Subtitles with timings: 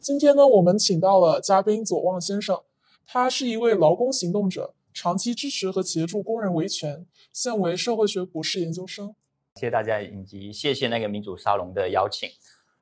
[0.00, 2.62] 今天呢，我们请到了嘉宾左望先生，
[3.06, 9.14] 他是一位劳工行动者，长期支持和协助工人维权，现为社会学博士研究生。
[9.56, 12.30] 谢谢大家，以及谢谢那个民主沙龙的邀请。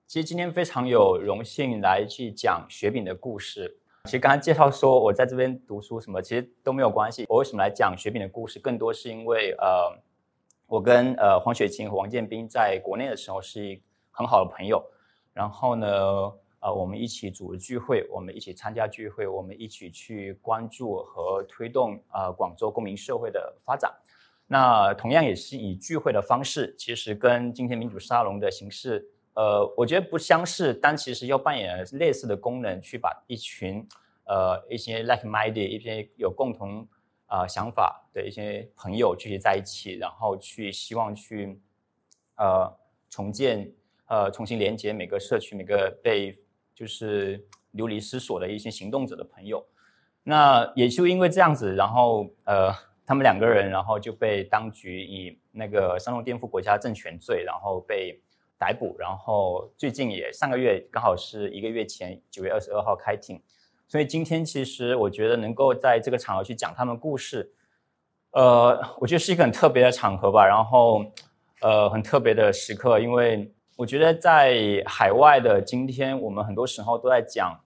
[0.06, 3.80] 其实今天非常有荣幸来去讲雪饼的故事。
[4.04, 7.26] 其实刚才介绍说我在这边读书什么，其实都没有关系。
[7.28, 9.98] 我为什么来讲雪饼的故事，更多是因为呃，
[10.68, 13.82] 我跟呃黄雪晴和王建斌在国内的时候是一
[14.12, 14.80] 很好的朋友，
[15.32, 16.32] 然后呢。
[16.60, 23.94] 呃，我们一起组织聚会，我们一起参加聚会，我们一起去关注和推动呃广州公民社会的发展。
[24.48, 33.86] 那同样也是以聚会的方式，其实跟今天民主沙龙的形式，呃，我觉得不相似，但其实要扮演类似的功能，去把一群
[34.24, 36.88] 呃一些 like-minded 一些有共同
[37.26, 41.60] 啊想法的一些朋友聚集在一起，然后去希望去
[42.36, 42.76] 呃
[43.08, 43.72] 重建
[44.06, 46.36] 呃重新连接每个社区每个被。
[46.78, 49.66] 就是流离失所的一些行动者的朋友，
[50.22, 52.72] 那也就因为这样子，然后呃，
[53.04, 58.22] 他们两个人，然后就被当局以那个煽动颠覆国家政权罪，然后被
[58.56, 63.42] 逮捕，然后最近也上个月刚好是一个月前九月二十二号开庭，
[63.88, 67.52] 所以今天其实我觉得能够在这个场合去讲他们故事，
[68.30, 71.04] 呃，我觉得是一个很特别的场合吧，然后
[71.60, 73.52] 呃，很特别的时刻，因为。
[73.78, 77.56] 我觉得在海外的今天，我们很多时候都在讲，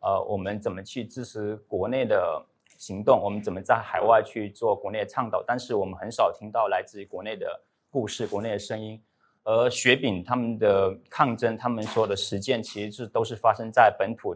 [0.00, 2.44] 呃，我们怎么去支持国内的
[2.76, 7.46] 行动，我们怎么在海外去做国内的倡导，但是我们很少听到来自于国内的
[7.88, 9.00] 故事、国内的声音。
[9.44, 14.34] 而雪饼他们的抗争，他们所有的实践，其实是都是发生在本土，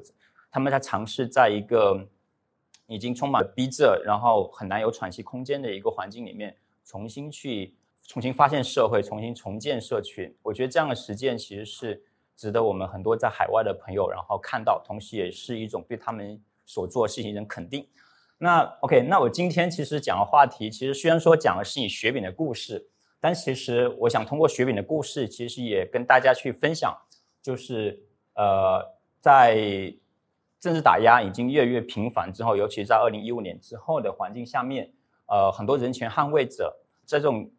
[0.52, 2.00] 他们在尝试在一个
[2.86, 7.74] 已经充满逼仄，然后很难有喘息空间的一个环境里面，重新去。
[8.06, 12.02] 重新发现社会，重新重建社群，我觉得这样的实践其实是
[12.36, 17.88] 值得我们很多在海外的朋友然后看到，同时也是一种对他们所做事情一种肯定。
[18.36, 22.86] 那 OK，那我今天其实讲的话题，其实虽然说讲的是你雪饼的故事，
[23.20, 26.94] 但其实我想通过雪饼的故事，其实也跟大家去分享，
[27.40, 27.98] 就是
[28.34, 28.84] 呃，
[29.18, 29.56] 在
[30.60, 34.92] 政治打压已经越来越频繁之后，尤其是在二零一五年之后的环境下面，
[35.26, 37.50] 呃，很多人权捍卫者在这种。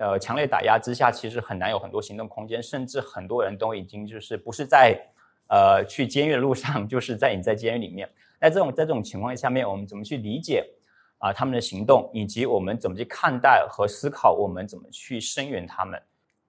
[0.00, 4.98] 呃，强烈打压之下，其实很难有很多行动空间，甚至很多人都已经就是不是在
[5.48, 8.08] 呃去监狱的路上， 就是在你在监狱里面。
[8.40, 10.66] 在这种在这种情况下面，我们怎么去理解
[11.18, 16.00] 啊他们的行动，以及我们怎么去看待和思考，我们怎么去声援他们？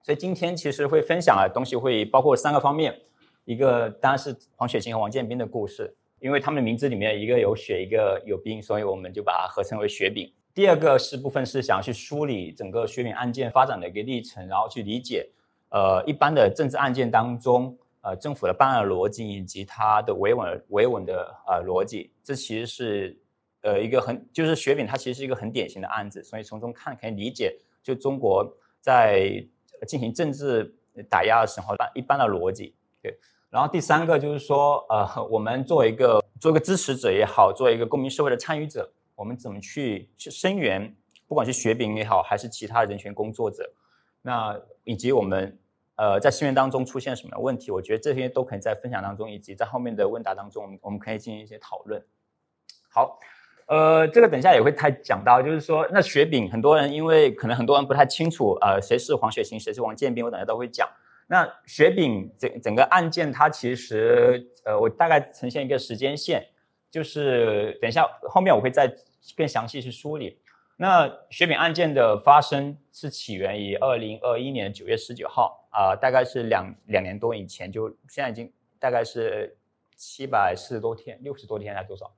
[0.02, 2.98] 所以今天其实会分享的东西会包括三个方面，
[3.44, 10.32] 一个当然是黄雪晴和王建斌的故事，因为他们的名字里面一个有雪，一个有冰，所以我们就把它合称为雪饼。
[10.54, 15.26] 第二个是部分是想要去梳理整个雪饼案件发展的一个历程，然后去理解，
[15.70, 23.18] 呃，一般的政治案件当中，呃，政府的办案逻辑以及它的维稳维稳的呃逻辑，这其实是
[23.62, 28.46] 呃一个很就是雪饼它其实是一个很典型的案子，所以从中看可以理解，就中国
[28.78, 29.42] 在
[29.86, 30.74] 进行政治
[31.08, 32.74] 打压的时候，一般的逻辑。
[33.00, 33.16] 对，
[33.48, 38.92] 然后第三个就是说，呃，我们作为一个做一个支持者也好，作为一个公民社会的参与者。
[39.14, 40.94] 我们怎么去去声援，
[41.26, 43.70] 不管是雪饼也好，还是其他人权工作者，
[44.22, 45.58] 那以及我们
[45.96, 52.04] 呃在声援当中出现什么问题，我觉得这些都可以在分享当中，以及在后面的问答当中，我们可以进行一些讨论。
[52.88, 53.18] 好，
[53.66, 60.88] 呃，这个等一下也会太讲到，就是说，那雪饼很多人因为可能很多人不太清楚，呃，谁是黄雪晴，谁是王建斌，我等下都会讲。
[61.28, 66.46] 那雪饼整整个案件，它其实呃，我大概呈现一个时间线，
[66.92, 68.94] 就是等一下后面我会再。
[69.36, 70.36] 更详细去梳理。
[70.76, 79.56] 那雪饼案件的发生是起源于二零二一年九月十九号啊，大概是两两年多以前，就现在已经大概是
[79.94, 82.12] 七百四十多天，六十多天还是多少？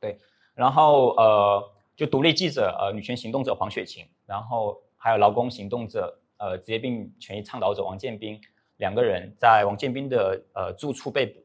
[0.00, 0.16] 对。
[0.54, 8.40] 然后呃，就独立记者呃，女权行动者黄雪晴，然后还有劳工行动者呃，职业病权益倡导者王建斌
[8.76, 11.44] 两个人在王建斌的呃住处被捕，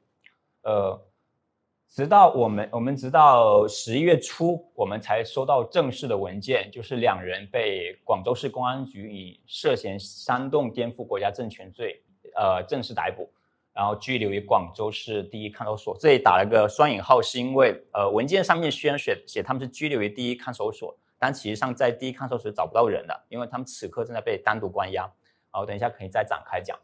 [0.69, 1.01] 呃。
[1.93, 12.01] 直到我们，我们直到十一月初，我们才收到正式的文件，就是两人被广州市公安局以涉嫌煽动颠覆国家政权罪，
[12.33, 13.29] 呃，正式逮捕，
[13.73, 15.95] 然后拘留于广州市第一看守所。
[15.99, 25.07] 这里打了个双引号，是因为呃，文件上面虽然写写他们是拘留于第一看守所，但其实上在第一看守所找不到人的，因为他们此刻正在被单独关押。
[25.51, 26.75] 好，等一下可以再展开讲。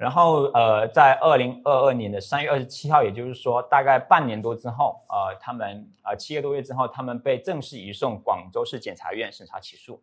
[0.00, 10.02] 然后，呃，在二零二二年的三月二十七号，也就是说，大概半年多之后，呃，他们呃七个多月之后，他们被正式移送广州市检察院审查起诉。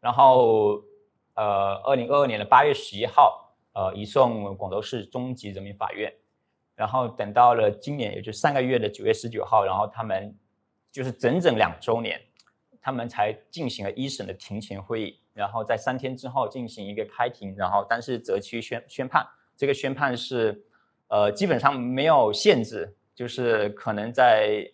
[0.00, 0.82] 然后，
[1.34, 6.12] 呃，二零二二年的八月十一号，呃，移送广州市中级人民法院。
[6.74, 10.36] 然后等到了今年，也就上个月的九月十九号，然后他们
[10.90, 12.20] 就是整整两周年，
[12.84, 19.26] 他们才进行了一审的庭前会议，然后在三天之后进行一个开庭，然后但是择期宣宣判。
[19.56, 20.62] 这个宣判是
[21.08, 24.70] 呃基本上没有限制，就是可能在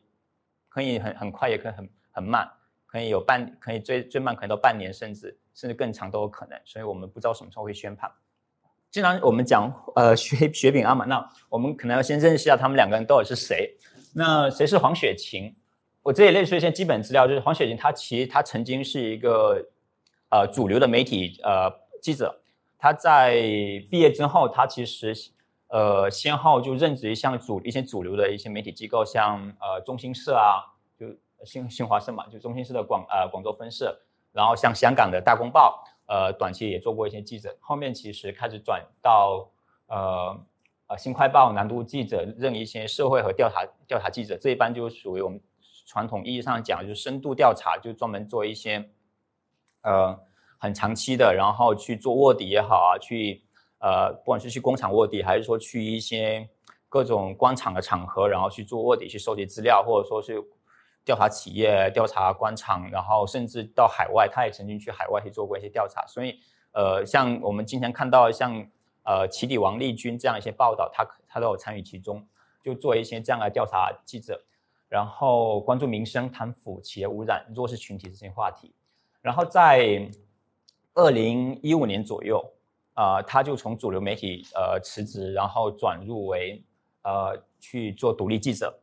[0.69, 2.51] 可以很很快，也可以很很慢，
[2.85, 6.61] 可以有半可以最最慢可能到半年，甚至甚至更长都有可能。
[6.65, 8.11] 所以我们不知道什么时候会宣判。
[8.91, 13.77] 既然我们讲呃雪雪饼阿嘛，那我们可能要先认识一下他们两个人到底是谁。
[14.13, 15.55] 那谁是黄雪晴？
[16.03, 19.67] 我这里列出一些基本资料，就是黄雪晴，她其实她曾经是一个
[20.31, 21.71] 呃主流的媒体呃
[22.01, 22.41] 记者。
[22.79, 23.35] 她在
[23.91, 25.15] 毕业之后，她其实
[25.69, 30.65] 呃先后就任职于像主一些主流的一些媒体机构，像呃中新社啊，
[30.99, 31.07] 就
[31.45, 34.01] 新新华社嘛，就中新社的广呃广州分社，
[34.33, 35.85] 然后像香港的大公报。
[36.13, 39.49] 呃，短期也做过一些记者，后面其实开始转到
[39.87, 40.37] 呃
[40.89, 45.41] 呃新快报南都记者，任一些社会和调查调查记者，这一般就属于我们
[45.91, 48.89] 传统意义上讲，就是深度调查，就专门做一些
[49.83, 50.17] 呃
[50.57, 53.43] 很长期的，然后去做卧底也好啊，去
[53.81, 56.49] 呃不管是去工厂卧底，还是说去一些
[56.89, 60.41] 各种官场的场合，然后去做卧底，去收集资料，或者说是。
[61.03, 66.05] 调查企业、调查官场，然后甚至到海外，他也曾经去海外去做过一些调查。
[66.07, 66.39] 所以，
[66.73, 68.55] 呃，像我们今天看到像
[69.05, 72.25] 呃起底王立军这样一些报道，他他都有参与其中，
[72.63, 74.45] 就做一些这样的调查记者，
[74.91, 78.75] 然后关注民生、贪腐、企业污染、弱势群体这些话题。
[79.23, 80.07] 然后在
[80.93, 82.45] 二零一五年左右，
[82.93, 86.63] 啊，他就从主流媒体呃辞职，然后转入为
[87.05, 88.79] 呃去做独立记者，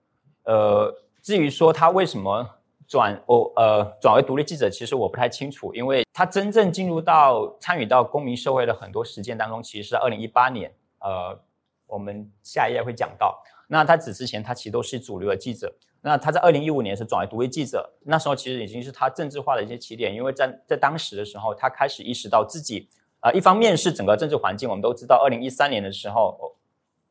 [0.46, 1.04] 呃。
[1.20, 2.48] 至于说他为什么
[2.88, 10.74] 转哦呃转为独立记者，其实我不太清楚，因为他真正进入到参与到公民社会的很多实践当中，其实是二零一八年。
[11.00, 11.38] 呃，
[11.86, 13.44] 我们下一页会讲到。
[13.68, 15.76] 那他此之前，他其实都是主流的记者。
[16.02, 22.88] 那他在二零一五年是转为独立记者，那时候其实已经是他政治化的一些起点，因为在在当时的时候，他开始意识到自己
[23.20, 26.56] 啊，一方面是整个政治环境，我们都知道，二零一三年的时候，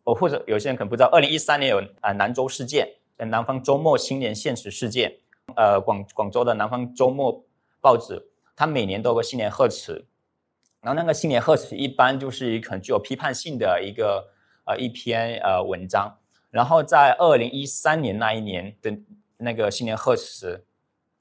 [0.04, 2.88] 哦或者有些人可能不知道，二零一三年有啊南州事件。
[3.18, 5.20] 南方周末新年现实事件，
[5.56, 7.42] 呃，广广州的南方周末
[7.80, 10.06] 报纸，它每年都有个新年贺词，
[10.82, 14.28] 然后那个新年贺词一般就是一很具有批判性的一个
[14.66, 16.18] 呃一篇呃文章，
[16.56, 18.98] 然后在二零一三年那一年的
[19.36, 20.64] 那个新年贺词，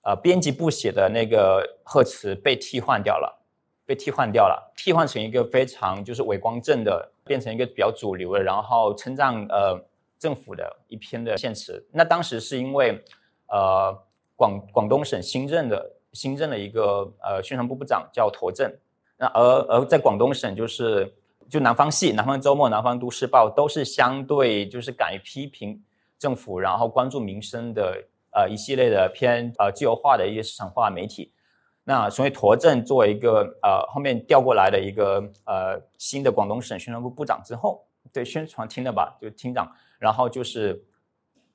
[0.01, 3.43] 呃，编辑部写的那个贺词被替换掉了，
[3.85, 9.85] 被替换掉了，替换成一个非常就是伪光正的，变成一个比较主流的，然后称赞呃。
[10.17, 13.03] 政府的一篇的献词，那当时是因为，
[13.47, 13.93] 呃，
[14.35, 18.73] 广广东省新任的新任的一个呃宣传部部长叫驼正，
[19.17, 21.13] 那而而在广东省就是
[21.50, 25.81] 就南方系、南方周末、南方都市报都是相对就是敢于批评
[26.18, 31.31] 政府，然后关注民生的呃一系列的偏呃自由化的一些市场化媒体，
[31.83, 39.71] 那所以驼镇作为一个呃后面调过来的一个呃新的广东省宣传部部长之后，对宣传厅的吧，就厅长。
[39.97, 40.83] 然后就是，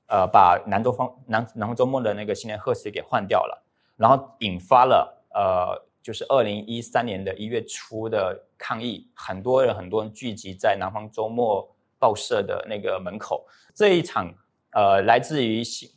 [0.07, 3.63] 呃，把南州方南南方周末的那个新年贺词给换掉了，
[3.97, 13.47] 然后引发了呃，就是二零一三年的一月初的抗议，很多人很多人聚集在南方周末报社的那个门口。
[13.75, 14.33] 这一场
[14.73, 15.91] 呃，来自于新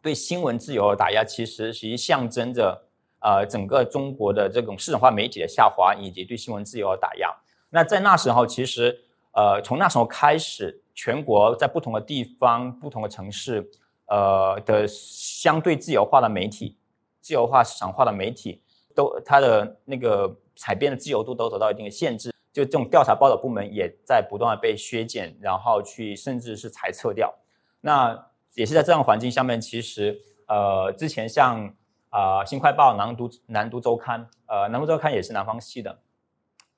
[0.00, 2.82] 对新闻自由的打压，其实其实象征着
[3.20, 7.28] 呃整个中国的这种市场化媒体的下滑，以及对新闻自由的打压。
[7.70, 10.78] 那在那时候，其实呃，从那时候开始。
[10.94, 13.66] 全国在不同的地方、不同的城市，
[14.08, 16.76] 呃的相对自由化的媒体、
[17.22, 18.61] 自由化市场化的媒体，
[18.94, 22.32] 都它的那个采编的自由度都得到一定的限制。
[22.52, 27.34] 就这种调查报道部门也在不断的被削减，然后去甚至是裁撤掉。
[27.80, 31.74] 那也是在这样环境下面，其实呃之前像
[32.10, 36.00] 啊新快报、南都南都周刊，呃南都周刊也是南方系的，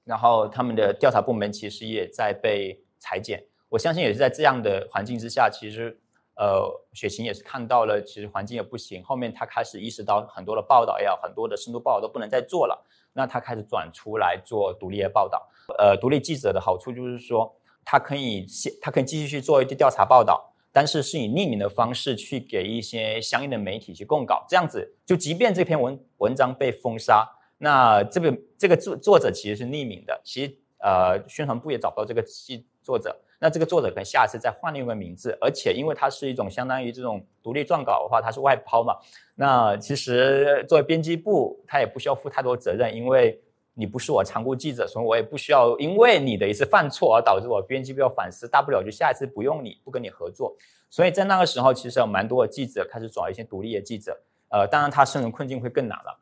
[0.04, 3.44] 然后他们的调查部门其实也在被裁减。
[3.71, 5.99] 我相信也是在这样的环境之下，其实，
[6.37, 9.03] 呃，雪晴也是看到了，其实环境也不行。
[9.05, 15.49] 后面他开始意识到很多的报道要很多的深度报道都不能再做了，那他开始转出来做独立的报道。
[15.79, 27.26] 呃，独立记者的好处就是说，他可以先，他可以继续去做一些调查报道，但是是以匿名的方式去给一些相应的媒体去供稿，这样子就即便这篇文文章被封杀，
[27.59, 33.16] 那这个这个作作者其实是匿名的，其实呃宣传部也找不到这个记作者。
[33.40, 38.97] 那这个作者可能下次再换另一个名字，而且因为它是一种相当于这种独立撰稿的话，它是外抛嘛。
[39.35, 43.38] 那其实作为编辑部，他也不需要负太多责任，因为
[43.75, 50.57] 你不是我常雇记者，所以我也不需要因为你的一次犯错而导致我编辑部要反思，大不了就下一次不用你，不跟你合作。
[50.88, 54.19] 所以在那个时候，其实有蛮多的记者开始找一些独立的记者。
[54.49, 56.21] 呃，当然他生存困境会更难了。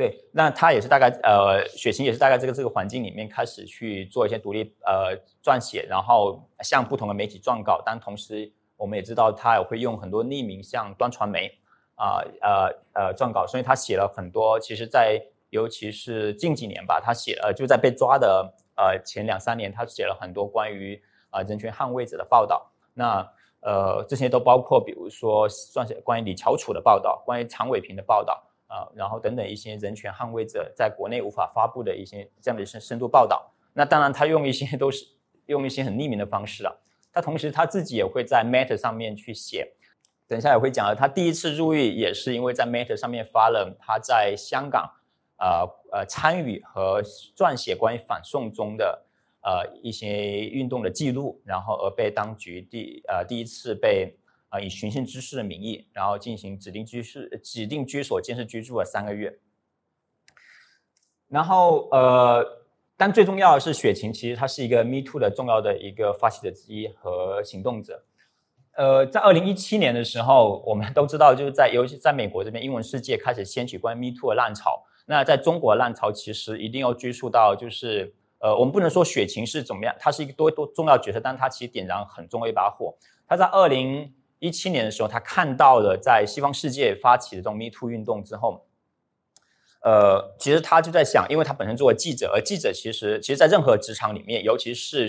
[0.00, 5.14] 对，那他也是大概呃，雪晴也是大概这个这个环境里面开始去做一些独立呃
[5.44, 7.82] 撰写，然后向不同的媒体撰稿。
[7.84, 11.52] 但同时我们也知道他也会用很多匿名向端传媒
[11.96, 14.58] 啊呃呃撰稿，所以他写了很多。
[14.58, 22.72] 其实，在尤其是近几年吧，他写了就在被抓的呃前两三年，他写了很多关于啊人权捍卫者的报道。
[22.94, 23.30] 那
[23.60, 33.52] 呃，这些都包括，比如说，算是关于李乔楚的报道，关于常伟平的报道啊，然后等等一些人权捍卫者在国内无法发布的一些这样的深深度报道。
[33.74, 35.04] 那当然，他用一些 都是
[35.46, 36.72] 用一些很匿名的方式啊。
[37.12, 39.72] 他同时他自己也会在 Matter 上面去写，
[40.28, 40.94] 等一下也会讲了。
[40.94, 44.88] 他第一次入狱也是因为在 Matter 上面发了他在香港
[45.38, 47.02] 呃呃参与和
[47.36, 49.06] 撰写关于反送中的。
[49.42, 54.14] 呃，一些运动的记录，然后而被当局第呃第一次被
[54.50, 59.40] 啊以寻衅滋事的名义，然后进行指定居室、指定居所监视居住了三个月。
[61.28, 62.44] 然后呃，
[62.96, 68.04] 但最重要的是，雪晴其实他是一个 Me Too 的重要的一个发起者之一和行动者。
[68.72, 74.84] 呃，在二零一七年的时候，我们都知道，就是在尤其在美国这边，英文世界开始掀起关于 Me Too 的浪潮。
[75.06, 78.14] 那在中国浪潮，其实一定要追溯到就是。
[78.42, 82.96] 呃，我们不能说雪晴是怎么样，他是一个多多重要角色，但他其实点燃很重要一把火。
[83.28, 88.66] 他在二零一七年的时候，他看到了在西方世界发起的这种 Me Too 运动之后，
[89.82, 95.08] 呃，其实他就在想，因为他本身作为记者，而记者其实其实，在任何职场里面，尤其是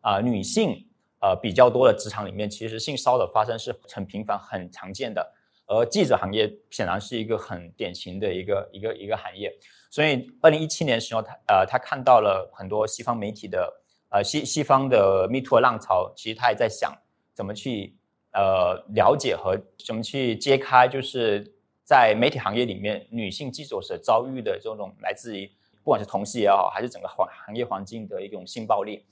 [0.00, 0.84] 啊女性
[1.20, 5.32] 呃比较多的职场里面，其实性骚扰发生是很频繁、很常见的。
[5.66, 9.50] 而记者行业显然是一个很典型的一个一个一个行业。
[9.90, 13.72] 所以，二零一七年的时候，他呃，他看到了很多西方媒体的
[14.10, 16.92] 呃西西方的 Me Too 浪潮，其实他也在想
[17.34, 17.96] 怎么去
[18.32, 25.46] 呃了解和怎么去揭开，就是在媒体行业里面女性记者所遭遇的这种来自于
[25.82, 29.04] 不管是同事也好，还是整个环行业环境的一种性暴力。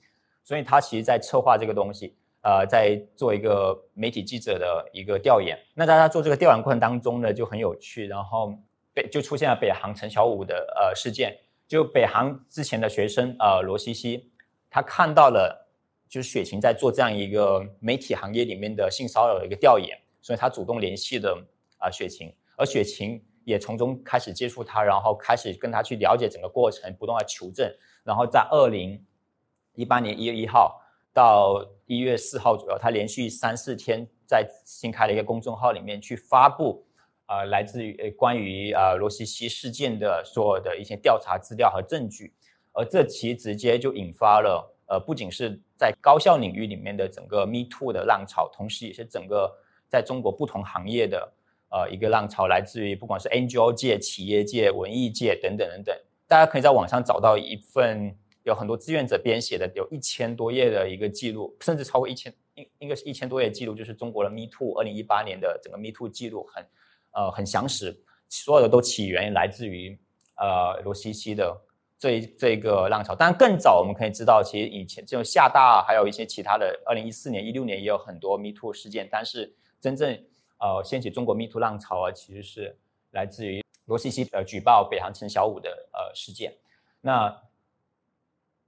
[0.43, 5.57] 所以他其实在策划这个东西，呃，在做一个媒体记者的一个调研。
[5.73, 8.53] 那在他做这个调研过程当中呢，就很有趣，然后。
[8.93, 11.33] 北就出现了北航陈小武的呃事件，
[11.65, 14.29] 就北航之前的学生呃罗西西，
[14.69, 15.70] 他看到了
[16.11, 21.41] 就是雪晴在做这样一个媒体行业里面的性骚扰的一个调研，所以他主动联系了
[21.77, 29.01] 啊雪晴，而雪晴也从中开始接触他，然后开始跟他去了解整个过程，不断的求证，然后在二零
[29.75, 30.81] 一八年一月一号
[31.13, 36.85] 到一月四号左右，他连续三四天在新开了一个公众号里面去发布。
[37.27, 42.33] 呃，来自于呃关于呃罗西西事件的所有的一些调查资料和证据，
[42.73, 49.49] 而这其直接就引发了呃不仅是在高校领域里面的整个 Me Too 的浪潮，同时也是整个
[49.87, 51.33] 在中国不同行业的
[51.69, 55.95] 呃一个浪潮，来自于不管是 NGO 界、企业界、文艺界等等等等。
[56.27, 66.65] 大家可以在网上找到一份有很多志愿者编写的有一千多页的一个记录，甚至超过一千应应该是一千多页记录，就是中国的 Me Too 二零一八年的整个 Me Too 记录很。
[67.13, 67.93] 呃，很详实，
[68.29, 69.99] 所有的都起源来自于
[70.37, 71.61] 呃罗西西的
[72.01, 73.13] 这这个浪潮。
[73.13, 79.07] 当然，更早我们可以知道，其实以前就厦大，还有一些其他的，二零一四年、一六年也有很多 Me Too 事件。
[79.11, 80.11] 但是真正
[80.59, 82.75] 呃掀起中国 Me Too 浪潮啊，其实是
[83.11, 86.57] 来自于罗西西呃举报北航陈小武的呃事件。
[87.01, 87.41] 那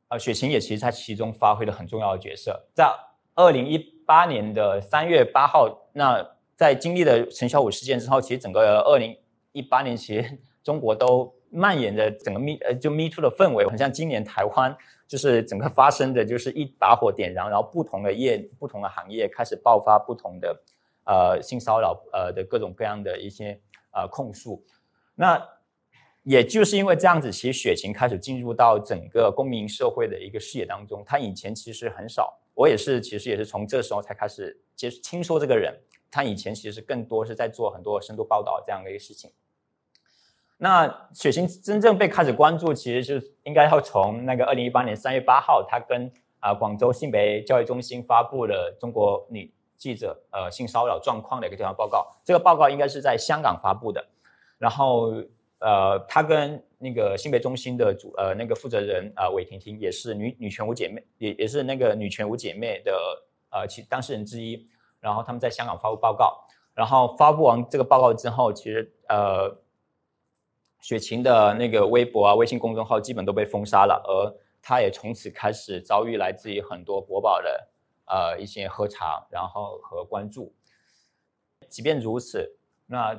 [0.09, 2.67] 呃雪晴也其实在其中发挥了很重要的角色。
[2.75, 2.87] 在
[3.33, 6.31] 二零一八年的三月八号，那。
[6.55, 9.17] 在经历了陈小武事件之后，其实整个二零
[9.53, 14.75] 一八年，其实中国都蔓延着整个 Me 呃就 Me Too 的氛围，很像今年台湾
[15.07, 20.63] 就是整个发生的就是一把火点燃，然后不同的业、不同的行业开始爆发不同的
[21.05, 23.59] 呃性骚扰呃的各种各样的一些
[23.91, 24.65] 呃控诉。
[25.15, 25.41] 那
[26.23, 31.03] 也就是因为这样子，其实雪晴开始进入到整个公民社会的一个视野当中。
[31.05, 35.77] 他以前其实很少，我也是，其实也是从这时候才开始接听说这个人。
[36.09, 39.31] 他以前其实更多是在做很多深度报道这样的一个事情。
[40.63, 52.15] 那雪晴真正被开始关注，其实是应该要从那个二零一八年三月八号，他跟啊广州性别教育中心发布了中国女记者呃性骚扰状况的一个调查报告。
[52.23, 54.07] 这个报告应该是在香港发布的。
[54.57, 55.11] 然后
[55.59, 62.93] 呃，他跟那个性别中心的主呃那个负责人啊韦婷婷也是女女权五姐妹，也也是那个女权五姐妹的
[63.51, 64.65] 呃其当事人之一。
[65.01, 69.53] 然后他们在香港发布报告，然后发布完这个报告之后，其实呃，
[70.83, 77.69] 雪晴的那个微博啊、微信公众号基本都被封杀了，而他也从此开始遭遇来自于很多国宝的
[78.05, 80.53] 呃一些喝茶，然后和关注。
[81.69, 83.17] 即便如此，那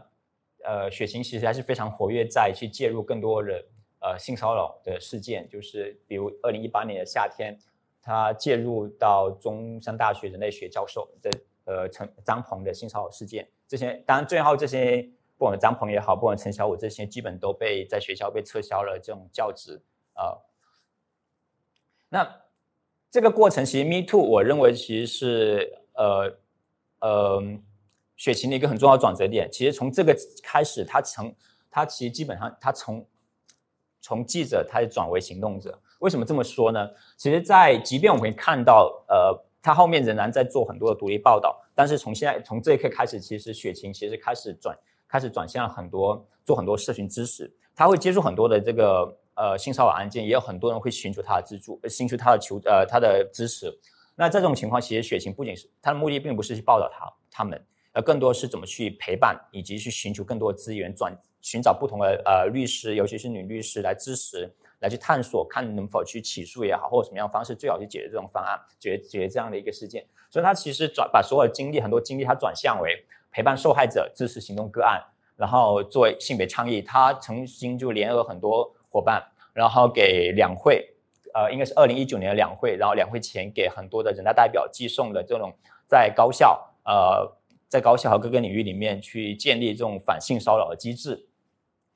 [0.63, 3.65] 呃雪晴其实还是非常活跃在去介入更多的
[4.01, 7.59] 呃性骚扰的事件，就是比如二零一八年的夏天，
[8.03, 11.31] 他介入到中山大学人类学教授的
[11.65, 15.09] 呃陈张鹏的性骚扰事件，这些当然最后这些。
[15.37, 20.39] 不管张鹏也好，不管陈小武这些，基本都被在学校被撤销了这种教职啊。
[22.09, 22.41] 那
[23.11, 26.39] 这个过程其实 Me Too，我认为其实是呃
[27.01, 27.43] 呃
[28.17, 29.51] 雪晴的一个很重要转折点。
[29.51, 31.35] 其实从这个开始，他从
[31.69, 33.05] 他其实基本上他从
[34.01, 35.77] 从记者他转为行动者。
[35.99, 36.89] 为什么这么说呢？
[37.17, 44.79] 其实，在即便我们看到呃他后面仍然在做很多的独立报道，但是从现在从这一刻开始，其实雪晴其实开始转。
[45.15, 53.73] 开始转向了很多做很多社群支持，他会接触很多的这个呃性骚扰案件，也有很多人会寻求他的资助，寻求他的求呃他的支持。
[54.17, 70.05] 那这种情况，其实雪晴不仅是他的目的，并不是去报道他他们，而更多是怎么去陪伴，以及去寻求更多的资源，转寻找不同的呃律师，尤其是女律师来支持，来去探索，看能否去起诉也好，或者什么样方式最好去解决这种方案，解决解决这样的一个事件。
[70.29, 73.05] 所以他其实转把所有的精力，很多精力，他转向为。
[73.35, 75.03] 陪伴受害者，支持行动个案，
[75.35, 79.21] 然后作为性别倡议，他曾经就联合很多伙伴，
[79.53, 80.89] 然后给两会，
[81.35, 85.53] 呃，应该是二零一九年的两会，然后两会前给很多的人大代表寄送的这种
[85.89, 87.29] 在高校，呃，
[87.69, 91.27] 在高校和各个领域里面去建立这种反性骚扰的机制，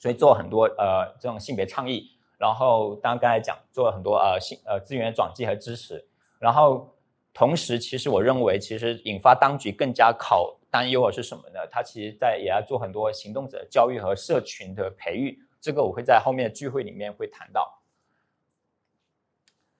[0.01, 6.05] 所以做很多呃这种性别倡议，然后当然刚才讲做了很多呃性呃资源转寄和支持，
[6.41, 6.93] 然后
[7.33, 10.57] 同时其实我认为其实引发当局更加考。
[10.71, 11.61] 担忧啊是什么呢？
[11.71, 17.81] 他其实在也要做很多行动者教育和社群的培育，这个我会在后面的聚会里面会谈到。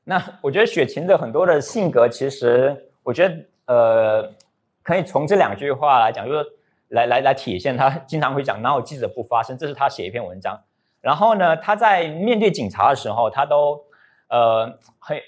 [0.05, 4.35] 那我觉得雪晴的很多的性格，其实我觉得呃，
[4.83, 6.47] 可以从这两句话来讲，就是
[6.89, 10.59] 来来来体现他经常会讲哪有记者不发声，这是他写一篇文章。
[11.01, 13.85] 然后呢，他在面对警察的时候，他都
[14.29, 15.21] 呃很。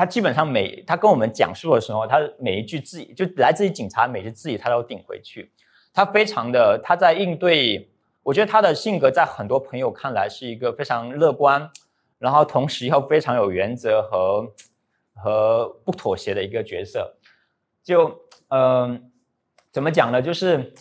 [0.00, 5.52] 他基本上每他跟我们讲述的时候，他每一句字就来自于警察，每句字他都顶回去。
[5.92, 7.90] 他非常的他在应对，
[8.22, 11.70] 我觉得他的性格在很多朋友看来是一个非常乐观，
[12.18, 14.54] 然后同时又非常有原则和
[15.12, 17.18] 和不妥协的一个角色。
[17.84, 19.12] 就嗯，
[19.70, 20.22] 怎么讲呢？
[20.22, 20.72] 就是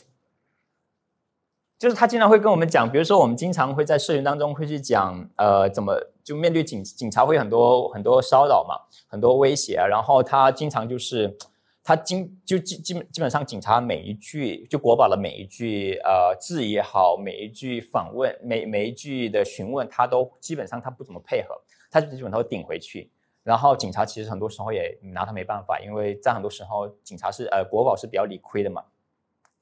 [1.78, 6.12] 就是他经常会跟我们讲，比如说我们经常会在社群当中会去讲，呃，怎么。
[6.30, 8.76] 就面对警警察会很多很多骚扰嘛，
[9.08, 11.36] 很多威胁啊，然后他经常就是
[11.84, 23.10] 他经就基基本基本上警察每一句就国宝的每一句呃质疑也好，每一句访问每每一句的询问，他都基本上他不怎么配合，他就基本都顶回去，
[23.42, 28.84] 然后警察其实很多时候也拿他没办法，因为在很多时候警察是呃国宝是比较理亏的嘛，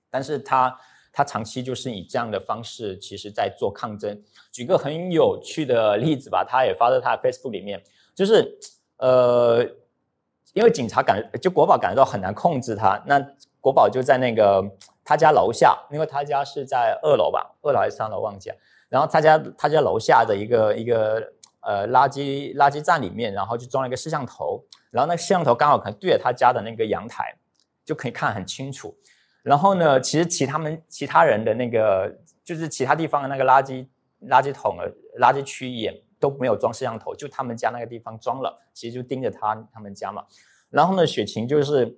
[0.10, 0.78] 但是他。
[1.12, 4.22] 他长期就是以这样的方式，其实在做抗争。
[4.52, 7.82] 举个很有趣的例子吧，他也发在他的 Facebook 里面，
[8.14, 8.58] 就是
[8.98, 9.64] 呃，
[10.54, 13.20] 因为警察感就国宝感觉到很难控制他，那
[13.60, 14.64] 国宝就在那个
[15.04, 18.56] 他家楼下，因为他家是在二楼吧，二楼还是三楼忘记了。
[18.90, 27.36] 然后他家他家楼下的一个一个呃垃圾垃圾站里面，然后就装了一个摄像头，然后那个摄像头刚好可能对着他家的那个阳台，
[27.84, 28.96] 就可以看很清楚。
[29.48, 33.88] 然后呢，其实其他们其他人的那个，就是其他地方的那个垃圾
[34.24, 40.26] 垃圾桶的垃圾区也都没有装摄像头，就他们家那个地方装了，其实就盯着他他们家嘛。
[40.70, 41.98] 然后呢，雪晴就是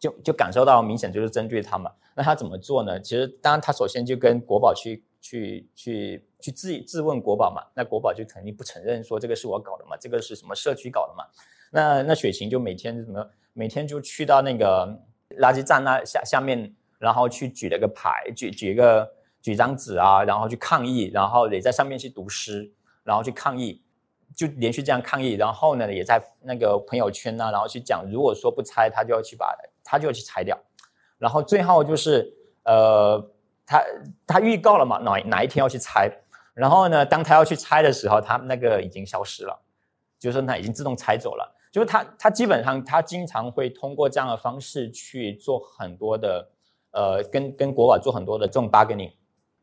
[0.00, 1.92] 就就感受到明显就是针对他嘛。
[2.14, 2.98] 那他怎么做呢？
[2.98, 7.62] 其实当然他首先就跟国宝去去去去质质问国宝嘛。
[7.74, 11.24] 那国宝就肯定不承认说这个是我搞的嘛，这个是什么社区搞的嘛。
[11.70, 15.02] 那那雪晴就每天怎么每天就去到那个。
[15.38, 23.82] 垃圾站那下下面，然后去举了个牌，举举个举张纸啊，然后去抗议，然后也在上面去读诗，然后去抗议，
[24.36, 30.58] 就连续这样抗议，然后呢，也在那个朋友圈呢，然后去讲，如果说不拆，他就要去把，他就要去拆掉，
[31.18, 32.32] 然后最后就是
[32.64, 33.30] 呃，
[33.66, 33.82] 他
[34.26, 36.10] 他预告了嘛，哪哪一天要去拆，
[36.54, 39.60] 然后呢，当他要去拆的时候，他那个已经消失了，
[40.18, 41.56] 就是他已经自动拆走了。
[41.72, 46.46] 就是他，他基本上他经常会通过这样的方式去做很多的，
[46.90, 49.10] 呃，跟跟国宝做很多的这种 bargaining，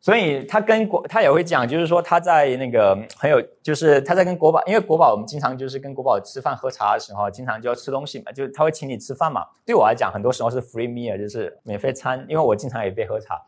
[0.02, 9.46] 所以他跟国他也会讲，就是说他在那个很有，就是他在跟国宝，因为国宝我们经常就是跟国宝吃饭喝茶的时候，经常就要吃东西嘛，就是他会请你吃饭嘛。
[9.64, 13.40] 对我来讲，很多时候是 free meal，就是免费餐，因为我经常也被喝茶，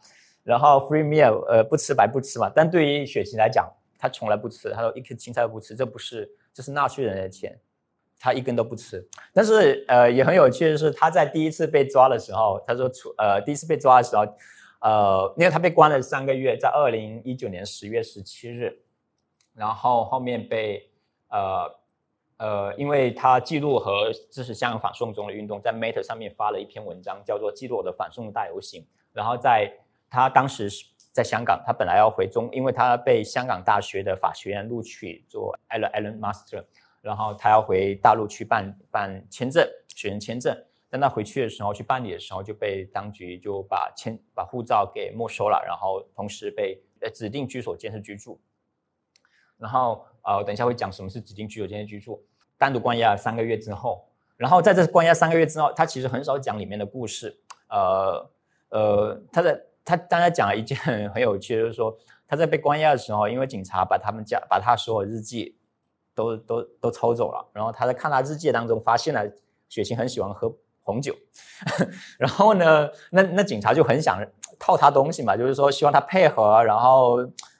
[0.44, 2.48] 然后 free meal，呃，不吃白不吃嘛。
[2.56, 7.60] 但对于雪琴来讲，他从来不吃，他说一颗青菜都不吃，这不是，这是纳税人的钱，
[8.22, 9.04] 他一根都不吃。
[9.34, 14.22] 但是呃，也很有趣的是，他在第一次被抓的时候，他说出呃第一次被抓的时候，
[14.82, 18.78] 呃，因为他被关了三个月，在二零一九年十月十七日，
[19.56, 20.88] 然后后面被
[21.30, 21.76] 呃
[22.38, 28.82] 呃，因为他记录和支持香港反送中的运动，在 Meta 上面发了一篇文章，叫做《记录我的反送大游行》，
[29.14, 29.72] 然后在
[30.10, 36.64] 他当时是在香港，他本来要回中，因为他被香港大学的法学院录取做 Allen Allen Master，
[37.02, 40.56] 然后他要回大陆去办办签证，学生签证。
[40.90, 48.40] 但他回去的时候去办理的时候，就被当局就把签把护照给没收了，然后同时被呃指定居所监视居住。
[49.58, 52.24] 然后呃，等一下会讲什么是指定居所监视居住，
[52.58, 58.30] 单独关押三个月之后，然后在这关押三个月之后，他其实很少讲里面的故事，呃
[58.70, 59.62] 呃，他在。
[59.84, 60.78] 他刚才讲了一件
[61.10, 65.58] 很有趣，就是说他在被关押的时候，因为警察把他们家把他所有日记
[66.14, 69.26] 都都都抽走了，然后他在看他日记当中发现了
[69.70, 71.16] 雪晴很喜欢喝红酒，
[72.20, 74.20] 然后呢，那那警察就很想
[74.60, 77.18] 套他东西嘛，就是说希望他配合，然后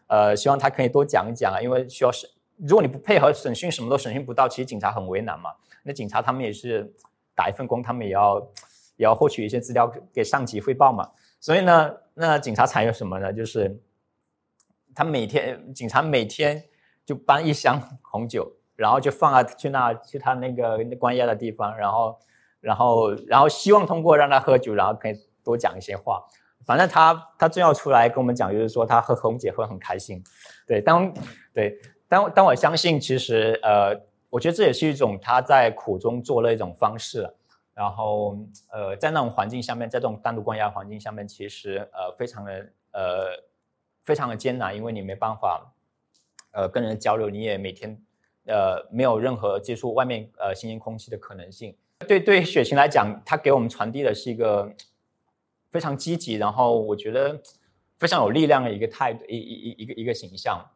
[0.08, 5.52] 呃希望他可以多讲一讲啊，因为需要审，如果你不配合审讯，什么都审讯不到，其实警察很为难嘛。
[5.84, 6.94] 那警察他们也是
[7.36, 8.40] 打一份工，他们也要
[8.98, 11.10] 也要获取一些资料给上级汇报嘛。
[11.40, 13.34] 所以呢，那警察采用什么呢？
[13.34, 13.82] 就是
[14.94, 16.64] 他每天，警察每天
[17.06, 22.20] 就搬一箱红酒，然后就放啊去那去他那个关押的地方，然后，
[22.60, 26.24] 然后，然后希望通过让他喝酒，然后可以多讲一些话。
[26.66, 30.24] 反正他他最后出来跟我们讲，就是说他喝红酒喝很开心。
[30.68, 31.14] 对，当
[31.54, 37.36] 对当当我相信，其实呃，我觉得这也是一种他在苦中作乐一种方式。
[37.74, 38.38] 然后，
[38.72, 42.52] 呃，在那种环境下面，在这种单独关押环境下面，其实呃，非常的
[42.92, 43.26] 呃，
[44.04, 45.74] 非常的艰难，因为你没办法，
[46.52, 47.98] 呃，跟人交流，你也每天，
[48.46, 51.76] 呃，没有任何接触外面呃新鲜空气的可能性。
[52.08, 54.74] 对对，雪晴来讲，他给我们传递的是一个
[55.72, 57.42] 非常积极，然后我觉得
[57.98, 60.70] 非常有力量的一个态度，一一一一个一个形象。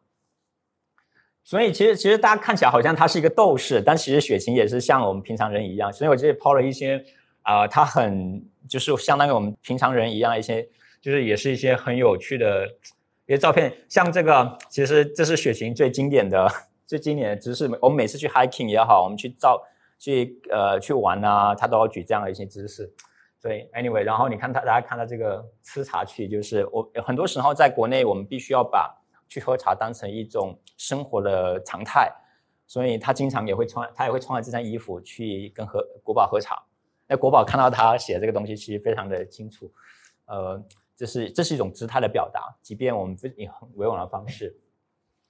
[1.42, 5.92] 所以其实其实大家看起来好像他是一个斗士，但其实雪晴也是像我们平常人一样。
[5.92, 7.04] 所以我这里抛了一些
[7.42, 10.68] 啊，他很就是相当于我们平常人一样一些，
[11.00, 12.68] 就是也是一些很有趣的
[13.26, 13.72] 因为照片。
[13.88, 16.48] 像这个，其实这是雪晴最经典的
[16.86, 17.68] 最经典的姿势。
[17.80, 19.62] 我们每次去 hiking 也好，我们去照
[19.98, 22.92] 去呃去玩啊，他都要举这样的一些姿势。
[23.38, 29.02] 所以 anyway，然后你看他大家看到这个吃茶去，就是我很多时候在国内我们必须要把。
[29.28, 32.08] 去喝茶当成一种生活的常态，
[32.64, 36.62] 所以他经常也会穿，他也会穿着这件衣服去跟和国宝喝茶。
[37.08, 39.68] 那国宝看到他写这个东西，其实非常的清楚，
[40.26, 40.62] 呃，
[40.96, 44.58] 这是这是一种姿态的表达，即便我们以很委婉的方式。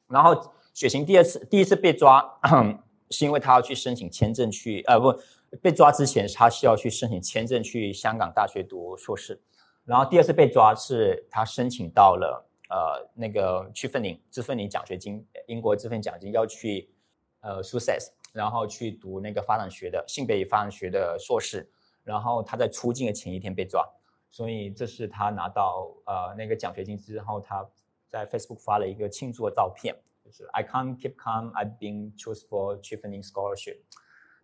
[0.09, 0.35] 然后
[0.73, 2.25] 雪晴第二次第一次被抓，
[3.11, 5.13] 是因为他要去申请签证去，呃，不
[5.61, 9.41] 被抓之前他需要去申请签证去香港大学读硕士，
[9.85, 12.45] 然后第二次被抓是他申请到了。
[12.69, 16.91] 呃，那个去奋领自奋领奖学金，英国自奋奖金要去
[17.39, 21.71] 呃 Sussex，然后去读那个发展学的性别与发展学的硕士，
[22.03, 23.89] 然后他在出境的前一天被抓，
[24.37, 27.67] 所以这是他拿到呃那个奖学金之后，他
[28.07, 33.79] 在 Facebook 发了一个庆祝的照片，就是 I can't keep calm, I've been chosen for Chevening scholarship。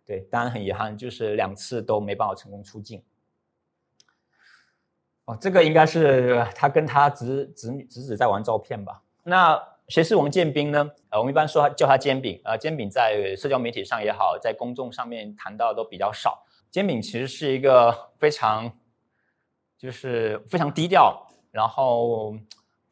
[0.03, 3.03] 对，当然很遗憾，就是两次都没办法成功出境。
[5.25, 9.03] 哦，这个应该是他跟他侄侄女侄子在玩照片吧？
[9.21, 10.89] 那谁是王建斌呢？
[11.09, 12.41] 呃，我们一般说叫他煎饼。
[12.43, 16.43] 呃，煎饼在社交媒体上也好，在公众上面谈到都比较少。
[16.71, 18.75] 煎饼其实是一个非常，
[19.83, 22.33] 就是非常低调，然后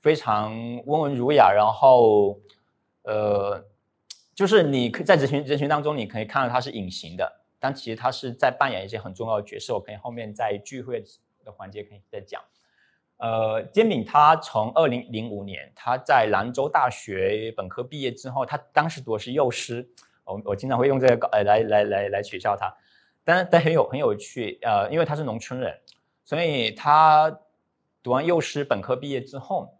[0.02, 0.54] 非常
[0.86, 2.38] 温文儒雅，然后
[3.04, 3.64] 呃，
[4.36, 9.74] 就是你可以在人群人群当中，你可以看到他是隐形的，但其实他是在扮演一些很重要的角色。
[9.74, 11.02] 我可以后面在聚会。
[11.44, 12.40] 的环节可以再讲。
[13.18, 19.90] 呃，煎饼他从二零零五年他在兰州大学本科毕业之后，他当时读的是幼师。
[20.24, 22.72] 我我经常会用这个呃来来来来取笑他，
[23.24, 24.60] 但但很有很有趣。
[24.62, 25.76] 呃，因为他是农村人，
[26.24, 27.40] 所以他
[28.04, 29.78] 读完幼师本科毕业之后，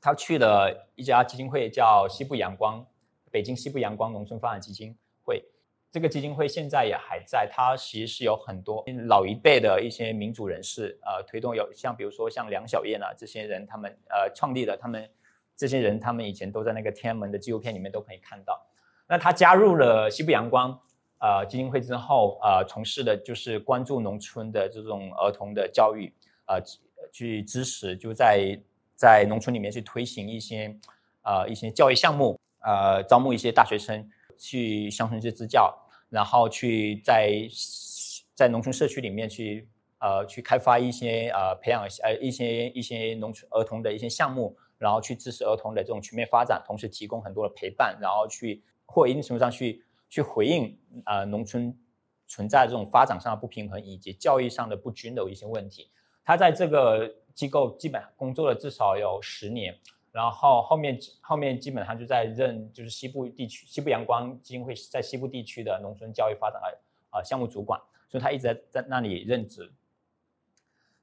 [0.00, 2.86] 他去了一家基金会，叫西部阳光，
[3.30, 5.44] 北京西部阳光农村发展基金会。
[5.90, 15.06] 这个基金会现在也还在，它其实是有很多老一辈的一些民主人士，呃，推动有像比如说像梁小燕啊这些人，他们呃创立的，他们
[15.54, 18.66] 这些人他们以前都在那个天安门的纪录片里面都可以看到。
[19.06, 20.80] 那他加入了西部阳光
[21.22, 26.12] 呃基金会之后，呃，从事的就是关注农村的这种儿童的教育，
[26.46, 26.60] 呃，
[27.12, 28.58] 去支持就在
[28.96, 30.76] 在农村里面去推行一些
[31.22, 34.04] 呃一些教育项目，呃，招募一些大学生
[34.36, 35.72] 去乡村去支教，
[36.10, 37.48] 然后去在
[38.34, 39.68] 在农村社区里面去
[40.00, 51.74] 呃去开发一些呃培养呃一些一些农村儿童的一些项目，然后去支持儿童的这种全面发展，同时提供很多的陪伴，然后去或一定程度上去去回应呃农村
[52.26, 55.90] 存在这种发展上的不平衡以及教育上的不均的一些问题。
[56.22, 59.74] 他在这个机构基本工作了至少有十年，
[60.10, 69.72] 然后后面后面基本上就在任就是西部地区西部阳光基金会在西部地区的农村教育发展呃呃项目主管，所以他一直在在那里任职。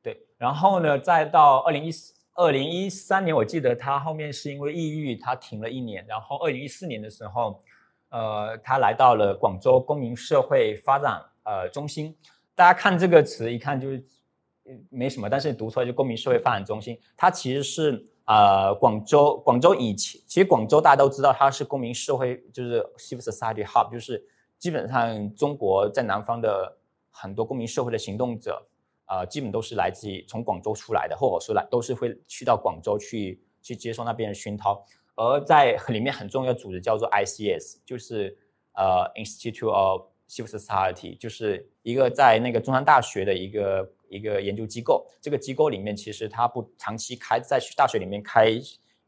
[0.04, 7.64] 对，然后呢，再到二零一四二零一三年，我记得他后面是因为抑郁，他停了一年，然后二零一四年的时候，
[8.10, 12.16] 呃，他来到了广州公民社会发展呃中心。
[12.56, 14.06] 大家看这个词，一看就是。
[14.92, 24.24] 没什么，但是读出来就公民社会发展中心，它其实是呃广州广州以前，其实广州大家都知道它是公民社会，就是 civil society hub，就是
[24.60, 26.78] 基本上中国在南方的
[27.10, 28.64] 很多公民社会的行动者，
[29.08, 34.86] 呃，基本都是来自于从广州出来的，或者说来都是会去到广州去去接受那边的熏陶，
[35.20, 38.38] 而在里面很重要的组织叫做 ICS，就是
[38.74, 43.92] 呃 Institute of Civil Society，就是一个在那个中山大学的一个。
[44.12, 48.60] 一个研究机构，这个机构里面其实它不长期开在大学里面开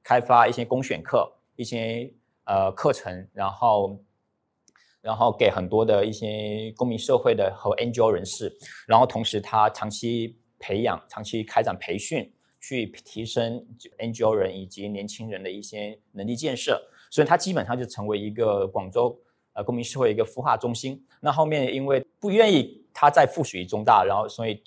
[0.04, 4.00] 开发一些公选课，一些呃课程，然后
[5.02, 13.65] 然后给很多的一些公民社会的和 NGO 人士，然后同时它长期培养、长期开展培训，去提升
[13.97, 19.19] NGO 人以及年轻人的一些能力建设，所以它基本上就成为一个广州
[19.52, 21.04] 呃公民社会一个孵化中心。
[21.19, 24.63] 那后面因为不愿意它再附属于中大，然后所以。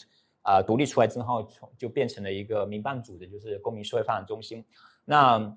[0.46, 4.62] 啊，独立出来之后，就变成了一个民办组织，就是公民社会发展中心。
[5.06, 5.56] 那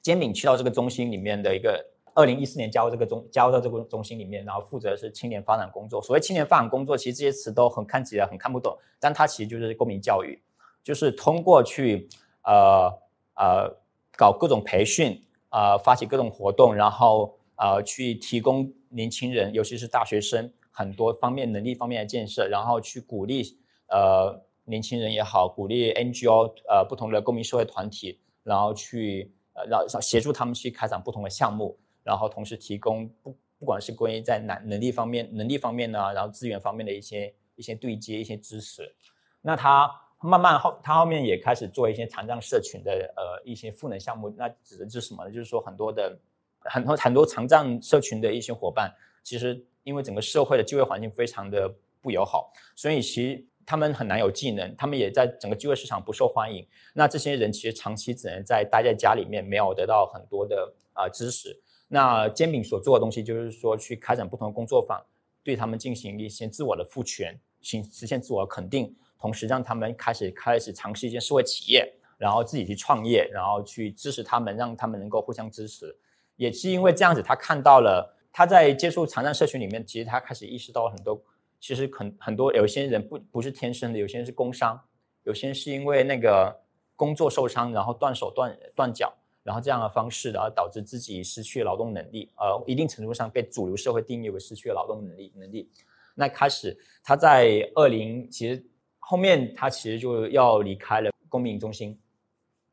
[0.00, 1.84] 煎饼去到这个中心里面的一个，
[2.14, 6.00] 二零一四年加入这个中，加入到这个中心里面，然后负责是青年发展工作。
[6.00, 10.40] 所谓青年发展工作，其实这些词都很看起来很看不懂，但它其实就是公民教育，
[10.84, 12.08] 就是通过去
[12.44, 12.92] 呃
[13.34, 13.76] 呃
[14.16, 23.58] 搞各种培训，呃发起各种活动，然后呃去提供年轻人，尤其是大学生很多方面能力方面的建设，然后去鼓励。
[23.86, 38.94] 呃，年轻人也好，鼓励 NGO 呃不同的公民社会团体，然后去呃让协助他们去开展不同的项目，然后同时提供不不管是关于在能能力方面、能力方面呢，然后资源方面的一些一些对接、一些支持。
[39.42, 39.88] 那他
[40.28, 44.28] 慢慢后，他后面也开始做一些残障社群的呃一些赋能项目。
[44.36, 45.30] 那指的是什么呢？
[45.30, 46.18] 就是说很多的
[46.60, 53.46] 很多很多残障社群的一些伙伴，其实因为整个社会的就业环境非常的不友好，所以其实。
[53.66, 56.68] 他们很难有技能，他们也在整个就业市场不受欢迎。
[56.92, 61.58] 那这些人其实长期只能在待在家里面，没有得到很多的啊知识。
[61.88, 65.02] 那煎饼所做的东西，就是说去开展不同的工作坊，
[65.42, 75.96] 对他们进行一些自我的赋权，行实现自我肯定，同时让他们开始开始尝试一些社会企业，然后自己去创业，然后去支持他们，让他们能够互相支持。
[76.36, 81.18] 也是因为这样子，他看到了他在接触残障社群里面，其实他开始意识到很多。
[81.58, 84.78] 其实很很多有些人不不是天生的，有些人是工伤，
[85.22, 86.54] 有些人是因为那个
[86.94, 89.10] 工作受伤，然后断手断断脚，
[89.42, 95.70] 然后这样的方式，然后导致自己失去劳动能力，呃，一定程度上被主流社会定义为失去了劳动能力能力。
[96.14, 98.64] 那开始他在二零其实
[99.06, 101.98] 后面他其实就要离开了公民中心，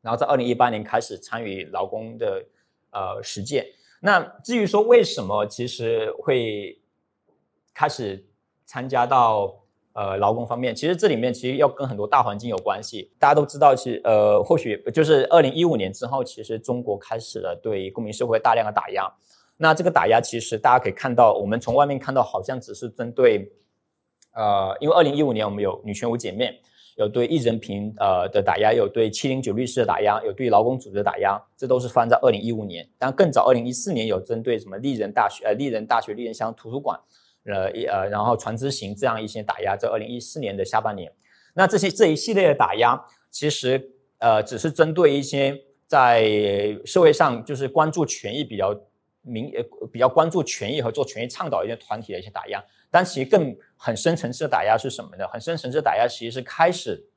[0.00, 2.44] 然后在二零一八年开始参与劳工的
[2.90, 3.66] 呃实践。
[4.00, 6.80] 那至于说为什么其实会
[7.72, 8.26] 开始。
[8.64, 9.54] 参加到
[9.92, 13.10] 呃劳工方面，其实这里面其实要跟很多大环境有关系。
[13.18, 19.12] 大家都知道，其实呃或许就是二零一五年之后，其实中国开始了对公民社会大量的打压。
[19.58, 23.52] 那这个打压其实大家可以看到，我们从外面看到好像只是针对
[24.32, 26.60] 呃，因为二零一五年我们有女权五姐妹，
[26.96, 32.88] 有对艺人平呃的打压，有对七零九律师的打压，有对劳工组织的打压，这都是发生在二零一五年。
[32.98, 36.98] 但更早，二零一四年有针对什么丽人大学呃丽人大学丽人乡图书馆。
[37.44, 41.12] 呃，一呃，然后船只行这样一些打压，在二零一四年的下半年，
[41.54, 46.22] 那这些这一系列的打压，其实呃，只是针对一些在
[46.84, 48.72] 社会上就是关注权益比较
[49.22, 55.26] 民呃比较关注权益和做权益倡导一些团体的一些打压，但其实更很深层次的打压是什么呢？
[55.28, 57.08] 很深层次的打压其实是开始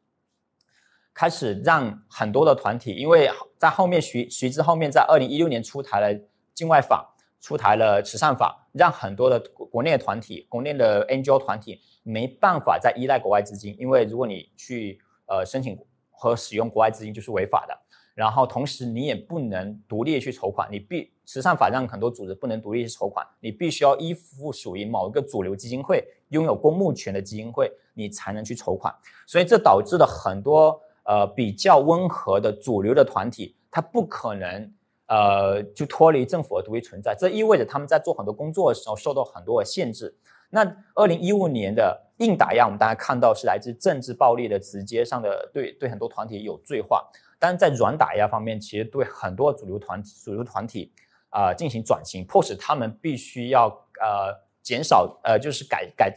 [1.14, 6.20] 开始让很多的团体，因为在后面徐徐之后面在二零一六年出台了
[6.54, 7.12] 境外法。
[7.42, 15.78] 出台了慈善法，让很多的国内的团体、国内的 NGO 团体没办法再依赖国外资金，因为如果你去呃申请
[16.10, 17.85] 和使用国外资金就是违法的。
[18.16, 28.96] 然后同时你也不能独立去筹款，你必慈善法让很多组织不能独立去筹款，你必须要依附属于某一个主流基金会，拥有公募权的基金会，你才能去筹款。
[29.28, 34.74] 所以这导致了很多呃比较温和的主流的团体，它不可能
[35.08, 37.14] 呃就脱离政府而独立存在。
[37.20, 40.16] 这意味着他们在做很多工作的时候受到很多的限制。
[40.52, 47.04] 那二零一五年的硬打压，我们大家看到是来自政治暴力的直接上的对对很多团体有罪化。
[47.38, 50.92] 但是在软打压方面，其实对很多主流团、主流团体
[51.30, 53.68] 啊进行转型，迫使他们必须要
[54.02, 56.14] 呃减少呃就是改改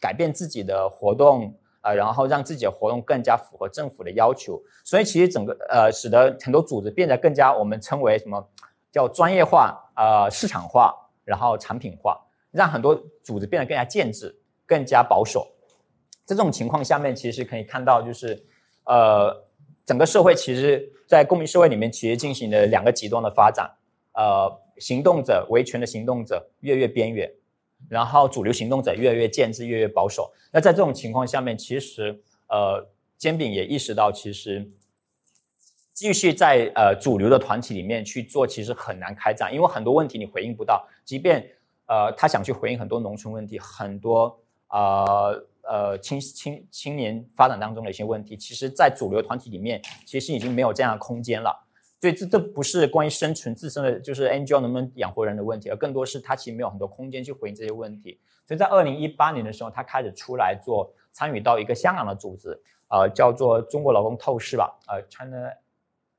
[0.00, 4.62] 改变自己的活动呃，然后让自己的活动更加符合政府的要求。
[4.84, 8.48] 所以其实整个呃使得很多组织变得更加我们称为什么
[8.92, 15.46] 叫专业化呃市场化，然后产品化，让很多组织变得更加建制、更加保守。
[16.24, 18.46] 在这种情况下面，其实可以看到就是
[18.84, 19.49] 呃。
[19.90, 23.68] 整个社会其实，在公民社会里面，其实进行了两个极端的发展。
[24.12, 24.48] 呃，
[24.78, 27.28] 行动者维权的行动者越越边缘，
[27.88, 30.32] 然后主流行动者越来越建制，越来越保守。
[30.52, 34.64] 那在这种情况下面，其实呃，煎饼也意识到，其实
[35.92, 40.88] 继续在呃主流的团体里面去做，其实很难开展，因为很多问题你回应不到。
[41.04, 41.44] 即便
[41.86, 45.34] 呃他想去回应很多农村问题，很多啊。
[45.70, 51.64] 呃，青青青年发展当中的一些问题，其实，在主流团体里面，其实已经没有这样的空间了。
[52.00, 58.18] 所以，这这不是关于生存自身的，就是 NGO 能不能养活人的问题，而更多是他其实没有很多空间去回应这些问题。
[58.44, 65.52] 所以在二零一八年的时候，他开始出来做，参与到一个香港的组织，呃，叫做中国劳工透视吧，呃，China，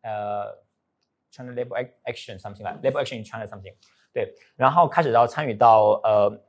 [0.03, 0.57] 呃
[1.29, 3.73] ，China Labor Action something like，Labor Action in China something，
[4.13, 6.41] 对，然后开始到参与到呃。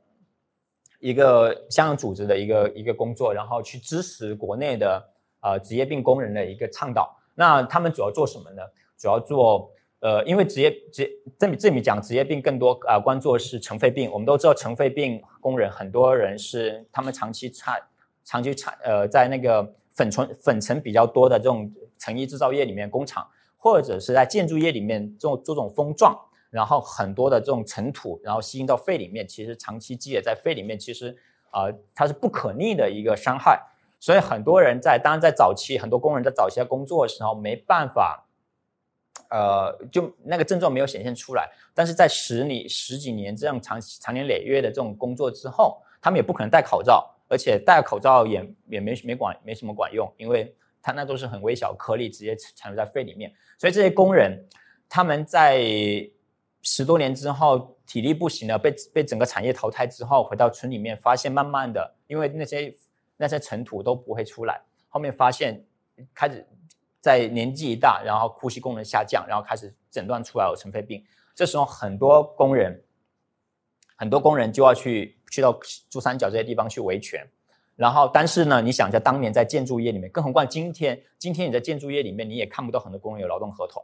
[1.03, 5.03] 一个香港组织的一个一个工作，然后去支持国内的
[5.41, 7.13] 呃职业病工人的一个倡导。
[7.35, 8.61] 那他们主要做什么呢？
[8.97, 14.09] 主要做呃，因为职业职这里这里讲职业病更多啊，关注是尘肺病。
[14.11, 17.81] 我们都知道尘肺病工人很多人是他们长期产
[18.23, 26.17] 长期产呃在那个粉尘粉尘比较多的这种成衣制造业里面工厂，或者是在建筑业里面做做这种风状。
[26.53, 31.17] 然后很多的这种尘土，然后吸进到肺里面，其实长期积累在肺里面，其实
[31.49, 33.59] 啊，它是不可逆的一个伤害。
[33.99, 38.23] 所以很多人在，当然在早期，很多工人在早期在工作的时候没办法，
[39.31, 41.49] 呃，就那个症状没有显现出来。
[41.73, 53.33] 但是在十里十几年这样长长年累月的这种工作之后，他们也不可能戴口罩，而且戴口罩也也没没管没什么管用，因为它那都是很微小颗粒直接残留在肺里面。
[53.57, 54.47] 所以这些工人
[54.87, 55.65] 他们在
[56.63, 62.73] 十多年之后，体力不行了，被被整个产业淘汰之后，回到村里面，发现慢慢的，因为那些
[63.17, 65.63] 那些尘土都不会出来，后面发现
[66.15, 66.47] 开始
[67.01, 71.03] 在年纪一大，然后呼吸功能下降，然后开始诊断出来有尘肺病。
[71.35, 72.81] 这时候很多工人，
[73.97, 77.27] 很多工人就要去去到珠三角这些地方去维权。
[77.75, 83.83] 然后，但是呢，你想一下，当年在建筑业里面，更何况今天，今天你在建筑业里面，你也看不到很多工人有劳动合同。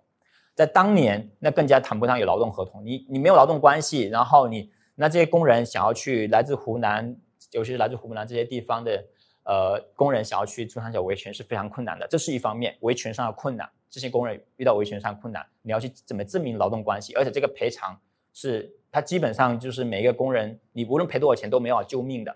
[0.55, 2.85] 在当年，那更加谈不上有劳动合同。
[2.85, 7.15] 你你没有劳动关系，然后你那这些工人想要去来自湖南，
[7.51, 9.03] 尤其是来自湖南这些地方的
[9.43, 12.05] 呃工人想要去珠三角维权是非常困难的。
[12.07, 17.13] 这是一方面，维权上的困难，这些工人遇到维权上困难，你要去怎么证明劳动关系？
[17.13, 17.97] 而且这个赔偿
[18.33, 22.35] 是他基本上就是每一个工人，你无论赔多少钱都没有救命的。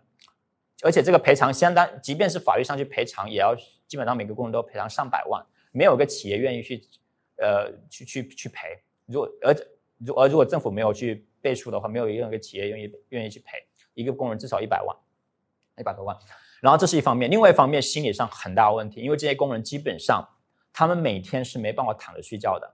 [0.81, 3.53] 而且这个赔偿相当，即便是法律上去赔偿，也要
[3.87, 6.81] 基本上每个工人都赔偿上百万，没有个企业愿意去。
[7.37, 9.55] 呃，去去去赔，如果而
[9.97, 13.57] 如而如果政府没有去背书的话，没有任何一个企业愿意愿意去赔
[13.93, 14.95] 一个工人至少一百万，
[15.77, 16.15] 一百多万。
[16.61, 20.27] 然后这是一方面，另外一方面心理上很大问题，因为这些工人基本上
[20.71, 22.73] 他们每天是没办法躺着睡觉的，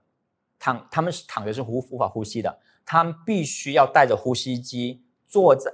[0.58, 5.72] 躺他们是躺着是无无法呼吸的，他们必须要带着呼吸机坐在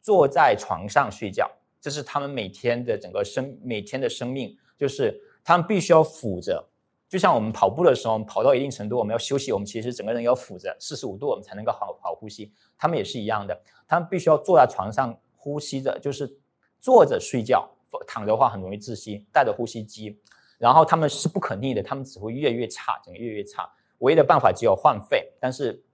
[0.00, 6.68] 坐在床上睡觉，这是他们每天的整个生每天的生命，就是他们必须要俯着。
[7.12, 12.50] 就像我们跑步的时候，跑到一定程度，我们要休息，我们其实整个人要俯着四十五度，我们才能够好好呼吸。
[12.78, 16.38] 他们也是一样的，他们必须要坐在床上呼吸着，就是
[16.80, 17.68] 坐着睡觉，
[18.06, 20.18] 躺的话很容易窒息，带着呼吸机，
[20.56, 23.70] 然后他们是不可逆的，他们只会越越差，整个越越差。
[23.98, 25.84] 唯一的办法只有换肺，但是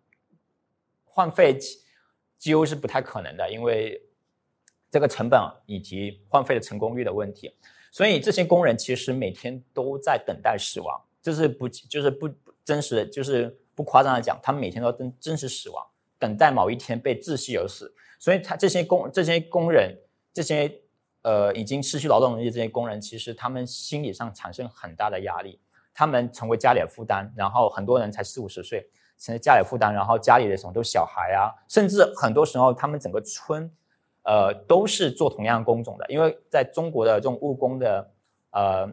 [1.04, 1.58] 换肺
[2.38, 4.00] 几乎是不太可能的，因为
[4.88, 7.52] 这个成本以及换肺的成功率的问题。
[7.90, 11.04] 所以这些工人其实每天都在等待死亡。
[11.22, 12.28] 就是不就是不
[12.64, 15.84] 真实的，就是不夸张的讲，他们每天都真真实死亡，
[16.18, 17.94] 等待某一天被窒息而死。
[18.18, 19.96] 所以，他这些工这些工人，
[20.32, 20.80] 这些
[21.22, 25.60] 呃已经失去劳动能力这些工人，其实他们心理上产生很大的压力。
[25.94, 28.88] 他们成为家里的负担，然后很多人才四五十岁，
[29.18, 33.68] 成为家里负担，然后家里的什么都小孩啊，甚至很多时候他们整个村，
[34.22, 38.10] 呃，都是做同样工种的，因为在中国的这种务工的
[38.50, 38.88] 呃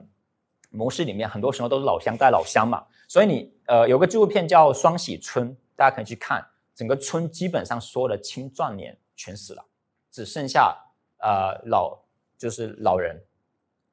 [0.75, 9.65] 模式里面，很多时候都是老乡带老乡嘛，所以你呃有个纪录片叫《双喜村》，大家可以去看，整个村基本上所有的青壮年全死了，
[10.11, 10.77] 只剩下
[11.19, 11.97] 呃老
[12.37, 13.23] 就是老人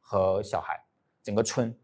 [0.00, 0.84] 和小孩，
[1.22, 1.74] 整个村。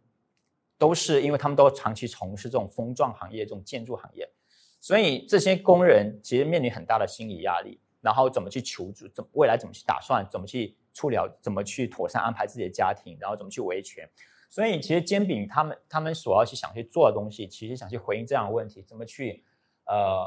[0.81, 4.31] 都是因为他们都长期从事这种封装行业、这种建筑行业，
[4.79, 7.81] 所以这些工人其实面临很大的心理压力。
[8.01, 9.09] 然后怎么去求助？
[9.09, 10.25] 怎未来怎么去打算？
[10.31, 11.17] 怎么去处理？
[11.41, 13.19] 怎么去妥善安排自己的家庭？
[13.21, 14.09] 然后怎么去维权？
[14.49, 19.45] 所以其实煎饼他们他们所要去想去做的东西，其实想去回应这样的问题：怎么去
[19.85, 20.27] 呃，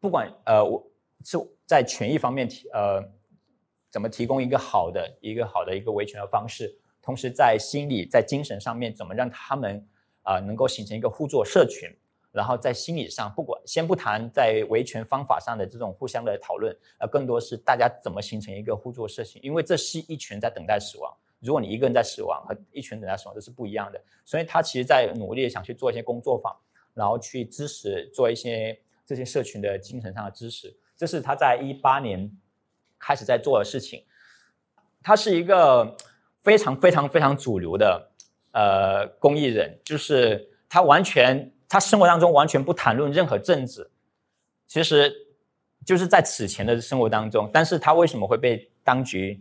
[0.00, 0.84] 不管呃我
[1.24, 3.02] 是在权益方面提呃，
[3.90, 6.78] 怎么提供一个好的一个好的一个维权的方式？
[7.00, 9.84] 同时，在心理、在精神上面，怎么让他们
[10.22, 11.88] 啊能够形成一个互助社群？
[12.30, 19.42] 然后在心理上，不管先不谈在维权方法上的这种互相的讨论，呃，更多是大家怎么形成一个互助社群？
[19.44, 21.12] 因为这是一群在等待死亡。
[21.42, 24.00] 如果你一个人在死亡，和一群等待死亡，这是不一样的。
[24.24, 26.56] 所以他其实在努力想去做一些工作坊，
[26.94, 30.74] 然后去支持做一些这些社群的精神上的支持。
[30.96, 32.30] 这是他在一八年
[32.98, 34.04] 开始在做的事情。
[35.02, 35.96] 他是一个。
[36.42, 38.10] 非常非常非常主流的，
[38.50, 43.88] 呃，公益人，就是他完全，他生活当中完全不谈论任何政治，
[44.66, 45.14] 其实
[45.86, 49.40] 就是在此前的生活当中，但是他为什么会被当局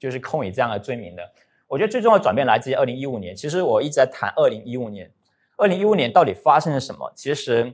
[0.00, 1.22] 就是控以这样的罪名的？
[1.68, 3.36] 我觉得最重要的转变来自于二零一五年。
[3.36, 5.08] 其实我一直在谈二零一五年，
[5.56, 7.12] 二零一五年到底发生了什么？
[7.14, 7.72] 其实，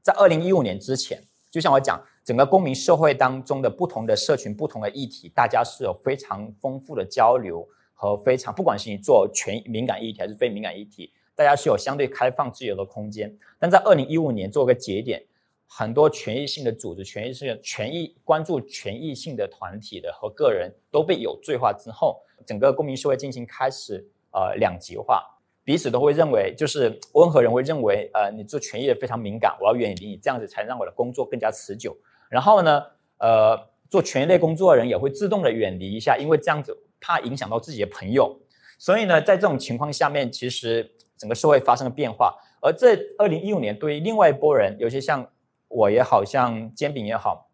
[0.00, 7.68] 在二零一五年之前，就像我讲，整个公民社会当中的不同的社群、不同的议题，大家是有非常丰富的交流。
[8.00, 13.36] 和非常，不管是你做全敏感议题还是非敏感议题，大家是有相对开放自由的空间。
[13.58, 15.20] 但在二零一五年做个节点，
[15.68, 25.22] 很多权益性的组织、权益性、权益关注权益性的团体的和个人都被有罪化之后，整个公民社会进行开始呃两极化，
[25.62, 31.96] 彼此都会认为，就是温和人会认为，呃，你做权益的非常敏感，我要远离你，这样子才让我的工作更加持久。
[32.28, 32.82] 然后呢，
[33.18, 33.56] 呃，
[33.88, 36.76] 做权益类工作的人也会自动的远离一下，因为这样子。
[37.00, 38.36] 怕影响到自己的朋友，
[38.76, 42.34] 所以呢，在这种情况下面，其实整个社会发生了变化。
[42.60, 45.24] 而这二零一五年，对于另外一波人，有些像
[45.68, 47.48] 我也好像煎饼也好，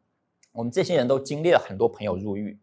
[0.52, 2.58] 我们这些人都经历了很多朋友入狱。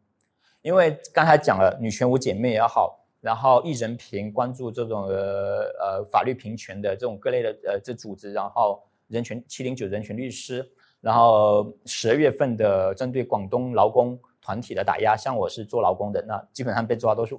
[0.61, 10.67] 因为刚才讲了女权五姐妹也好，然后一人平关注这种呃呃法律平权的这种各类的呃这组织，然后人权七零九人权律师，
[10.99, 14.19] 然后十二月份的针对广东劳工。
[14.43, 17.37] 团体的打压，像我是做劳工的，那基本上被抓都是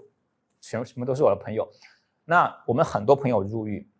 [0.61, 1.69] 全什么都是我的朋友。
[2.25, 3.91] 那我们很多朋友入狱，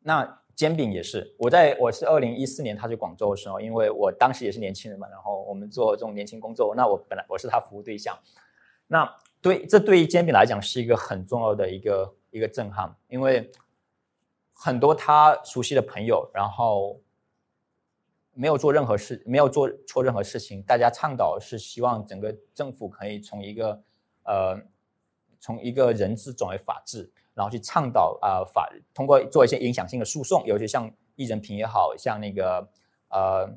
[0.00, 1.36] 那煎饼也是。
[1.38, 8.18] 我在我是二零一四年他去广州的时候，因为我当时也是年轻人嘛，然后我们做这种年轻工作，那我本来我是他服务对象。
[8.88, 9.08] 那
[9.40, 13.48] 对这对于煎饼来讲是一个很重要的一个一个震撼，因为
[14.52, 17.00] 很多他熟悉的朋友，然后。
[18.40, 20.62] 没有做任何事，没有做错任何事情。
[20.62, 23.82] 大家倡导是希望整个政府可以从一个
[24.22, 24.56] 呃，
[25.40, 32.68] 从一个人治转为法治，然后去倡导啊法通过做一些影响性的诉讼，尤其像易人平也好像那个
[33.10, 33.48] 呃，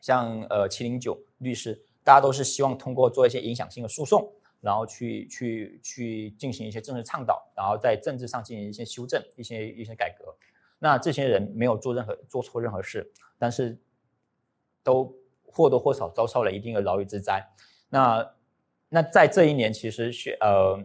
[0.00, 4.28] 像呃七零九律师，大家都是希望通过做一些影响性的诉讼，
[4.60, 10.34] 然后去去去进行一些政治倡导，然后在政治上进行一些修正、一些一些改革。
[10.80, 13.08] 那这些人没有做任何做错任何事。
[13.38, 13.78] 但是，
[14.82, 15.14] 都
[15.46, 17.46] 或多或少遭受了一定的牢狱之灾。
[17.88, 18.34] 那
[18.88, 20.82] 那在这一年，其实学呃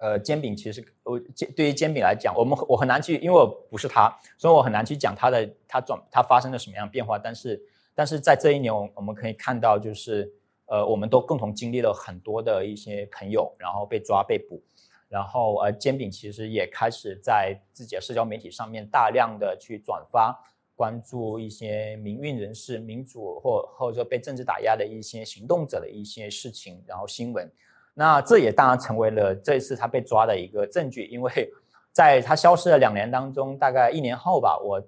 [0.00, 7.18] 呃煎饼，其实我煎对于煎饼来讲，我们我很难去，因为我不是他，所以我很难去讲他的他转他发生了什么样的变化。
[7.18, 7.62] 但是
[7.94, 10.32] 但是在这一年，我我们可以看到，就是
[10.66, 14.62] 呃，我们都共同经历了很多的一些朋友，然后被抓被捕，
[15.08, 20.36] 然后呃煎饼其实也开始在自己的社交媒体上面大量的去转发。
[20.76, 27.46] 关注一些民运人士、民主或或者被政治打压的一些行动者的一些事情，然后新闻，
[27.94, 31.52] 那这也当然成为了这一次他被抓的一个证据，因为
[31.92, 34.82] 在他消失了两年当中，大概一年后吧，我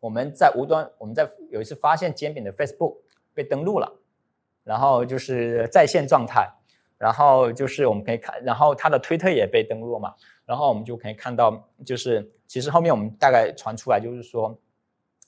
[0.00, 2.96] 我们在无端我们在有一次发现煎饼的 Facebook
[3.34, 3.92] 被登录了，
[4.64, 6.48] 然后就是在线状态，
[6.98, 14.58] 然后就是我们可以看，然后他的推特也被登录嘛，然后我们就可以看到，就是其实后面我们大概传出来就是说。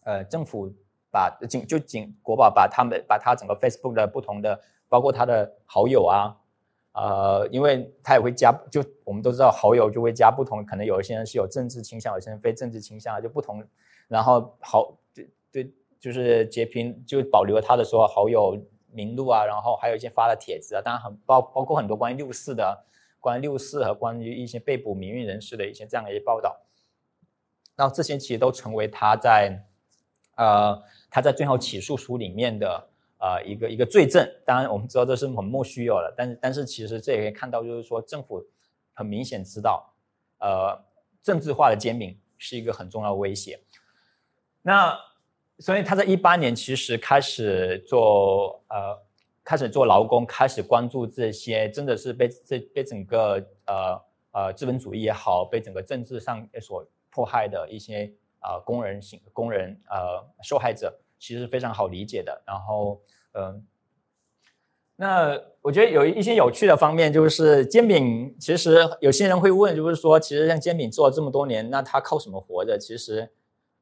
[0.05, 0.73] 呃，政府
[1.11, 4.59] 把警就警国宝把他们把他整个 Facebook 的不同的，
[4.89, 6.35] 包括他的好友啊，
[7.01, 13.65] 呃，因为他也会加，就我们都知道好友就会加不同，可能有一些人是有政治倾向，有些人非政治倾向，就不同。
[14.09, 22.85] 然后好，对对，就是截屏就保留了他的所有好友名录啊，然后还有一些发的帖子啊，当然很包包括很多关于六四的，
[23.21, 26.61] 关于六四和关于一些被捕民运人士的一些这样的一些报道。
[27.77, 29.65] 然后这些其实都成为他在，
[30.35, 32.89] 呃，他在最后起诉书里面的。
[33.21, 38.41] 呃，一个一个罪证，当然我们知道这是很莫须有的，但是但是其实这也可以看到，就是说政府
[38.95, 39.93] 很明显知道，
[40.39, 40.81] 呃，
[41.21, 43.59] 政治化的煎饼是一个很重要的威胁。
[44.63, 44.97] 那
[45.59, 48.97] 所以他在一八年其实开始做呃，
[49.43, 54.01] 开始做劳工，开始关注这些真的是被这被整个呃
[54.31, 60.97] 呃资本主义也好，被整个政治上所迫害的一些啊工人型工人呃受害者。
[61.19, 63.01] 其实非常好理解的，然后，
[63.33, 63.65] 嗯，
[64.97, 68.37] 那我觉得有一些有趣的方面，就是煎饼。
[68.41, 72.79] 其实有些人会问，就是说，其实像煎饼做了这么多年，那他靠什么活着？
[72.79, 73.31] 其实，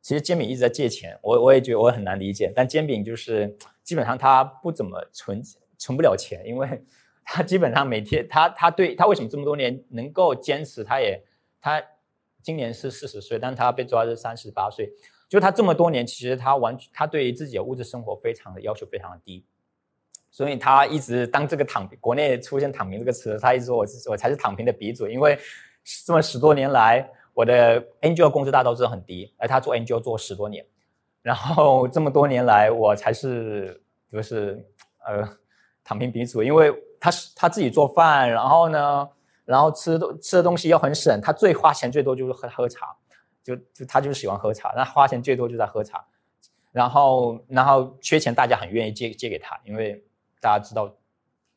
[0.03, 2.53] 其实煎饼一直在借钱，我我也觉得我很难理解。
[2.55, 5.43] 但煎饼就是基本上他不怎么存
[5.78, 6.84] 存不了钱，因为
[7.24, 10.82] 他基本上每天他他对他为什么这么多年能够坚持？
[10.82, 11.22] 他也
[11.61, 11.82] 他
[12.43, 14.93] 今年是四十岁，但他被抓是三十八岁。
[15.29, 19.45] 就他这么多年，其实他完全他对于自己的物质生活非常的要求非常的低，
[20.31, 25.37] 所以他一直当这个躺平，国内出现躺平这个词，他一直说我我才是躺平的鼻祖，因为
[26.05, 30.64] 这么十多年来，我的 angel 工资大都是很低，而他做 angel 做十多年，
[31.22, 34.64] 然后这么多年来，我才是就是
[35.05, 35.29] 呃
[35.83, 39.09] 躺平鼻祖，因为他是他自己做饭，然后呢，
[39.45, 42.97] 然后吃的吃的东西又很省，他最花钱最多就是喝喝茶。
[43.47, 46.05] 就就他就是喜欢喝茶，那花钱最多就在喝茶，
[46.72, 50.05] 然后然后缺钱，大家很愿意借借给他，因为
[50.40, 50.92] 大家知道，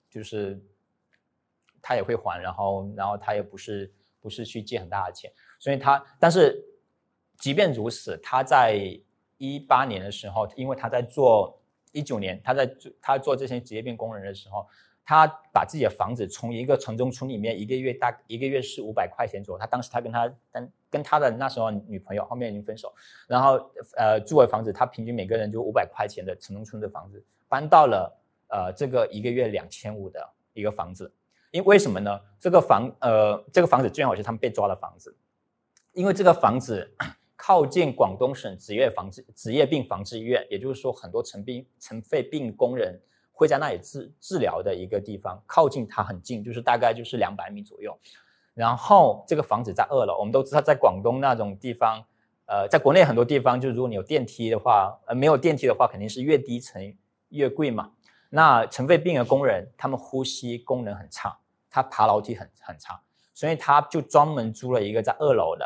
[0.07, 0.63] 就是
[1.81, 6.63] 他也会还，然后然后他也不是不是去借很大的钱，所以他但是
[7.39, 8.79] 即便如此，他在
[9.39, 11.59] 一八年的时候，因为他在做
[11.91, 14.67] 一九年他在做他做这些职业病工人的时候。
[15.09, 19.59] 他把自己的房子从一个城中村里面，一个月大一个月是五百块钱左右。
[19.59, 22.93] 他当时他跟他跟跟他的那时候女朋友后面已经分手，
[23.27, 23.59] 然后
[23.97, 28.15] 呃租的房子，他平均每个人就五百块钱的城中村的房子，搬到了
[28.49, 31.11] 呃这个一个月两千五的一个房子。
[31.49, 32.21] 因为什么呢？
[32.39, 35.17] 这个房呃这个房子最好是他们被抓的房子，
[35.93, 36.87] 因为这个房子
[37.35, 43.01] 靠近广东省职业防治职业病防治医院，也就是说很多尘病尘肺病工人。
[43.39, 47.97] 会在那里治治疗的一个地方，靠近它很近，就是大概就是两百米左右。
[48.53, 52.03] 然后这个房子在二楼，我们都知道在广东那种地方，
[52.47, 56.93] 呃，在国内很多地方，就如果你有电梯的话，呃，没有电梯的话，肯定是越低层
[57.29, 57.93] 越贵嘛。
[58.29, 63.01] 那尘肺病的工人，他们呼吸功能很差，他爬楼梯很很差，
[63.33, 65.65] 所以他就专门租了一个在二楼的，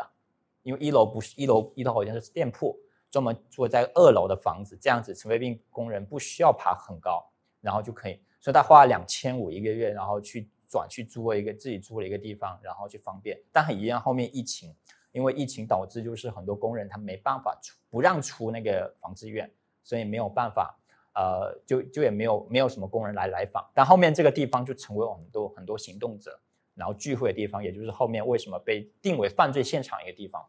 [0.62, 2.78] 因为一楼不是一楼，一楼好像是店铺，
[3.10, 7.28] 专门住在二楼的房子，这样子尘肺病工人不需要爬很高。
[7.64, 13.40] 然后就可以，所以他花了两千五一个月，然后去转去租了一个自己租了一个地方，然后去方便。
[13.50, 14.76] 但很遗憾，后面疫情，
[15.12, 19.50] 因为疫情导致就是很多工人他没办法出，不让出那个防治院，
[19.82, 20.78] 所以没有办法，
[21.14, 23.66] 呃，就就也没有没有什么工人来来访。
[23.72, 26.38] 但后面这个地方就成为很多很多行动者
[26.74, 30.44] 然后聚会的地方，也就是后面为什么被定为犯罪现场一个地方。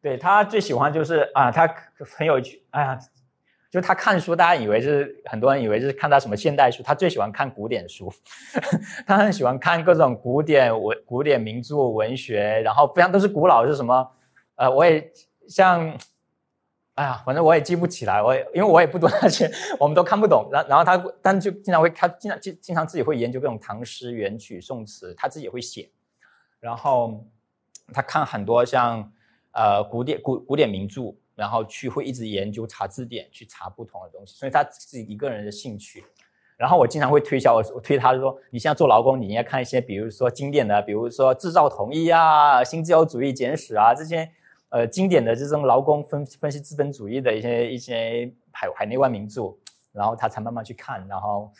[0.00, 1.66] 对他最喜欢就是啊，他
[2.16, 2.98] 很有趣，哎呀。
[3.74, 8.08] 就他看书，大家以为是很多人以为是看他什么现代书，他最喜欢看古典书，
[9.04, 14.08] 他很喜欢看各种古典文、古典名著、文学，然后非常都是古老，是什么？
[14.54, 15.10] 呃，我也
[15.48, 15.90] 像，
[16.94, 19.50] 哎呀，反正我也记不起来，我也因为我也不读那些，
[19.80, 20.48] 我们都看不懂。
[20.52, 25.90] 然然后他，但就经常会看，经常经经常自己会研究各种唐诗、元曲、宋词，他自己也会写。
[26.60, 27.26] 然后
[27.92, 29.10] 他看很多像
[29.50, 31.16] 呃古典古古典名著。
[31.34, 36.04] 然后去会一直研究查字典，去查不同的东西，所以他自己一个人的兴趣。
[36.56, 44.30] 然后我经常会推销我，推他说：“你现在做劳工，你应该看一些，比如说经典的，比如说《制造统一》啊，《新自由主义简史》啊，这些
[44.68, 49.52] 呃经典的这种劳工分分析资本主义的一些一些海海内外名著。”
[49.90, 51.04] 然后他才慢慢去看。
[51.08, 51.52] 然后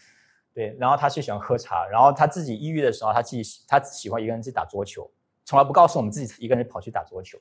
[0.55, 1.85] 对，然后他是喜欢喝茶。
[1.87, 5.11] 然后他自己抑郁的时候，他自己他喜欢一个人去打桌球，
[5.45, 7.37] 从来不告诉我们自己一个人跑去打桌球。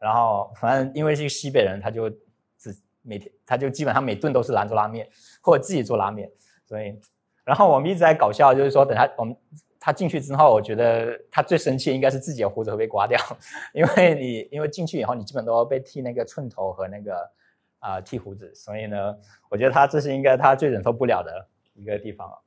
[0.00, 2.10] 然后反正因为是西北人，他就
[2.58, 5.08] 只每天他就基本上每顿都是兰州拉面
[5.42, 6.28] 或者自己做拉面，
[6.66, 6.98] 所以
[7.44, 9.36] 然后我们一直在搞笑，就是说等他我们
[9.78, 13.20] 他进去之后，我觉得他最生气应该是自己的胡子会被刮掉，
[13.72, 17.30] 因为你因为进去以后你基本都要被剃那个寸头和那个
[17.78, 19.16] 啊剃胡子，所以呢，
[19.48, 22.42] 我觉得他这是应该他最忍受不了的一个地方了。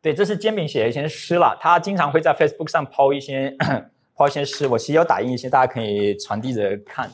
[0.00, 1.56] 对，这是煎饼写的一些诗了。
[1.60, 3.56] 他经常会在 Facebook 上抛一些
[4.14, 7.10] 抛一些诗，我其实有打印一些，大家可以传递着看。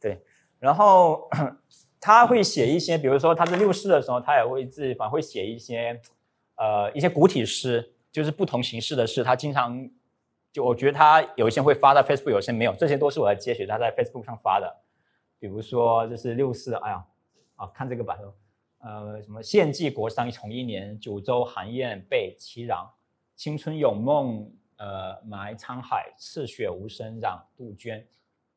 [0.00, 0.22] 对，
[0.58, 1.28] 然后
[2.00, 6.00] 他会写一些，比如说他在六四的时候，他也会自己反会写一些
[6.56, 9.22] 呃一些古体诗，就是不同形式的诗。
[9.22, 9.88] 他经常
[10.52, 14.80] 就我觉得他有一些会发在 Facebook，有些没有，这些都是我在接取他在 Facebook 上发的。
[15.38, 17.04] 比如说这是六四，哎呀，
[17.56, 18.16] 啊看这个吧。
[18.82, 22.88] 呃，什么献祭国殇重一年，九州寒雁被凄壤，
[23.36, 24.50] 青春有梦，
[24.80, 28.02] 呃，埋沧海，赤血无声染杜鹃。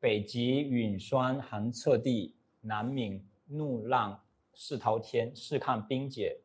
[0.00, 4.18] 北极陨霜寒彻地，南闽怒浪
[4.54, 5.30] 势滔天。
[5.36, 6.40] 试看冰解，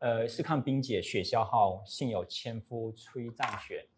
[0.00, 3.88] 呃，试看冰解雪消耗，幸有千夫吹战雪。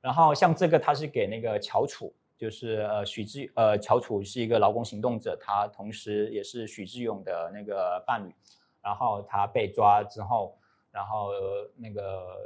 [0.00, 2.14] 然后像这个，他是给那个乔楚。
[2.38, 8.32] 就是呃，许志呃，乔楚是一个劳工行动者，他同时也是许志勇的那个伴侣。
[8.82, 10.56] 然后他被抓之后，
[10.92, 11.30] 然后
[11.74, 12.36] 那个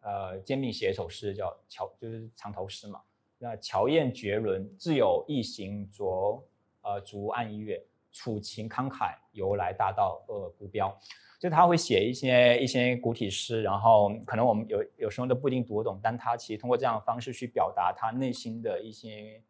[0.00, 3.00] 呃，煎饼写一首诗叫乔，就是长头诗嘛。
[3.38, 6.42] 那乔燕绝伦，自有一行着
[6.82, 7.82] 呃竹岸一月，
[8.12, 10.96] 楚情慷慨，由来大道恶孤标。
[11.38, 19.42] 就他会写一些一些古体诗，然后可能我们有有时候都不一定读懂，但他其实通过这样的方式去表达他内心的一些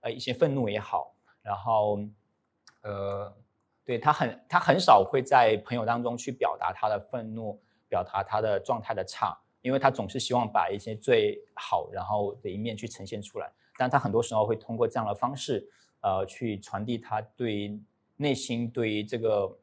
[0.00, 2.00] 呃一些愤怒也好，然后
[2.82, 3.32] 呃，
[3.84, 15.68] 对他很他很少会在朋友当中去表达他的愤怒，表达他的状态的差，因为他总是希望把一些最好然后的一面去呈现出来，但他很多时候会通过这样的方式
[16.00, 17.78] 呃去传递他对
[18.16, 19.58] 内心对于这个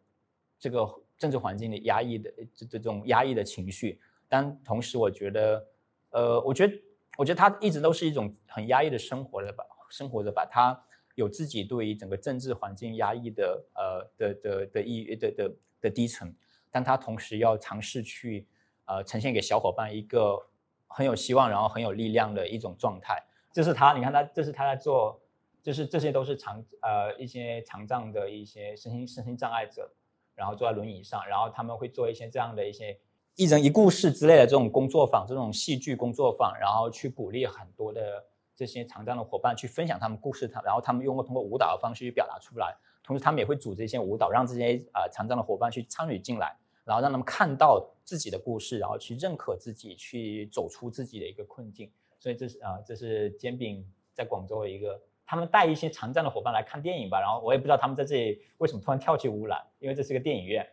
[0.60, 1.02] 这个。
[1.18, 5.66] 政治环境的压抑的这这种压抑的情绪，但同时我觉得，
[6.10, 6.78] 呃，我觉得，
[7.18, 10.78] 我觉得他一直都是一种很压抑的生活的吧，生活着吧，他
[11.16, 16.36] 有自己对于整个政治环境压抑的呃的的的意的的的低沉，
[16.70, 18.46] 但他同时要尝试去
[18.86, 20.40] 呃呈现给小伙伴一个
[20.88, 23.22] 很有希望，然后很有力量的一种状态。
[23.52, 25.20] 这是他，你看他，这是他在做，
[25.62, 29.92] 就是这些都是长呃一些残障的一些身心身心障碍者。
[30.38, 33.00] 然后坐在轮椅上，然后他们会做一些这样的一些
[33.36, 38.22] 一人一故事之类的这种工作坊，这种戏剧工作坊，然后去鼓励很多的
[38.54, 51.92] 这些残障的伙伴去分享他们故事，他然后他们用过通过舞蹈的方式去表达出来，同时他们也会组织一些舞蹈，让这些呃残障的伙伴去参与进来，然后让他们看到自己的故事，然后去认可自己，去走出自己的一个困境。
[52.20, 55.02] 所以这是啊，这是煎饼在广州的一个。
[55.28, 60.64] 他们带一些残障的伙伴来看电影吧，然后我也不知道他们在这里为什么突然跳起舞来，因为这是个电影院。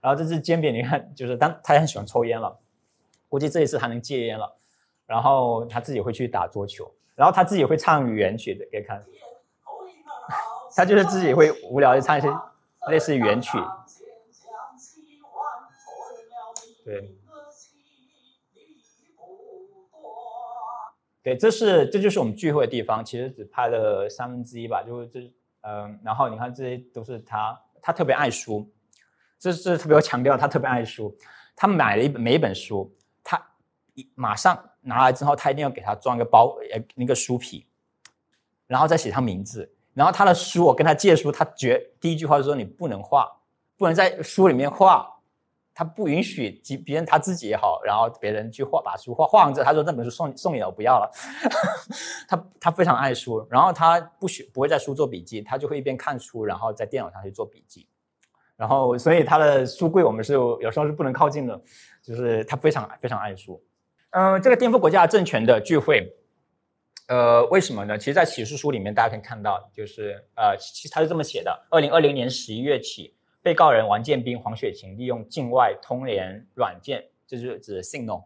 [0.00, 2.56] 然后这只煎饼，你看，就是当他也很喜欢抽烟了，
[3.28, 4.56] 估计这一次他能戒烟了。
[5.06, 9.04] 然后他自己会去打桌球，然后他自己会唱原曲的，可以看。
[10.76, 12.28] 他就是自己会无聊的唱一些
[12.88, 13.58] 类似原曲。
[16.86, 17.18] 对。
[21.20, 25.20] 对，这是这就是我们聚会的地方，其实只拍了三分之一吧，就是这，
[25.62, 28.72] 嗯，然后你看这些都是他，他特别爱书，
[29.36, 31.12] 这是特别要强调他特别爱书，
[31.56, 33.44] 他买了一本每一本书，他
[33.94, 37.66] 一马上拿来之后，他一定要给他装一个包，呃，那个书皮，
[38.68, 43.28] 然后再写上名字，然后他的书我跟他借书，他绝第一句话就说你不能画，
[43.76, 45.12] 不能在书里面画。
[45.78, 51.10] 他不允许，即别人他自己也好，然后别人去画把书画画完之后，他说这本书送送你了，我不要了。
[52.26, 57.86] 他他非常爱书，然后他不许不会在书做笔记，他就会一边看书，然后在电脑上去做笔记。
[58.56, 61.60] 然后所以他的书柜我们是有时候是不能靠近的，
[62.02, 63.62] 就是他非常非常爱书。
[64.12, 66.10] 嗯，这个颠覆国家政权的聚会，
[67.08, 67.98] 呃，为什么呢？
[67.98, 73.14] 其实，在启示书里面大家可以看到，就是呃，其实他是这么写的：二零二零年十一月起。
[73.46, 78.24] 被告人王建斌、黄雪晴利用境外通联软件，这就是指 Signal，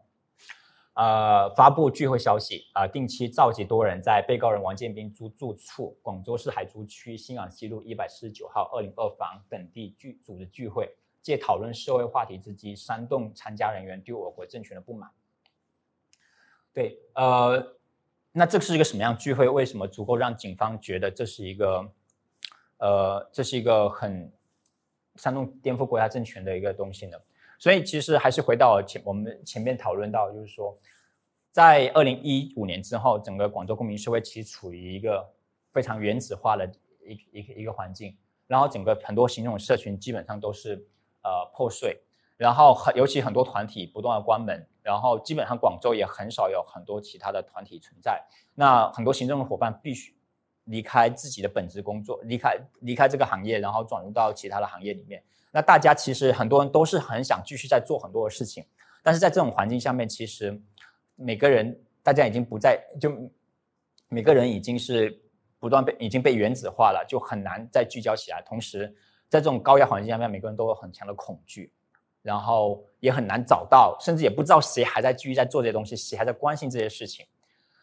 [0.95, 10.89] 呃，发布聚会消息，啊，定期召集多人在被告人王建斌租住处广州市海珠区新港西路一百四十九号二零二房等地聚组织聚会，
[11.21, 15.11] 借讨论社会话题之机，煽动参加人员对我国政权的不满。
[16.73, 17.77] 对，呃，
[18.33, 19.47] 那这是一个什么样聚会？
[19.47, 21.93] 为什么足够让警方觉得这是一个，
[22.79, 24.33] 呃，这是一个很。
[25.21, 27.19] 煽动颠覆国家政权的一个东西呢，
[27.59, 30.75] 所以其实还是回到前我们前面讨论到，就是说，
[31.51, 35.31] 在二零一五年之后，整个广州公民社会其实处于一个
[35.73, 36.65] 非常原子化的
[37.05, 38.17] 一一个一个环境，
[38.47, 40.75] 然后整个很多行动社群基本上都是
[41.23, 42.01] 呃破碎，
[42.39, 50.15] 然后很尤其很多团体不断的关门，然后基本上广州也很少有很多其他的团体存在，那很多行政的伙伴必须。
[50.71, 55.23] 离开自己的本职工作，离开离开这个行业，然后转入到其他的行业里面。
[55.51, 58.65] 那大家其实很多人都是很想继续在做很多的事情，
[59.03, 60.59] 但是在这种环境下面，其实
[61.17, 63.11] 每个人大家已经不在，就
[64.09, 65.21] 每个人已经是
[65.59, 68.41] 不断被已经被原子化了，就很难再聚焦起来。
[68.43, 68.87] 同时，
[69.29, 71.73] 在这种高压环境下面，每个人都有很强的恐惧，
[72.23, 77.27] 然后也很难找到，甚至也不知道谁还在继续在做这些东西，谁还在关心这些事情。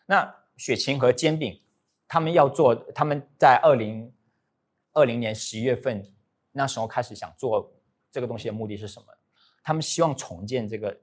[0.05, 1.59] 那雪晴和煎饼，
[2.07, 4.13] 他们要做，他们在二零
[4.93, 6.03] 二零年十一月份
[6.51, 7.71] 那时候开始想做
[8.09, 9.05] 这个东西的目的是什么？
[9.61, 10.97] 他们希望重建这个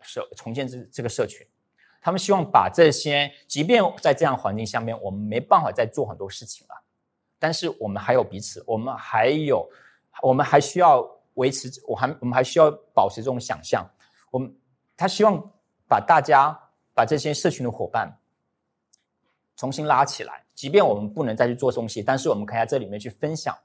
[0.00, 1.46] 社，重建这这个社群。
[2.00, 6.84] 他们希望把这些，即便在这样环境下面，我们没办法再做很多事情了，
[7.36, 9.68] 但是我们还有彼此，我们还有，
[10.22, 13.84] 我们还需要维持，我还我们还需要保持这种想象。
[14.30, 14.56] 我们
[14.96, 15.36] 他希望
[15.88, 16.56] 把大家，
[16.94, 18.16] 把这些社群的伙伴。
[19.56, 23.56] 重新拉起来，即便我们不能再去做东西，但是我们可以在这里面去分享，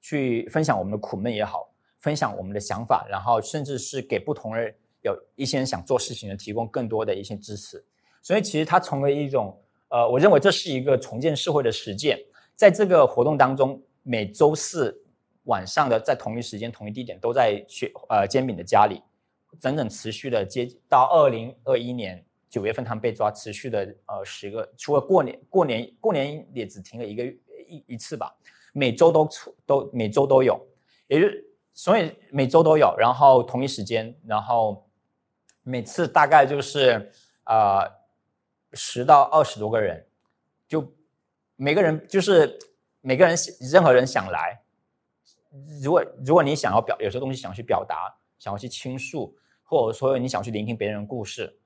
[0.00, 1.68] 去分享我们的苦闷也好，
[1.98, 7.84] 分享我们的想法，然后甚至是给不同人有一些人想做事情的提供更多的一些支持。
[8.22, 9.56] 所以其实它成为一种，
[9.88, 12.18] 呃，我认为这是一个重建社会的实践。
[12.56, 15.04] 在这个活动当中，每周四
[15.44, 19.02] 晚上的在同一时间、同一地点都在去呃煎饼的家里，
[19.60, 22.25] 整整持续的接到二零二一年。
[22.56, 27.22] 九月份他们被抓，持续的呃十个，除了过年过年过年也只停了一个
[27.68, 28.34] 一一次吧，
[28.72, 30.58] 每周都出都每周都有，
[31.06, 31.26] 也就
[31.74, 34.88] 所以每周都有，然后同一时间，然后
[35.64, 37.12] 每次大概就是
[37.44, 37.86] 呃
[38.72, 40.06] 十到二十多个人，
[40.66, 40.90] 就
[41.56, 42.58] 每个人就是
[43.02, 43.36] 每个人
[43.70, 44.62] 任何人想来，
[45.82, 51.60] 如果如果你想要表有些东西想去表达，想要去倾诉，或者说你想去聆听别人的故事。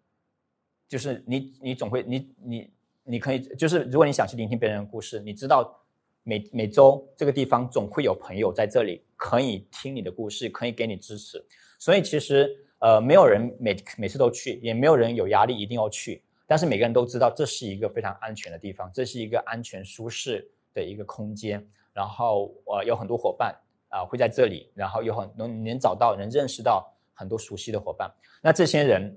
[0.90, 2.70] 就是你，你总会，你你
[3.04, 5.80] 你可以，就是如果你想去聆听别人的故事，你知道
[6.24, 11.40] 每每周这个地方总会有朋友在这里可以听你的故事，可以给你支持。
[11.78, 16.20] 所以其实呃，没有人每每次都去，也没有人有压力一定要去。
[16.44, 21.64] 但是每个人都知道这是一个非常安全的地方，这是一个安全舒适的一个空间。
[21.92, 23.56] 然后呃，有很多伙伴
[23.90, 28.12] 啊会在这里，然后有很能能找到能认识到很多熟悉的伙伴。
[28.42, 29.16] 那这些人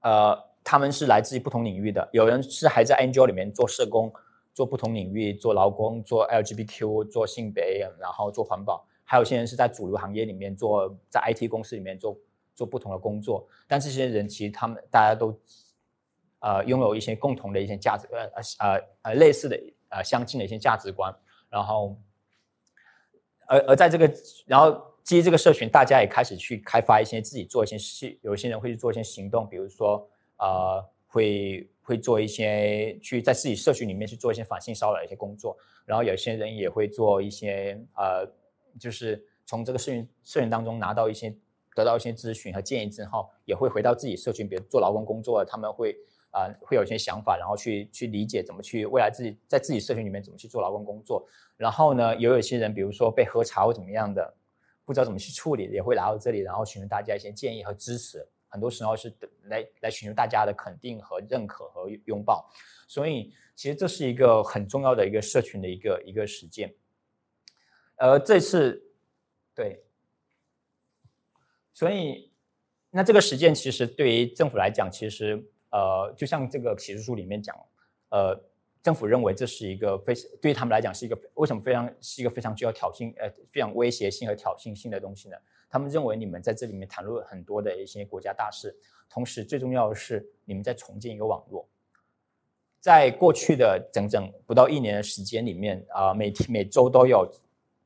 [0.00, 0.51] 呃。
[0.64, 4.12] 他们是来自于不同领域的，有人是还在 NGO 里面做社工，
[4.54, 12.16] 做不同领域，做劳工，做 LGBTQ，做性别，然后做环保，还有些人是在主流行业里面做，在 IT 公司里面做
[12.54, 13.46] 做不同的工作。
[13.66, 15.36] 但这些人其实他们大家都，
[16.38, 21.12] 呃，拥有一些共同的一些价值，呃呃呃类似的呃相近的一些价值观。
[21.50, 21.96] 然后，
[23.46, 24.10] 而而在这个，
[24.46, 30.08] 然后基于这个社群，大家也开始去开发一些自己做一些事，有些人会去做一些行动，比如说。
[30.42, 38.26] 呃，会会做一些去在自己社群里面去做一些反性骚扰一些工作，然后有些人也会做一些呃，
[38.76, 41.32] 就是从这个社群社群当中拿到一些
[41.76, 45.96] 得到一些咨询和建议之后，也会回到自己社群，比如做劳工工作，他们会
[46.32, 51.24] 啊会有一些想法，然后去去理解怎么去未来自己在自己社群里面怎么去做劳工工作，
[51.56, 54.34] 然后呢，也有一些人，比如说被喝茶或怎么样的，
[54.84, 58.26] 不知道怎么去处理，也会来到这里，然后询问大家一些建议和支持。
[58.52, 59.10] 很多时候是
[59.44, 62.46] 来来寻求大家的肯定和认可和拥抱，
[62.86, 66.74] 所以其实这是一个很重要的一个社群的一个一个实践。
[67.96, 68.92] 而这次，
[69.54, 69.82] 对，
[71.72, 72.30] 所以
[72.90, 77.56] 那这个实践其实对于政府来讲，其实呃，就像这个启示书里面讲，
[78.10, 78.38] 呃，
[78.82, 85.36] 政府认为这是一个非对于他们来讲是一个为什么非常是一个非常具有挑衅呃非常威胁性和挑衅性的东西呢？
[85.72, 88.76] 他们认为你们在这里面谈论很多的一些国家大事，
[89.08, 91.66] 同时最重要的是你们在重建一个网络。
[92.78, 97.26] 在过去的整整不到一年的时间里面，啊，每天每周都有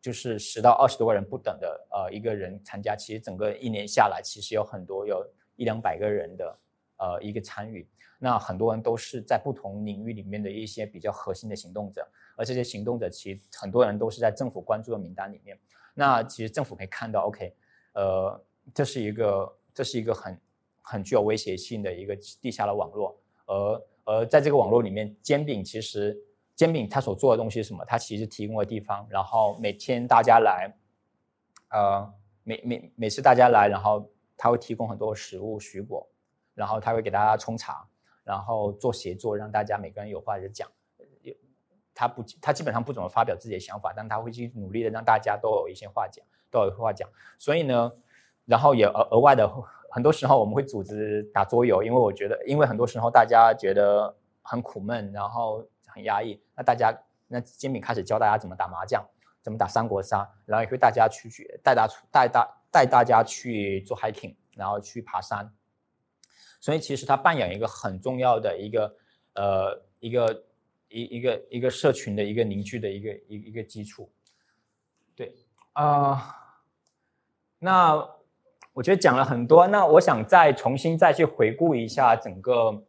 [0.01, 2.97] 就是十到二十多个人不等的呃一个人参加。
[2.97, 5.25] 其实整个一年下来，其实有很多有
[5.55, 6.59] 一两百个人的
[6.97, 7.87] 呃一个参与。
[8.19, 15.57] 那很多人都是在不同领域里面的一些比较核心的行动者，而这些行动者其实很多人都是在政府关注的名单里面。
[15.95, 17.55] 那其实政府可以看到，OK。
[17.97, 18.45] 呃，
[18.75, 20.39] 这是一个，这是一个很
[20.83, 26.15] 很具有威胁性的一个地下的网络，而而在这个网络里面，煎饼其实
[26.55, 27.83] 煎饼它所做的东西是什么？
[27.87, 30.71] 它其实提供的地方，然后每天大家来，
[31.71, 36.07] 呃，每每每次大家来，然后他会提供很多食物、水果，
[36.53, 37.89] 然后他会给大家冲茶，
[38.25, 40.71] 然后做协作，让大家每个人有话就讲。
[41.95, 46.23] 他不，他基本上不怎么发表自己的想法，但他会去努力的让大家都有一些话讲。
[46.51, 47.93] 都有话讲，所以呢，
[48.45, 49.51] 然后也额额外的，
[49.91, 56.97] 很多时候我们会组织打桌游，因为我觉得，因为很多时候大家觉得很苦闷，然后很压抑，那大家
[57.29, 59.05] 那煎饼开始教大家怎么打麻将，
[59.43, 65.53] 怎么打三国杀，然后也会大家去去带大带大带大家去做 hiking，然后去爬山，
[66.61, 68.97] 所以其实它扮演一个很重要的一个
[69.35, 70.45] 呃一个
[70.89, 74.11] 一一个一个社群的一个凝聚的一个一一个基础。
[75.77, 76.37] 啊，
[77.59, 78.09] 那
[78.73, 82.83] 我觉得讲了很多，那我想再重新再去回顾一下整个。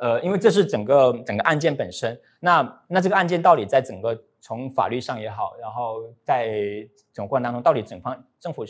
[0.00, 6.48] 呃，因为这是整个整个案件本身，那那这个案件到底在整个从法律上也好，然后在
[7.12, 8.64] 整个过程当中，到底整方政府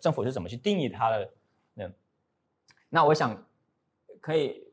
[0.00, 1.30] 政府是怎么去定义它的？
[1.74, 1.90] 呢？
[2.88, 3.44] 那我想
[4.22, 4.72] 可以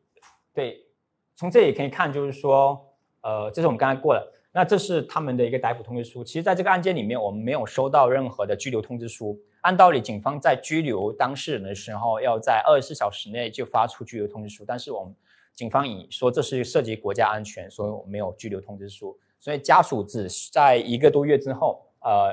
[0.54, 0.88] 对
[1.36, 6.24] 从这里可以看，就是说，呃，这是我们刚才过了，那这是他们的一个逮捕通知书。
[6.24, 9.40] 其实，在这个案件里面，我们没有收到任何的拘留通知书。
[9.62, 15.16] 按道理，警方在拘留当事人的时候，要在二十四小时内就发出拘留通知书，但是我们。
[15.54, 22.32] 警方以说这是涉及国家安全，所以我们没有拘留通知书，所以家属只在一个多月之后，呃，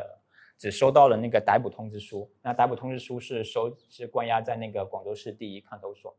[0.59, 2.31] 只收到了那个逮捕通知书。
[2.43, 6.15] 那逮捕通知书是收是关押在那个广州市第一看守所。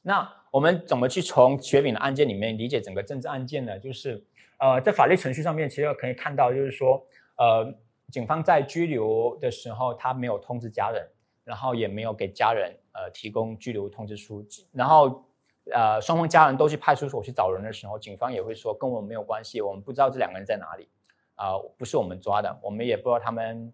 [0.00, 3.78] 那我们怎么去从雪饼的案件里面理解整个政治案件呢？
[3.78, 4.24] 就是
[4.62, 7.04] 呃，在法律程序上面，其实可以看到，就是说，
[7.36, 7.74] 呃，
[8.10, 11.04] 警方在拘留的时候，他没有通知家人，
[11.42, 15.24] 然后也没有给家人呃提供拘留通知书，然后。
[15.72, 20.88] 呃，双方家人都去派出所去找人的时候，警方也会说跟我们没有关系，我们不知道这两个人在哪里，
[21.36, 23.72] 啊，不是我们抓的，我们也不知道他们，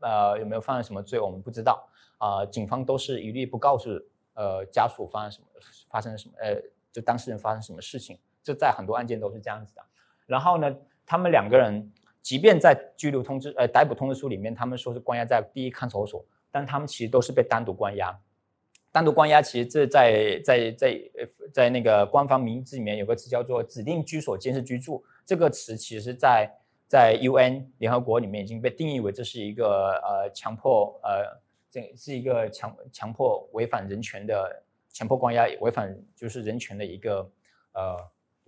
[0.00, 1.88] 呃，有没有犯了什么罪，我们不知道，
[2.18, 3.88] 啊，警方都是一律不告诉
[4.34, 5.46] 呃家属发生什么，
[5.88, 9.82] 发生了什么，呃，就当事人发生什么事情，这在很多案件都是这样子的。
[10.30, 11.90] 然后呢，他们两个人
[12.22, 18.16] 即便在拘留通知，呃，逮捕通知书里面，他们说是关押在第一看守所，但他们其实都是被单独关押。
[18.92, 21.00] 单独关押，其实这在在在
[21.52, 26.50] 在那个官方名字里面有个词叫做指定居所监视居住，这个词其实，在
[26.86, 34.62] 在 UN 联合国里面已经被定义为这是一个呃强迫呃这是一个强强迫违反人权的
[34.92, 37.30] 强迫关押违反就是人权的一个
[37.74, 37.96] 呃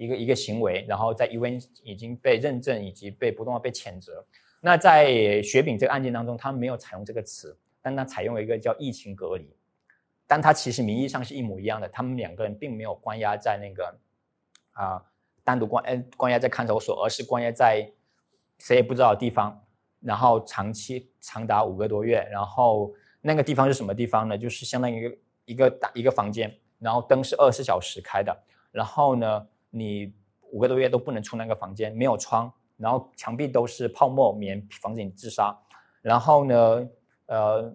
[0.03, 4.25] 一个一个行为，然后在 UN 已经被认证以及被不断的被谴责。
[4.61, 9.49] 那在雪饼这个案件当中，他没有采用这个词，但他采用了一个叫疫情隔离。
[10.27, 13.95] 但他其实名义上是一模一样的，他们两个人并没有关押在那个
[14.73, 15.03] 啊
[15.45, 17.91] 单独关呃关押在看守所，而是关押在
[18.59, 19.61] 谁也不知道的地方，
[20.01, 24.39] 然后长期长达五个多月，然后那个地方是什么地方呢？
[24.39, 28.35] 就是相当于一个一个大一个房间，然后灯是二十四小时开的，
[28.71, 30.15] 然后呢你
[30.53, 35.59] 五个多月都不能出那个房间，没有窗，然后墙壁都是泡沫棉，防止你自杀，
[36.01, 36.89] 然后呢
[37.27, 37.75] 呃。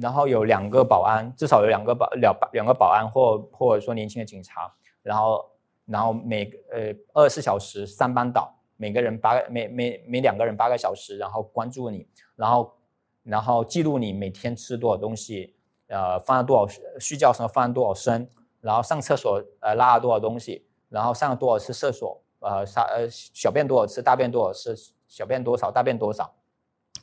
[0.00, 4.68] 然后有两个保安，至少有两个保两两个保安或或者说年轻的警察，
[5.04, 5.48] 然后
[5.86, 12.76] 然后每呃二十四小时三班倒，每个人八个每每每两个人八个小时，然后关注你，然后
[13.22, 15.54] 然后记录你每天吃多少东西，
[15.86, 16.66] 呃放了多少
[16.98, 18.28] 睡觉时候放了多少声，
[18.64, 24.74] 然后上厕所呃拉了多少东西，然后上了多少次厕所，呃撒呃小便多少次，大便多少次，
[25.06, 26.34] 小便多少，大便多少，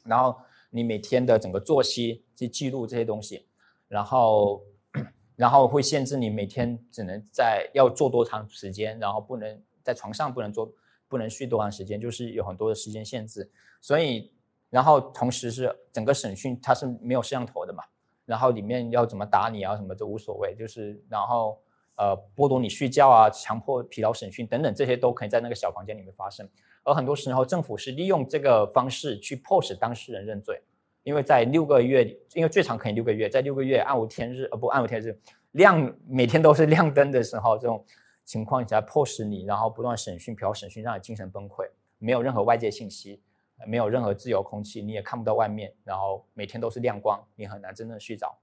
[0.03, 0.35] 然后。
[0.73, 3.45] 你每天的整个作息去记录这些东西，
[3.89, 4.63] 然后，
[5.35, 10.73] 然后会限制你每天只能在要做多长时间，然后不能在床上不能做，
[11.09, 13.51] 不能睡多长时间，就是有很多的时间限制。
[13.81, 14.31] 所以，
[14.69, 17.83] 然后同时是整个审讯它是没有摄像头的嘛，
[18.25, 21.59] 然后里面要怎么打你啊什么都无所谓，就是然后
[21.95, 26.47] 呃剥夺你睡觉啊，强迫疲劳审讯等等这些都可以在那个小房间里面发生。
[26.83, 30.59] 而很多时候，政府是利用这个方式去迫使当事人认罪，
[31.03, 32.03] 因为在六个月，
[32.33, 35.15] 因为最长可以六个月，在六个月暗无天日，呃不暗无天日，
[35.51, 37.85] 亮每天都是亮灯的时候，这种
[38.25, 41.69] 情况下迫使你，然后不断审讯、疲劳审讯，让你精神崩溃，
[41.99, 43.21] 没有任何外界信息，
[43.67, 48.37] 没有任何自由空气，你也看不到外面，然后每天都是亮光，你很难真正睡着，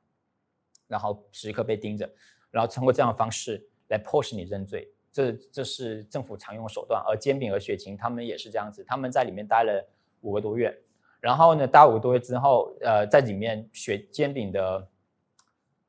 [0.87, 2.09] 然后时刻被盯着，
[2.51, 4.93] 然后通过这样的方式来迫使你认罪。
[5.11, 9.85] 这这是政府常用手段，而煎饼和雪晴他们也是这样子，他们在里面待了
[10.21, 10.73] 五个多月，
[11.19, 14.89] 然后呢，待五个多月之后，呃，在里面雪煎饼的，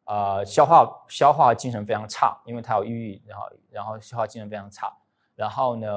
[0.06, 4.92] 呃，消化消化精神非常差，因为他有抑郁，然后然后消化精神非常差，
[5.36, 5.88] 然后呢，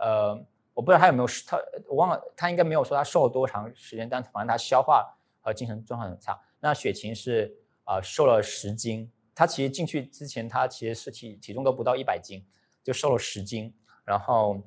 [0.00, 0.44] 呃，
[0.78, 6.40] 我不知道他有没有他我忘了，他应该没有说他瘦了多长时间，但反正他消化和精神状况很差。
[6.60, 7.52] 那雪晴是
[7.82, 9.10] 啊，瘦了十斤。
[9.34, 12.46] 他其实进去之前，他其实是体体重都不到一百斤，
[12.84, 13.74] 就瘦了十斤。
[14.04, 14.62] 然后，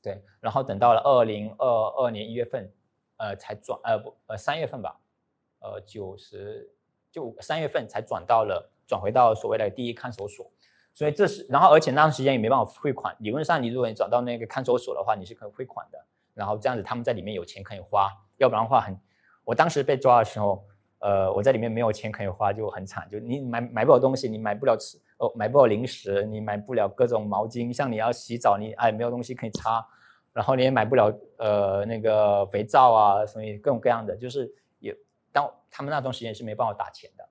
[0.00, 1.66] 对，然后等到了二零二
[1.98, 2.72] 二年一月份，
[3.18, 4.98] 呃，才转，呃不，呃三月份吧，
[5.58, 6.74] 呃九十
[7.12, 10.50] 就三月份才转到了转回到所谓的第一看守所。
[10.94, 13.14] 所以这是，然后而且那段时间也没办法汇款。
[13.18, 15.98] 理论上，你如果你转到那个看守所的话，你是可以汇款的。
[16.32, 18.98] 然后这样子他们在里面有钱可以花，要不然的话很，
[19.44, 20.64] 我当时被抓的时候。
[21.00, 23.06] 呃，我在里面没有钱可以花，就很惨。
[23.10, 27.70] 就你买买不了东西，你买不了吃哦，买不了零食，你买不了各种毛巾。
[27.70, 29.86] 像你要洗澡，你哎没有东西可以擦，
[30.32, 34.96] 然后你也买不了呃那个肥皂啊，所以各种各样的，就是也
[35.30, 37.28] 当他们那段时间是没办法打钱的。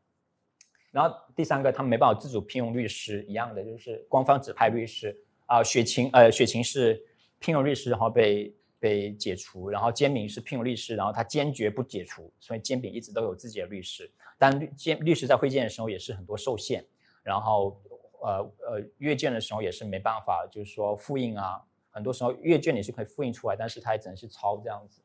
[0.93, 5.13] 然后第三个，他们没办法自主聘用律师，一样的就是官方指派律师
[5.47, 5.61] 啊。
[5.61, 7.03] 雪晴呃雪晴是
[7.39, 8.55] 聘用律师，然后被。
[8.83, 14.11] 被解除，然后煎饼是聘用律师，然后他坚决不解除，所以煎饼一直都有自己的律师。
[14.37, 16.85] 但律监律师在会见的时候也是很多受限，
[17.23, 17.81] 然后
[18.19, 25.01] 呃呃阅卷的时候也是没办法，就是说复印啊，很多时候阅卷你是可以复印出来，但是他也只能是抄这样子。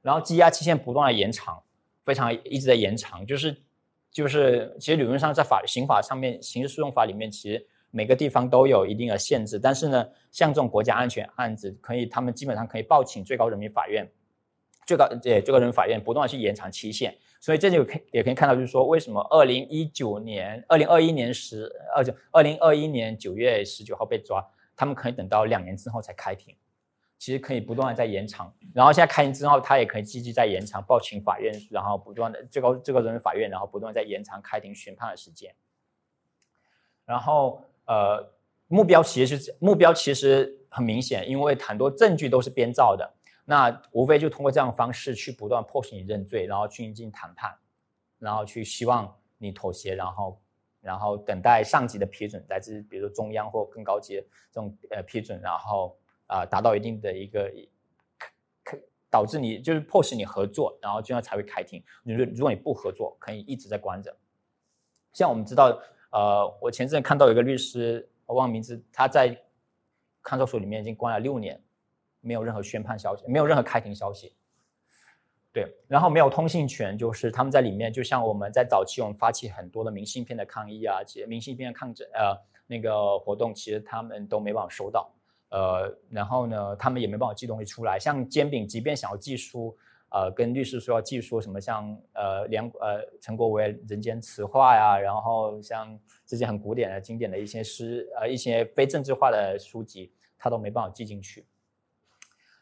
[0.00, 1.62] 然后羁押期限不断的延长，
[2.02, 3.56] 非常一直在延长，就是
[4.12, 7.66] 就是其实理论上在法刑法上面，刑事诉讼法里面其实。
[7.94, 14.10] 每个地方都有一定的限制，但是呢，像这种国家安全案子，可以他们基本上可以报请最高人民法院，
[14.86, 24.42] 最高呃最高人民法院不断去延长期限，所以这就可也可以看到，就是说为什么二零一九年、二零二一年十二就二零二一年九月十九号被抓，
[24.74, 26.56] 他们可以等到两年之后才开庭，
[27.22, 35.54] 其实可以不断的在延长，然后现在开庭之后，他也可以继续在延长报请法院，然后不断的最高最高人民法院，然后不断在延长开庭宣判的时间，
[37.04, 37.62] 然后。
[37.84, 38.32] 呃，
[38.68, 43.12] 目标其实是目标其实很明显，因为很多证据都是编造的。
[43.44, 47.52] 那无非就通过这样的方式去不断迫使你认罪，然后去进行谈判，
[48.20, 50.40] 然后去希望你妥协，然后
[50.80, 55.98] 然后等待上级的批准，来自比如说中央或更高级的这种呃批准，然后
[56.32, 57.52] 啊达到一定的一个
[58.64, 58.78] 可
[59.10, 61.82] 导致你就是迫使你合作，然后这样才会开庭。
[62.02, 64.16] 你说如果你不合作，可以一直在关着。
[65.12, 65.78] 像我们知道。
[66.14, 69.34] 呃，我前阵看到有一个律师，我忘名字，他在
[70.22, 71.58] 看守所里面已经关了六年，
[72.20, 74.36] 没有任何宣判消息，没有任何开庭消息。
[75.54, 85.10] 对，然后没有通信权，就是他们在里面，就像我们在早期我们发起很多的明信片的抗议啊，其实明信片的抗争呃那个活动，其实他们都没办法收到。
[85.52, 89.76] 呃，然后呢，他们也没办法寄东西出来，像煎饼，即便想要寄书。
[90.14, 101.46] 呃，跟律师说要寄书什么，像呃梁呃陈国维《人间词话》呀，然后像这些很古典的、经典的一些诗，呃一些非政治化的书籍，他都没办法寄进去。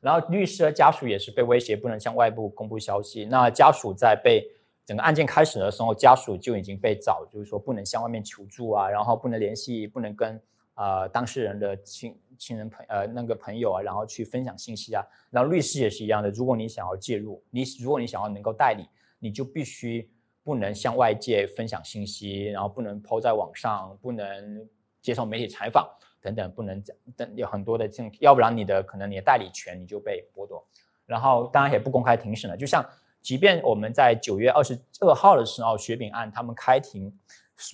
[0.01, 3.25] 然后律师的家属也是被威胁，不能向外部公布消息。
[3.25, 4.49] 那家属在被
[4.87, 10.41] 整个案件开始的时候，家属就已经被找，就是说不能向外面求助啊，然后不能联系，不能跟。
[10.81, 16.31] 呃，当事人的亲亲人朋呃那个朋友啊，然后去分享信息啊，然后律师也是一样的。
[16.31, 20.11] 如果你想要介入，你如果你想要能够代理，你就必须
[20.43, 24.67] 不能向外界分享信息，然后不能抛在网上，不能
[25.03, 25.87] 接受媒体采访
[26.19, 26.83] 等等，不能
[27.15, 30.67] 等有很多的这种，要不然你的可能你的代理权你就被剥夺。
[31.05, 32.83] 然后当然也不公开庭审了，就像
[33.21, 37.15] 即便我们在九月二十二号的时候，雪饼案他们开庭，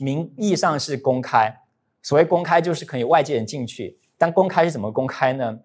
[0.01, 1.57] 名义上是公开。
[2.07, 5.59] 所谓公开就是可以外界人进去，但公开是怎么公开呢？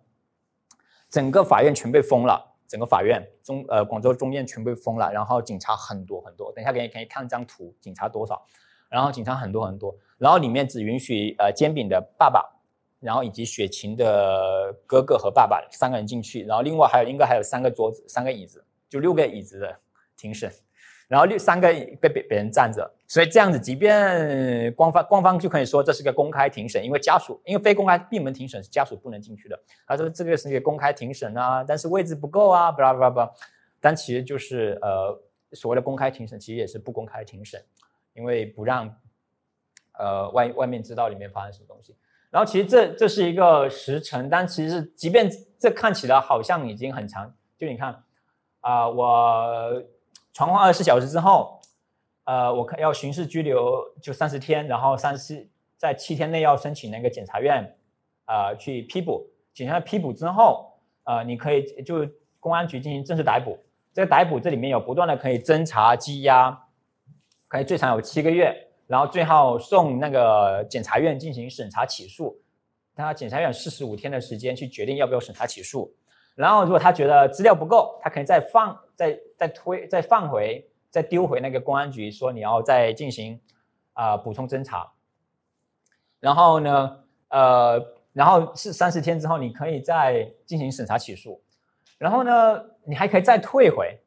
[1.08, 8.44] 整个法院全被封了，整个法院中呃广州中院全被封了，然后警察很多很多，等一下给你可以看张图，警察多少？
[8.90, 12.44] 然后警察很多很多，然后里面只允许呃煎饼的爸爸，
[13.00, 19.80] 然后以及雪晴的哥哥和爸爸三个人进去，然后另外还有应该还有三个桌子、三个椅子，就六个椅子的
[20.18, 20.52] 庭审。
[21.12, 21.68] 然后六三个
[22.00, 29.60] 被别别人占着，所以这样子，即便官方官方就可以说这是个公开庭审，因为家属因为非公开闭门庭审是家属不能进去的。
[29.86, 33.32] 他说这个是一个公开庭审啊，但是位置不够啊，巴拉巴拉巴拉。
[33.82, 37.62] 但其实就是呃所谓的公开庭审，其实也是不公开庭审，
[38.14, 38.96] 因为不让
[40.00, 41.94] 呃外外面知道里面发生什么东西。
[42.30, 48.02] 然后其实这这是一个时辰，但其实即便这看起来好像已经很长，就你看
[48.62, 49.84] 啊我。
[50.34, 51.60] 传唤二十四小时之后，
[52.24, 57.76] 呃，我看要刑事拘留就三十天，然后三十在七天内要申请那个检察院，
[58.26, 59.28] 呃，去批捕。
[59.54, 60.72] 检察院批捕之后，
[61.04, 62.08] 呃，你可以就
[62.40, 63.60] 公安局进行正式逮捕。
[63.94, 66.68] 这个逮捕这里面有不断的可以侦查羁押，
[67.50, 68.56] 可以最长有七个月，
[68.88, 72.40] 然后最后送那个检察院进行审查起诉。
[72.96, 75.94] 他检察院四十五天的时间去决定要不要审查起诉。
[76.36, 83.40] 然后，如果他觉得资料不够，他可以再放、再再推、再放回、再丢回那个公安局，说你要再进行
[83.94, 84.92] 啊补充侦查。
[86.20, 91.42] 然后呢，呃，然后是三十天之后，你可以再进行审查起诉。
[91.98, 94.00] 然后呢，你还可以再退回。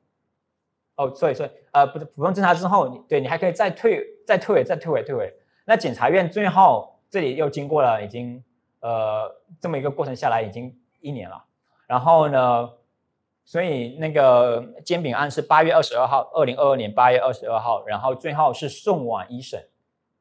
[0.96, 5.32] 哦，所以所以呃，不是补充侦查之后，你对你还可以再退、再退回、再退回、退回。
[5.66, 8.42] 那检察院最后这里又经过了已经
[8.80, 11.44] 呃这么一个过程下来，已经一年了。
[11.86, 12.70] 然后呢，
[13.44, 19.68] 所以那个煎饼案是八月二十二号，二零二二年八月二十二号，然后最后是送往一审，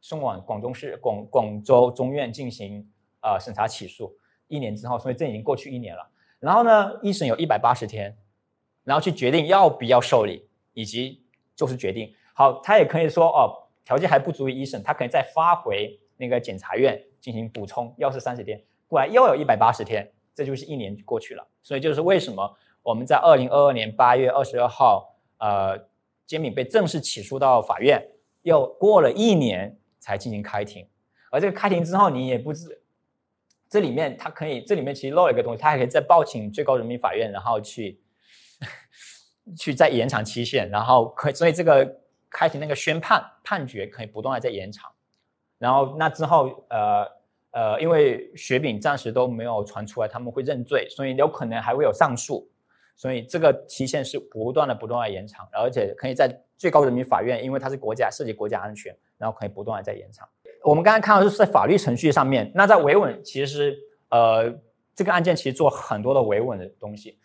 [0.01, 2.87] 送往广东市广广州中院进行
[3.21, 4.17] 呃审查起诉。
[4.47, 6.07] 一年之后，所以这已经过去一年了。
[6.39, 8.17] 然后呢，一审有一百八十天，
[8.83, 12.13] 然后去决定要不要受理，以及就是决定。
[12.33, 21.47] 好，他也可以说哦，条件还不足以一审，他可以再发回那个检察院进行补充，要是三十天，过来又有一百八十天，这就是一年过去了。
[21.61, 22.57] 所以就是为什么。
[22.83, 25.87] 我们在二零二二年八月二十二号，呃，
[26.25, 28.05] 煎饼被正式起诉到法院，
[28.41, 30.85] 又过了一年才进行开庭。
[31.31, 32.81] 而这个开庭之后，你也不知
[33.69, 38.01] 这里面他可以，这里面其实漏了一个东西，他还可以再报请最高人民法院，然后去
[39.57, 44.91] 去再延长期限，然后可以所以这个开庭那个宣判判决可以不断的在延长。
[45.57, 47.09] 然后那之后，呃
[47.53, 52.47] 呃，因为雪饼暂时都没有传出来他们会认罪，所以有可能还会有上诉。
[52.95, 60.27] 所以这个期限是不断的、不断的延长，而且可以在最高人民法院，因为它是国家涉及国家安全，然后可以不断的在延长。
[60.63, 63.75] 我们刚才看到是在法律程序上面，那在维稳，其实
[64.09, 64.53] 呃
[64.95, 67.17] 这个案件其实做很多的维稳的东西。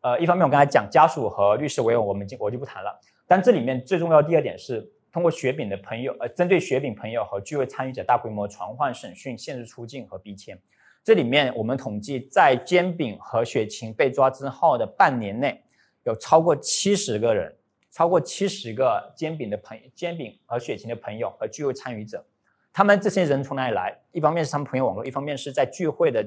[0.00, 2.96] 呃，一方面我刚才讲家属和律师维稳，我们就我就不谈了。
[3.26, 10.60] 但这里面最重要第二点是，通过雪饼的朋友，呃，针对雪饼朋友和聚会参与者大规模传唤、审讯、限制出境和逼迁。
[11.02, 15.58] 这里面我们统计，在煎饼和雪晴被抓之后的半年内，
[16.02, 17.50] 有超过七十个人，
[17.90, 22.22] 超过七十个煎饼的朋煎饼和雪晴的朋友和聚会参与者。
[22.70, 23.98] 他们这些人从哪里来？
[24.12, 26.22] 一方面是他们朋友网络，一方面是在聚会的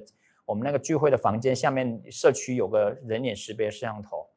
[0.45, 4.27] 我们那个聚会的房间下面，社区有个人脸识别摄像头，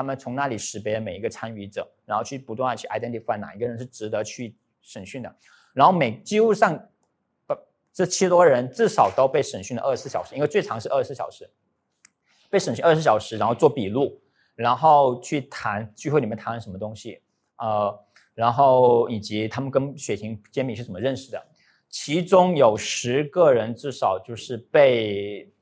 [0.00, 5.36] 他们从那里识别每一个参与者，然后去不断的去 identify 哪一个人是值得去审讯的，
[5.74, 6.74] 然后每几乎上。
[7.46, 7.54] 不
[7.92, 11.50] 这七多人至少都被审讯了二十四小时，因为最长是二十四小时，
[12.48, 14.18] 被审讯二十四小时，然后做笔录，
[14.54, 17.20] 然后去谈聚会里面谈了什么东西，
[17.58, 17.94] 呃，
[18.32, 21.46] 然后以及他们跟雪晴、煎饼是怎么认识的。
[21.90, 25.52] 其中有十个人至少就是被，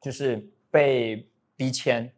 [0.00, 2.14] 就是被逼签，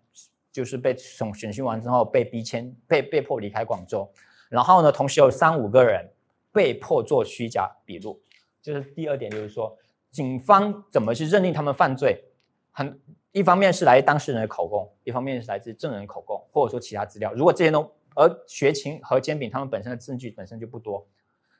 [0.57, 4.11] 就是被审审讯完之后被逼迁，被被迫离开广州。
[4.49, 6.11] 然后呢，同时有三五个人
[6.51, 8.19] 被迫做虚假笔录。
[8.63, 9.77] 就是第二点，就是说，
[10.11, 12.25] 警方怎么去认定他们犯罪？
[12.73, 12.99] 很
[13.33, 17.35] 一方面是来当事人的口供，一方面是来自证人口供，或者说其他资料。
[17.35, 21.07] 如果这些都，而学琴和煎饼他们本身的证据本身就不多，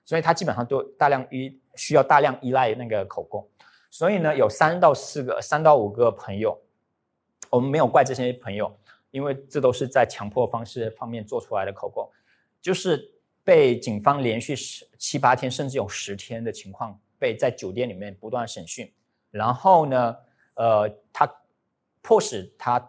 [0.07, 3.47] 所以他基本上都大量依需要大量依赖那个口供。
[3.91, 6.59] 所以呢，有三到四个、三到五个朋友，
[7.51, 8.75] 我们没有怪这些朋友，
[9.11, 12.11] 因为这都是在强迫方式方面做出来的口供，
[12.61, 13.13] 就是。
[13.47, 18.93] 被警方连续十七八天，甚至有十天的情况，被在酒店里面不断审讯，
[19.31, 20.17] 然后呢，
[20.55, 21.33] 呃，他
[22.03, 22.81] 迫使他，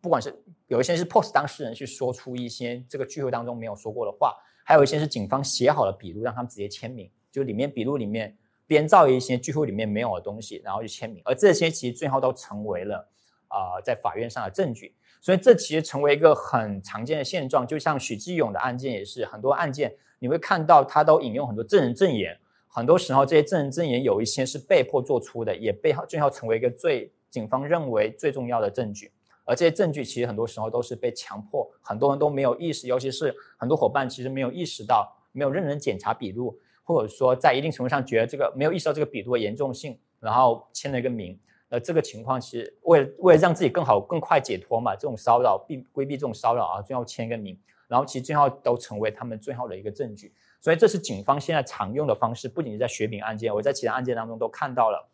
[0.00, 0.34] 不管是
[0.68, 8.34] 有一些是迫使当事人去说出一些这个聚会当中没有说过的话，还有一些是警方写好了笔录，让他们直接签名，就里面笔录里面
[8.66, 13.06] 编造一些聚会里面没有的东西，然后去签名，而这些其实最后都成为了
[13.48, 14.94] 啊在法院上的证据，
[15.26, 19.92] 所以这其实成为一个很常见的现状，就像许继勇的案件也是，很多案件。
[20.20, 29.10] 你会看到他都引用很多证人证言，很多时候这些证人证言有一些是被迫做出的，也被最后成为一个最警方认为最重要的证据。
[29.44, 41.36] 而这些证据其实很多时候都是被强迫，很多人都没有意识，尤其是很多伙伴其实没有意识到，没有认真检查笔录，或者说在一定程度上觉得这个没有意识到这个笔录的严重性，然后签了一个名。
[41.80, 47.58] 这个情况其实为了为了让自己更好更快解脱嘛，这种骚扰避规避这种骚扰啊，最后签个名。
[47.88, 52.48] 然后其实最后都成为他们最后的一个证据，所以这是警方现在常用的方式。
[52.48, 55.06] 不仅是在雪饼案件，我在其他案件当中都看到了，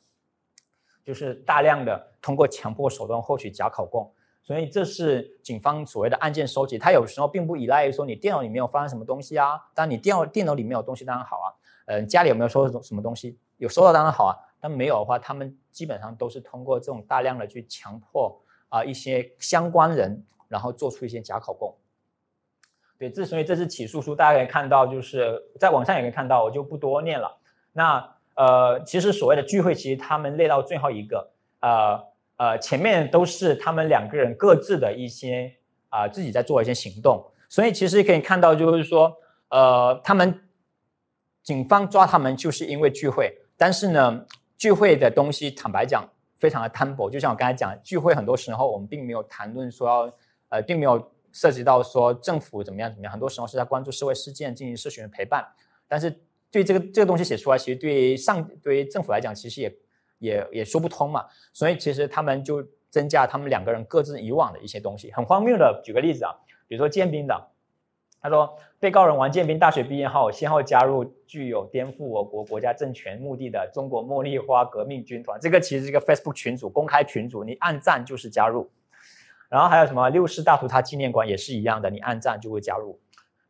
[1.05, 4.11] 就是大量的通过强迫手段获取假口供。
[4.43, 6.79] 所以这是警方所谓的案件收集。
[6.79, 11.53] 他有时候并不依赖于说你电脑里面有发生什么东西啊，当然你电脑电脑里面有东西当然好啊。
[11.85, 13.39] 嗯，家里有没有收什么东西？
[13.59, 14.33] 有收到当然好啊。
[14.63, 21.77] 但没有的话，他们基本上都是通过这种大量的去强迫啊一些相关人，然后做出一些假口供。
[22.97, 27.41] 对，之所以这是起诉书，大家可以看到，就是在网上也可以看到，我就不多念了。
[27.73, 32.01] 那呃，其实所谓的聚会，其实他们列到最后一个，呃
[32.37, 35.53] 呃，前面都是他们两个人各自的一些
[35.89, 37.27] 啊自己在做一些行动。
[37.49, 39.17] 所以其实可以看到，就是说，
[39.49, 40.41] 呃，他们
[41.43, 44.25] 警方抓他们就是因为聚会，但是呢，
[44.63, 47.11] 聚会的东西坦白讲非常的摊薄。
[47.11, 50.15] 就像我刚才讲，聚会很多时候我们并没有谈论说要，
[50.51, 51.11] 呃，并没有。
[51.35, 55.43] 涉及到说政府怎么样怎么样，很多时候是在关注社会事件进行社群的陪伴，
[55.89, 56.15] 但是
[56.51, 59.75] 对这个这个东西写出来，其实对上对于政府来讲，其实也
[60.19, 61.25] 也也说不通嘛。
[61.55, 65.11] 所以其实他们就增加他们两个人各自以往的一些东西。
[65.11, 66.35] 很荒谬的，举个例子啊，
[66.69, 67.49] 比如说建兵党，
[68.23, 75.39] 他说被告人王建斌大学毕业后，先后加入具有颠覆我国国家政权目的的中国茉莉花革命军团。
[75.41, 78.71] 这个其实是一个 Facebook 群组，公开群组，你按赞就是加入。
[79.49, 82.99] 然后还有什么六四大屠杀纪念馆也是一样的，你按赞就会加入。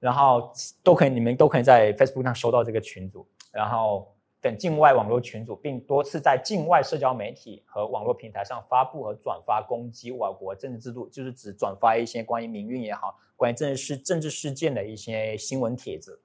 [0.01, 3.27] 然后都可以，你们都可以在 Facebook 上收到这个群组。
[3.53, 4.11] 然后
[4.43, 16.20] 等境外网络群组，并多次在境外社交媒体和网络平台上发布和转发攻击我国政治制度，就是指转发一些关于民运也好，关于政治事政治事件的一些新闻帖子，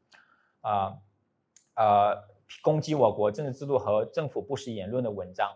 [0.61, 0.97] 啊
[1.75, 2.17] 呃，
[2.63, 5.55] 攻击我国政治制度和政府不实言论的文章，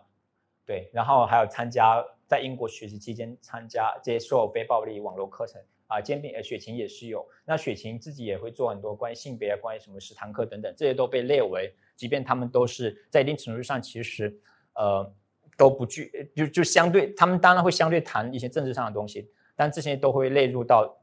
[0.64, 5.60] 对，然后还有参加在英国学习期间参加接受非暴力网络课程。
[5.88, 7.28] 啊，兼并呃，雪晴也是有。
[7.44, 14.36] 那雪晴自己也会做很多关于性别、关于什么食堂课等等，这些都被列为，即便他们都是在一定程度上，其实
[14.74, 15.12] 呃
[15.56, 20.96] 都不具，就就相对他们当然会相对谈一些政治上的东西，但这些都会列入到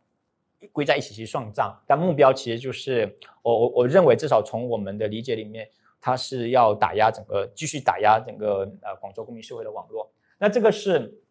[0.72, 1.78] 归在一起去算账。
[1.88, 10.12] 但目标其实就是我我我认为至少从我们的理解里面，它是要打压整个，继续打压整个呃广州公民社会的网络。
[10.38, 11.22] 那这个是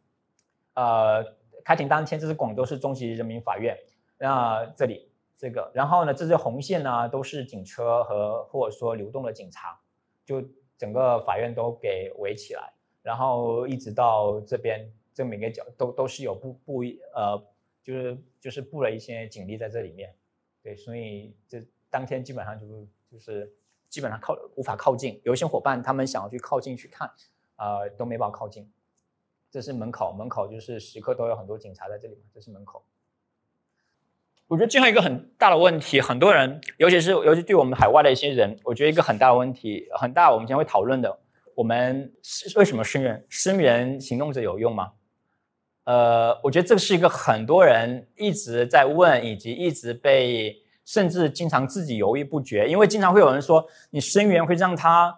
[0.75, 1.37] 呃。
[1.65, 3.77] 开庭当天，这是广州市中级人民法院。
[4.17, 5.08] 那这里
[5.39, 9.79] 这个，然后呢，这些红线呢，都是警车和或者说流动的警察，
[10.25, 10.43] 就
[10.77, 16.83] 整个法院都给围起来，然后一直到这边，这每个角都都是有布布
[17.15, 17.41] 呃，
[17.85, 20.13] 就是就是布了一些警力在这里面。
[20.61, 22.67] 对，所以这当天基本上就
[23.09, 23.55] 就是
[23.89, 27.09] 基本上靠无法靠近，有一些伙伴他们想要去靠近去看，
[27.59, 28.69] 呃，都没办法靠近。
[29.51, 32.23] 这是门口，门口就是时刻都有很多警察在这里嘛。
[32.35, 32.85] 这是门口。
[34.49, 41.19] 我觉得最后一个很大的问题，很多人，尤其是尤其对我们海外的一些人，我觉得一个很大的问题，很大，我们将会讨论的。
[41.55, 42.13] 我们
[42.57, 44.93] 为什么声援声援行动者有用吗？
[45.85, 55.15] 呃，我觉得这是一个很多人一直在问，以及一直被，甚至经常自己犹豫不决，因为经常会有人说，你声援会让他。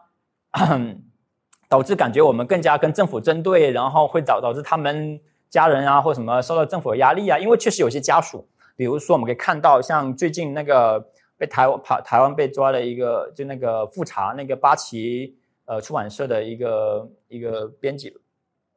[1.69, 7.39] 导致感觉我们更加跟政府针对，然后会导导致他们家人啊或什么受到政府的压力啊。
[7.39, 8.48] 因为确实有些家属，
[8.81, 10.98] 比如说我们可以看到，像最近那个
[11.36, 15.36] 被台湾跑台湾被抓的一个，就那个复查那个八旗
[15.66, 18.09] 呃出版社的一个一个编辑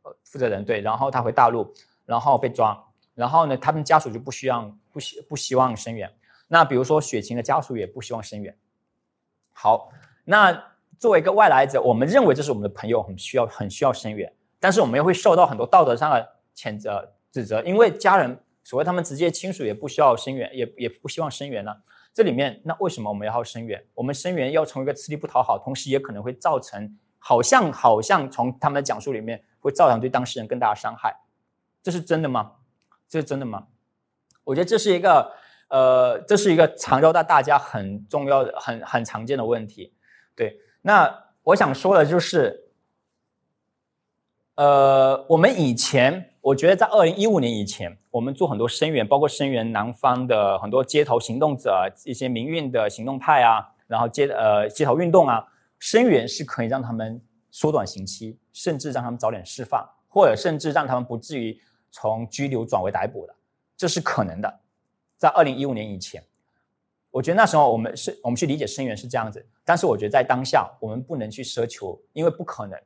[0.02, 1.74] 呃负责人对，然后他回大陆，
[2.06, 2.78] 然后被抓，
[3.16, 6.14] 然后呢他们家属就不需要不希不希望声援。
[6.50, 8.54] 那比如说雪晴的家属也不希望声援。
[9.54, 9.90] 好，
[10.26, 10.66] 那。
[11.00, 21.76] 作为一个外来者，我们认为这是我们的朋友，很需要很需要声援，但是我们又会受到很多道德上的谴责指责，因为家人所谓他们直接亲属也不需要声援，也也不希望声援呢。
[22.14, 23.86] 这里面那为什么我们要声援？
[23.96, 31.22] 我们声援要成为一个吃力不讨好，同时也可能会造成好像好像从他们的讲述里面会造成对当事人更大的伤害，
[31.82, 32.54] 这是真的吗？
[33.10, 33.68] 这是真的吗？
[34.44, 35.34] 我觉得这是一个
[35.70, 39.94] 呃，这是一个常绕到大家很重要的、很很常见的问题，
[40.36, 40.60] 对。
[40.82, 42.72] 那我想说的就是，
[44.56, 55.48] 呃，我们以前，我觉得在二零一五年以前，我们做很多声援，包括声援南方的很多街头行动者，一些民运的行动派啊，然后街呃街头运动啊，
[55.80, 61.58] 声援是可以让他们缩短刑期，甚至让他们早点释放，或者甚至让他们不至于
[61.92, 63.34] 从拘留转为逮捕的，
[63.78, 64.60] 这是可能的，
[65.16, 66.22] 在二零一五年以前。
[67.10, 72.78] 我觉得那时候我们是，我们去理解声援是这样子，但是我觉得在当下我们不能去奢求，因为不可能。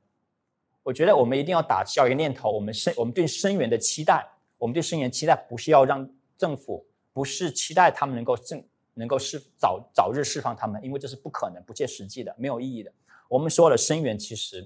[0.88, 4.26] 我觉得我们一定要打消一个念头，我们声我们对声援的期待，
[4.58, 12.94] 我们对声援期待不是要让政府，不是期待他们能够正能够释早早日释放他们，因为这是不可能、不切实际的、没有意义的。
[13.28, 14.66] 我们说的声援其实，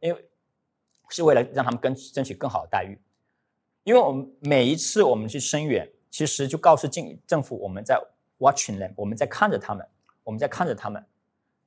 [0.00, 0.24] 因为
[1.08, 3.00] 是为了让他们跟争取更好的待遇，
[3.84, 7.96] 因为我们每一次我们去声援，其实就告诉政政府我们在。
[8.40, 9.86] Watching them，我们在看着他们，
[10.24, 11.04] 我们在看着他们，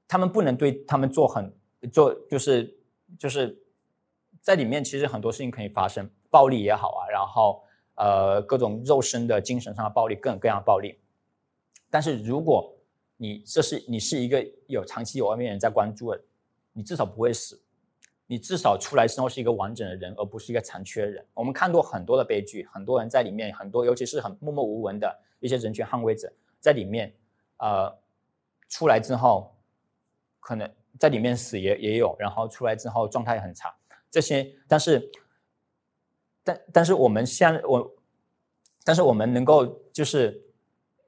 [0.07, 1.53] 他们不能对他们做很
[1.91, 2.75] 做，就是
[3.19, 3.62] 就是
[4.44, 7.64] 在里面，其实很多事情可以发生，暴力也好啊，然后
[7.95, 10.99] 呃各种肉身的、精神上的暴力，各种各样的暴力。
[11.90, 12.76] 但是如果
[13.15, 16.22] 你这是你是一个有长期有外面人在关注的，
[16.74, 17.64] 你至少不会死，
[18.28, 21.26] 你至少出来之后是一个完整的人，而不是一个残缺人。
[21.34, 26.30] 我们看过很多的悲剧，很多人在里面，很多尤其是很默默无闻的一些人权捍卫者。
[26.60, 27.15] 在里面，
[27.57, 27.98] 呃，
[28.68, 29.56] 出来之后，
[30.41, 33.74] 可能在里面死也也有，然后出来之后状态很差。
[34.14, 35.10] 这些，但是，
[36.44, 37.95] 但但是我们现我，
[38.84, 40.40] 但是我们能够就是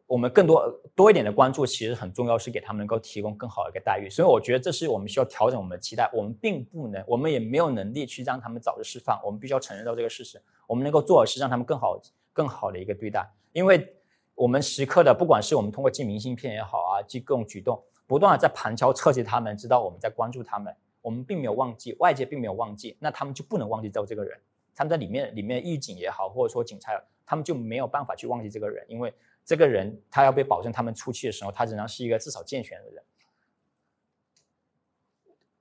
[0.08, 4.10] 我们更多多一点的关注，其实很重要，是给他们能够提供更好的一个待遇。
[4.10, 6.10] 所以我觉得这是我们需要调整我们的期待。
[6.12, 9.22] 我们并不能，我们也没有能力去让他们早日释放。
[9.24, 10.42] 我们必须要承认到这个事实。
[10.66, 12.02] 我们能够做的是让他们更好、
[12.34, 13.96] 更好的一个对待，因为
[14.34, 20.76] 我们时刻的，不管是我们通过寄明信片也好啊，寄各种举动，不断的在旁敲侧击他们，知道我们在关注他们。
[21.06, 24.36] 我们并没有忘记，外界并没有忘记，那他们就不能忘记掉这个人。
[24.74, 26.92] 他们在里面里面狱警也好，或者说警察，
[27.26, 29.14] 他们就没有办法去忘记这个人，因为。
[29.48, 33.04] 这个人他要被保证，他们出去的时候，他仍然是一个至少健全的人。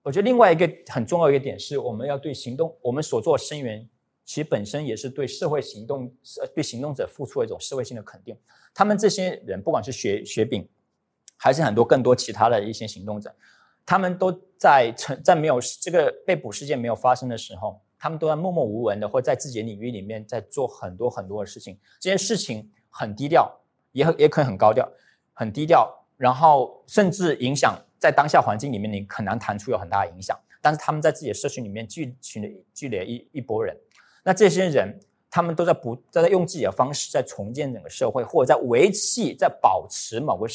[0.00, 3.86] 我觉得另外一个很重要一个点是，我们要对行动，我们所做声援，
[4.24, 6.10] 其实本身也是对社会行动、
[6.54, 8.34] 对行动者付出一种社会性的肯定。
[8.72, 10.66] 他们这些人，不管是雪雪饼，
[11.36, 13.36] 还是很多更多其他的一些行动者，
[13.84, 21.78] 他们都在成在没有这个被捕事件没有发生的时候，他们都在默默无闻的，或在自己的领域里面在做很多很多的事情。
[22.00, 23.60] 这件事情很低调。
[23.94, 24.90] 也很也可以很高调，
[25.32, 30.36] 很低调，然后甚至影响在当下环境里面，你很难谈出有很大的影响。
[30.60, 33.76] 但是他们在自己的社群里面聚群的聚了一一波人，
[34.24, 34.98] 那这些人
[35.30, 40.48] 他们都在不都在用自己的方式在重建整个社会，或者在维系、在保持某个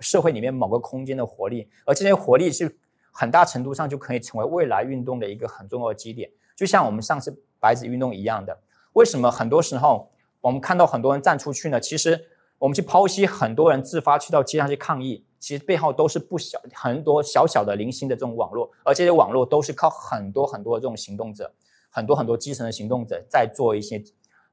[0.00, 2.78] 社会里面某个空间的活力，而这些活力是
[3.10, 6.30] 很大程度上就可以成为未来运动的一个很重要的基点。
[6.56, 8.58] 就像我们上次白纸运动一样的，
[8.92, 10.10] 为什么很多时候
[10.40, 11.80] 我们看到很多人站出去呢？
[11.80, 12.26] 其实。
[12.60, 21.52] 我们去剖析很多人自发去到街上去抗议，其实背后都是不小很多小小的零星的这种网络，而这些网络都是靠很多很多这种行动者，
[21.88, 24.02] 很多很多基层的行动者在做一些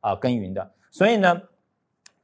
[0.02, 0.72] 啊耕耘的。
[0.91, 1.41] 所以呢，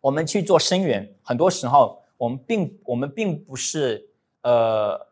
[0.02, 4.12] 我们去做声援，很多时候我们并我们并不是
[4.44, 5.08] 呃，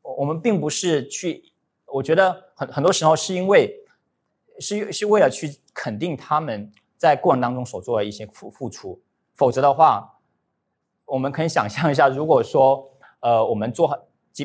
[0.00, 1.52] 我们并不是去，
[1.84, 3.84] 我觉得很很多时候是因为
[4.58, 9.02] 是是为了去肯定他们在过程当中所做的一些付付出。
[9.34, 10.18] 否则的话，
[11.04, 12.90] 我们可以想象一下，如果说，
[13.20, 14.00] 呃，我们做很，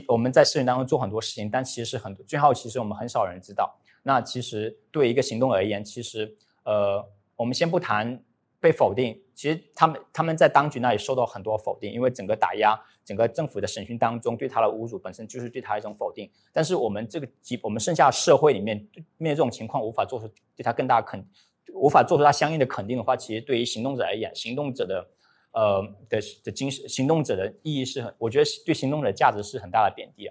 [0.09, 3.73] 我们在视频当中做很多事情，但其实是很最后，其实我们很少人知道。
[4.03, 7.07] 那其实对一个行动而言，其实，呃，
[7.37, 8.21] 我们先不谈
[8.65, 16.27] 被否定，其实他们他们在当局那里受到很多否定，因为整个打压，整个政府的审讯当中对他的侮辱，本身就是对他一种否定。
[16.51, 18.75] 但是我们这个几，我们剩下社会里面
[19.17, 21.23] 面对这种情况，无法做出对他更大肯。
[21.73, 25.07] 无法做出他相应的肯定的话，其实对于行动者而言，行动者的
[25.51, 30.27] 呃的的精神，行动者的意义是很，我觉得对行动者的价值是很大的贬低。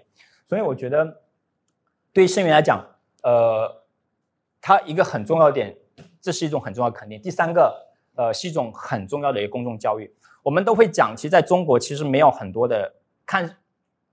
[0.49, 1.21] 所以我觉得，
[2.11, 2.83] 对于声援来讲，
[3.23, 3.83] 呃，
[4.59, 5.77] 他一个很重要的点，
[6.19, 7.21] 这是一种很重要的肯定。
[7.21, 7.84] 第三个，
[8.15, 10.11] 呃，是一种很重要的一个公众教育。
[10.43, 12.93] 我们都会讲，其实在中国其实没有很多的
[13.25, 13.57] 看。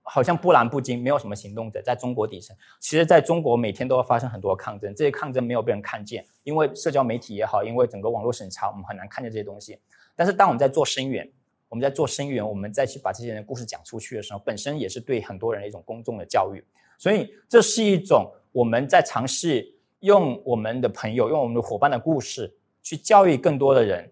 [0.05, 2.53] 好像波澜不惊，没有什么行动者在中国底层。
[2.77, 9.79] 其实，在中国每天都要发生很多抗争，这些抗争没有被人看见，因为社交媒体也好，因为整个网络审查，我们很难看见这些东西。
[10.13, 11.25] 但是，当我们在做声援，
[11.69, 16.61] 我们在做声援，我们再去把这些人的故事讲出去的时候，本身也是对很多人的一种公众的教育。
[16.97, 19.65] 所以，这是一种我们在尝试
[20.01, 24.11] 用我们的朋友、用我们的伙伴的故事去教育更多的人。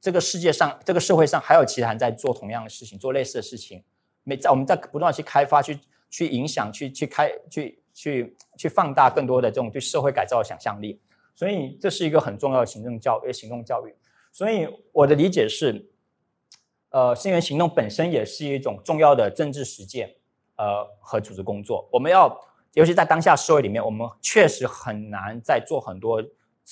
[0.00, 3.82] 这个世界上，这个社会上还有其他人在做同样的事情，做类似的事情。
[4.22, 5.78] 每在我们在不断去开发、去
[6.08, 11.00] 去影响、去去开、去去去放大更多的这种对社会改造的想象力，
[11.34, 13.94] 所以这是一个很重要的行政教育、行动教育。
[14.32, 15.90] 所以我的理解是，
[16.90, 20.14] 呃，声援行动本身也是一种重要的政治实践，
[20.56, 21.88] 呃，和组织工作。
[21.92, 22.40] 我们要，
[22.74, 26.22] 尤其在当下社会里面，我们确实很难在做很多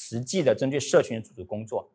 [0.00, 1.90] 实际的针对社群组织工作，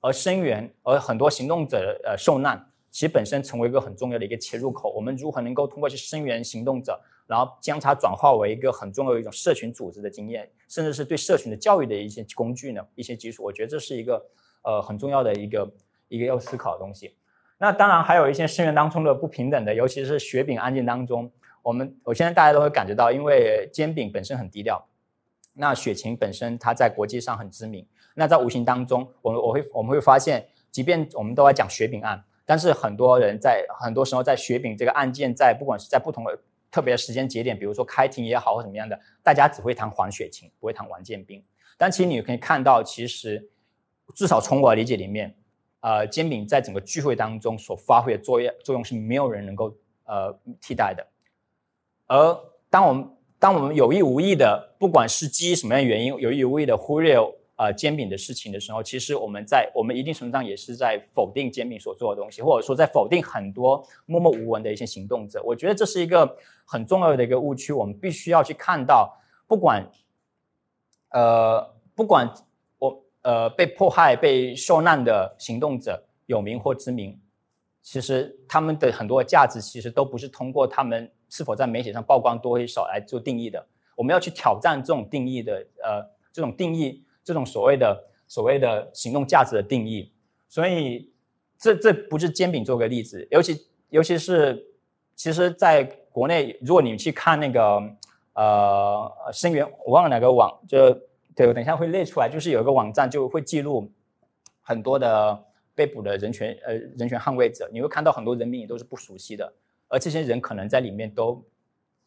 [0.00, 2.72] 而声援，而很多行动者呃受难。
[2.90, 12.84] 其实本身成为一个很重要的一个切入口，我们如何能够通过去声援行动者，然后将它转化为一个很重要的一种社群组织的经验，甚至是对社群的教育的一些工具呢？
[12.96, 14.26] 一些基础，我觉得这是一个
[14.62, 15.72] 呃很重要的一个
[16.08, 17.14] 一个要思考的东西。
[17.58, 21.30] 那当然还有一些声援当中的不平等的，尤其是雪饼案件当中，
[21.62, 24.84] 我们我现在大家都会感觉到，因为煎饼本身很低调，
[25.58, 32.22] 那雪晴本身它在国际上很知名，那在无形当中，我们我会我们会发现，即便我们都在讲雪饼案。
[32.44, 36.38] 但是很多人在很多时候在雪饼这个案件，在不管是在不同的
[36.70, 41.42] 特别的时间节点，比如说开庭也好或怎么样的，大家只会谈黄雪晴，不会谈王建斌。
[41.76, 43.50] 但其实你可以看到，其实
[44.14, 45.34] 至少从我的理解里面，
[45.80, 49.74] 呃，煎饼在整个聚会当中所发挥的作业作用是没有人能够
[50.04, 51.04] 呃替代的。
[52.06, 52.38] 而
[52.70, 53.10] 当我们
[53.46, 57.16] 当我们有意无意的，不管是基于什么样原因，有意无意的忽略。
[57.54, 65.40] 呃，煎饼的事情的时候，其实我们在我们一定程度上也是在否定煎饼所做的东西，或者说在否定很多默默无闻的一些行动者。
[65.44, 66.36] 我觉得这是一个
[66.66, 69.16] 很重要的一个误区，我们必须要去看到，
[69.46, 69.88] 不管
[71.10, 71.64] 呃
[71.94, 72.28] 不管
[72.78, 77.16] 我呃被迫害、被受难的行动者有名或知名，
[77.80, 83.66] 其实他们的很多价值其实都不是通过他们是否在媒体上曝光多与少来做定义的。
[83.94, 90.12] 我们要去挑战这种定义的，呃，这种定义，这种所谓的所谓的行动价值的定义。
[90.48, 91.10] 所以，
[91.58, 94.66] 这这不是煎饼做个例子，尤其尤其是，
[95.14, 97.82] 其实在国内，如果你去看那个
[98.34, 100.92] 呃声源，我忘了哪个网，就
[101.34, 103.90] 对我等一下会列出来，就是有一个网站就会记录
[104.62, 105.44] 很多的。
[105.76, 109.52] 被捕的人权呃人权捍卫者，你会看到很多人民也都是不熟悉的，
[109.88, 111.44] 而这些人可能在里面都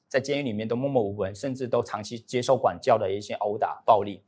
[0.07, 4.23] 在监狱里面都默默无闻，甚至都长期接受管教的一些殴打暴力，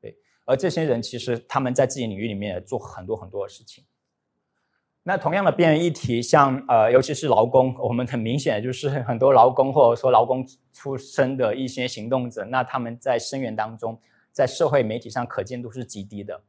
[0.00, 3.84] 对，而这些人其实他们在自己领域里面做很多很多的事情。
[5.02, 13.98] 那同样的边缘议题，像呃尤其是劳工，我们很明显就是很多劳工或者说劳工出身的一些行动者，那他们在声援当中，
[14.30, 16.42] 在社会媒体上可见度是极低的。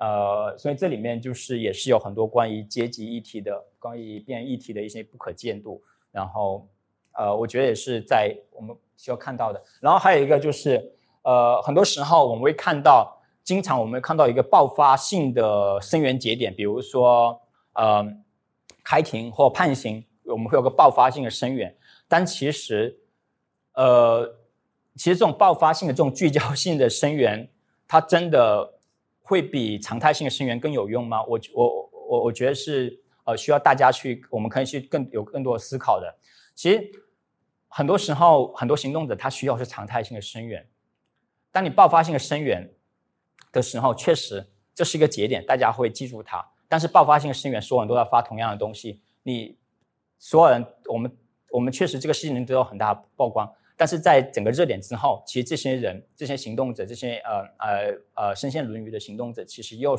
[0.00, 6.66] 呃，所以这里面就是也是有很多关于阶级议题的、关于变议题的一些不可见度，然后
[7.12, 9.62] 呃，我觉得也是在我们需要看到的。
[9.78, 10.90] 然后还有一个就是，
[11.20, 17.38] 呃，很多时候我们会看到，经常我们会看到一个爆发性的声援节点，比如说
[17.74, 18.02] 呃
[18.82, 21.76] 开庭或判刑，我们会有个爆发性的声援，
[22.08, 22.98] 但其实
[23.74, 24.38] 呃，
[24.94, 27.50] 其实这种爆发性的、这种聚焦性的声援，
[27.86, 28.79] 它真的。
[29.30, 31.22] 会比常态性的声援更有用吗？
[31.22, 36.18] 我我我我觉得是呃需要大家去，我们可以去更有更多的思考的。
[36.52, 36.90] 其实
[37.68, 40.68] 很多时候，很多行动者他需要是常态性的声援。
[41.52, 42.74] 当你爆发性的声援
[43.52, 44.44] 的时候，确实
[44.74, 46.44] 这是一个节点，大家会记住它。
[46.66, 49.56] 但是爆发性的声援，所有人都要发同样的东西，你
[50.18, 51.16] 所有人，我们
[51.52, 53.48] 我们确实这个事情能得到很大曝光。
[53.80, 59.98] 但是在整个热点之后，其实这些人、这些行动者、这些呃呃呃身陷囹圄的行动者，其实又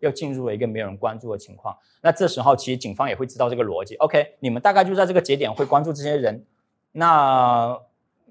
[0.00, 1.74] 又进入了一个没有人关注的情况。
[2.02, 3.94] 那这时候，其实警方也会知道这个逻辑。
[3.94, 6.44] OK，你们大概就在这个节点会关注这些人。
[6.92, 7.74] 那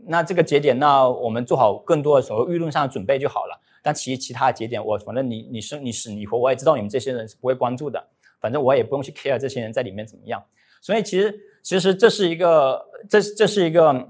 [0.06, 3.60] 那这个节点，那我们做好更多的所谓舆论上的准备就好了。
[3.82, 8.08] 但其实其他节点，我反正你你是你死你活，我也知道你们这些人是不会关注的。
[8.40, 10.44] 反正我也不用去 care 这些人在里面怎么样。
[10.80, 14.08] 所以其实其实这是一个这这是一个。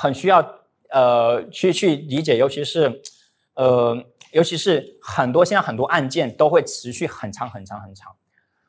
[0.00, 0.38] 很需要
[0.90, 3.02] 呃去去理解，尤其是
[3.54, 3.96] 呃
[4.30, 8.14] 尤其是很多现在很多案件都会持续很长很长很长。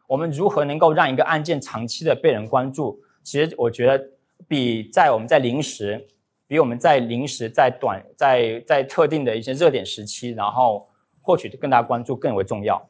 [0.07, 2.99] 我们如何能够让一个案件长期的被人关注？
[3.23, 4.09] 其实我觉得
[4.47, 6.07] 比在我们在临时，
[6.47, 10.87] 比我们在临时在短在在特定的一些热点时期，然后
[11.21, 12.89] 获取更大关注更为重要。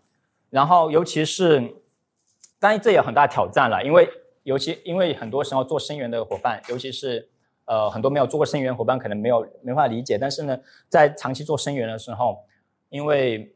[0.50, 1.60] 然后尤其是
[2.58, 4.08] 当然这也很大挑战了，因为
[4.44, 7.28] 尤其因为很多时候做声援的伙伴，尤其是。
[7.70, 12.44] 呃，很多没有做过声源伙伴可能没有没法理解，但是呢，在长期做声源的时候，
[12.90, 13.56] 因为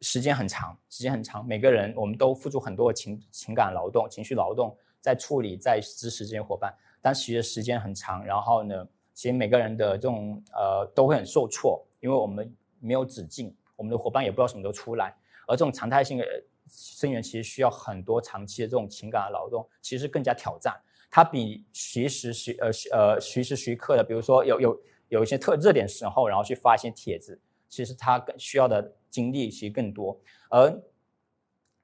[0.00, 12.50] 时间很长，时间很长，每个人我们都付出很多的情情感劳动、情绪劳动在处理、在支持这些伙伴，但其实时间很长，然后呢，其实每个人的这种呃都会很受挫，因为我们
[12.80, 15.14] 没有止境，我们的伙伴也不知道什么时候出来，
[15.46, 16.24] 而这种常态性的
[16.70, 20.74] 声源其实需要很多长期的这种情感的劳动，其实更加挑战。
[21.16, 27.40] 它比随时随呃呃随时随刻的，比如说有有有一些特热点时候，然后去发一些帖子，
[27.70, 30.20] 其实它更需要的精力其实更多。
[30.50, 30.82] 而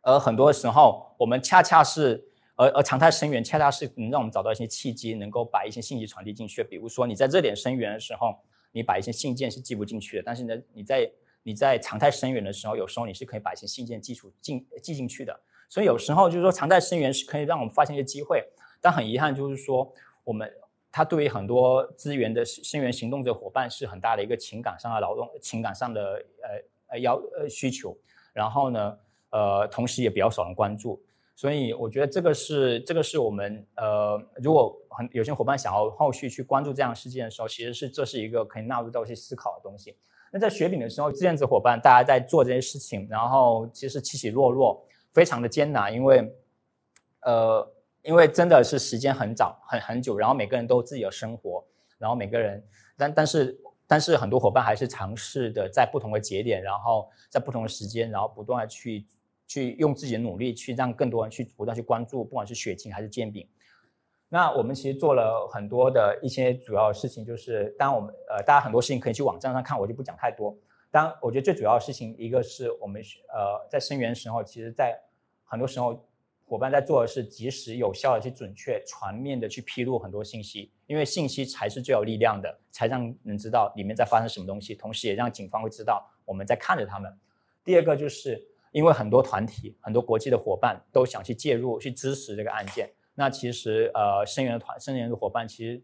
[0.03, 2.23] 而很多时候，我们恰恰是
[2.57, 6.63] 而而常态声援，恰恰是能让我们找到一些契机，能够把一些信息传递进去。
[6.63, 8.37] 比如说你在热点声源的时候，
[8.71, 11.11] 你把一些信件是寄不进去的，但是呢，你在
[11.43, 15.41] 你在常态声援的时候，有时候你是可以把一些信件寄出进寄进去的。
[15.71, 18.45] 所以有时候就是说，常态声援是可以让我们发现一些机会。
[18.83, 19.91] 但很遗憾，就是说，
[20.25, 20.53] 我们
[20.91, 26.49] 他对于很多资源的声援行动者伙伴是很大的一个情感上的劳动、情感上的呃
[26.89, 27.97] 呃要呃需求，
[28.35, 28.99] 然后呢，
[29.31, 31.01] 呃，同时也比较少人关注，
[31.35, 39.97] 所以我觉得这个是这个是我们呃，如果很有些伙伴想要后续去关注这样事件的时候，其实是这是一个可以纳入到去思考的东西。
[40.31, 46.35] 那在雪饼的时候，志愿者伙伴大家在做这些事情，然后其实起起落落非常的艰难，因为
[47.21, 47.72] 呃。
[48.03, 51.65] 因为真的是时间很早很很久，然后每个人都自己的生活，
[51.99, 52.61] 然后每个人，
[52.97, 59.07] 但但是但是很多伙伴还是尝试的在不同的节点，然后在不同的时间，然后不断的去
[59.47, 63.49] 去用自己的努力去让更多人去不断去关注，不管是血清还是煎饼。
[64.29, 70.57] 那我们其实做了很多的一些主要的事情，就是当我们呃大家很多事情可以去网站上看，我就不讲太多。
[70.91, 75.01] 当我觉得最主要的事情，一个是我们呃在声援时候，其实在
[75.45, 76.05] 很多时候。
[76.53, 87.11] 伙伴在做的是及时有效的去准确全面的去披露很多信息，因为信息才是最有力量的，才让人知道里面在发生什么东西，同时也让警方会知道我们在看着他们。
[87.65, 88.39] 第二个就是
[88.71, 92.91] 因为很多团体、很多国际的伙伴都想去介入、去支持这个案件。
[93.15, 95.83] 那其实呃，声援的团、声援的伙伴其实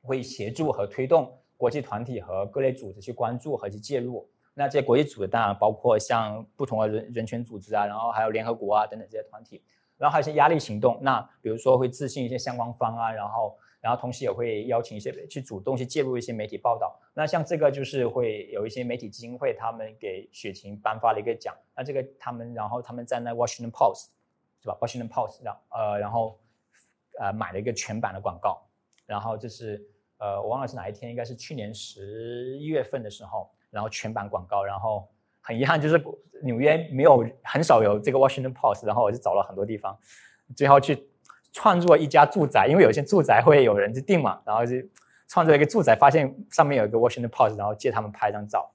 [0.00, 4.26] 会协助和推动国际团体和各类组织去关注和去介入。
[4.54, 9.62] 那这些国际组织当然包括像不同的人人权组织啊，然后还有联合国啊等等这些团体。
[10.02, 17.00] 然后还有一些压力行动，那比如说会自信一些相关方啊，然后然后同时也会邀请一些去主动去介入一些媒体报道。
[17.14, 21.54] 那像这个就是会有一些媒体基金会，他们给雪晴颁发了一个奖。
[21.76, 24.08] 那这个他们然后他们在那 Washington Post
[24.60, 26.36] 是吧？Washington Post 然呃然后
[27.20, 28.60] 呃买了一个全版的广告，
[29.06, 29.80] 然后这是
[30.18, 35.08] 呃我忘了是哪一天，应该是去年十一月份的时候，然后全版广告，然后。
[35.42, 36.02] 很遗憾，就是
[36.44, 39.98] 纽约没有很少有这个 Washington Post，然后我就找了很多地方，
[40.56, 41.08] 最后去
[41.52, 44.76] 创作一家住宅，因为有些住宅会有人去订嘛，然后就
[45.28, 48.72] 创作一个住宅，发现上面有一个 Washington Post，然后借他们拍张照，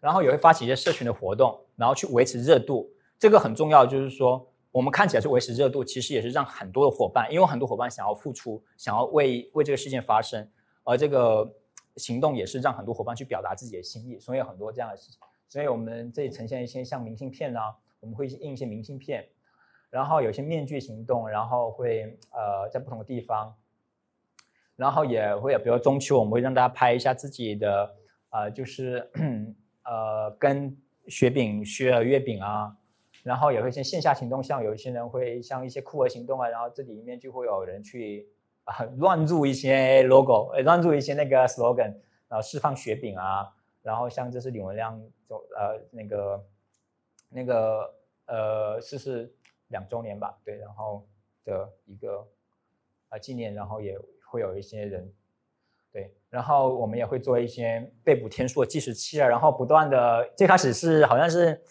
[0.00, 2.90] 然后也会发起一些社群的活动，然后去维持热度。
[3.18, 10.48] 这个很重要，就是说我们看起来是维持热度，其实也是让很多的伙伴，因为很多伙伴想要付出，想要为为这个事件发声，
[10.84, 11.54] 而这个。
[11.96, 15.20] 行动也是让很多伙伴去表达自己的心意，所以有很多这样的事情。
[15.48, 19.28] 所以我们这里呈现一些像明信片啊，我们会印一些明信片，
[19.90, 23.54] 然后有些面具行动，然后会呃在不同的地方，
[24.76, 27.94] 然后也会，比如中秋，我们会让大家拍一下自己的
[28.30, 29.10] 呃就是
[29.84, 30.74] 呃跟
[31.08, 32.74] 雪饼雪月饼啊，
[33.22, 38.26] 然后也会一些线下行动，像有一些人会像一些酷儿行动啊，然后这里面就会有人去。
[38.64, 41.94] 啊，乱入一些 logo，乱入一些那个 slogan，
[42.28, 43.52] 然后释放雪饼啊，
[43.82, 46.46] 然后像这是李文亮就呃那个
[47.28, 47.94] 那个
[48.26, 49.34] 呃逝世
[49.68, 51.06] 两周年吧，对，然后
[51.44, 52.26] 的一个
[53.08, 53.98] 呃纪念，然后也
[54.30, 55.12] 会有一些人，
[55.92, 61.62] 对，然后我们也会做一些被捕天数的计时器啊，然后不断的，最开始是好像是。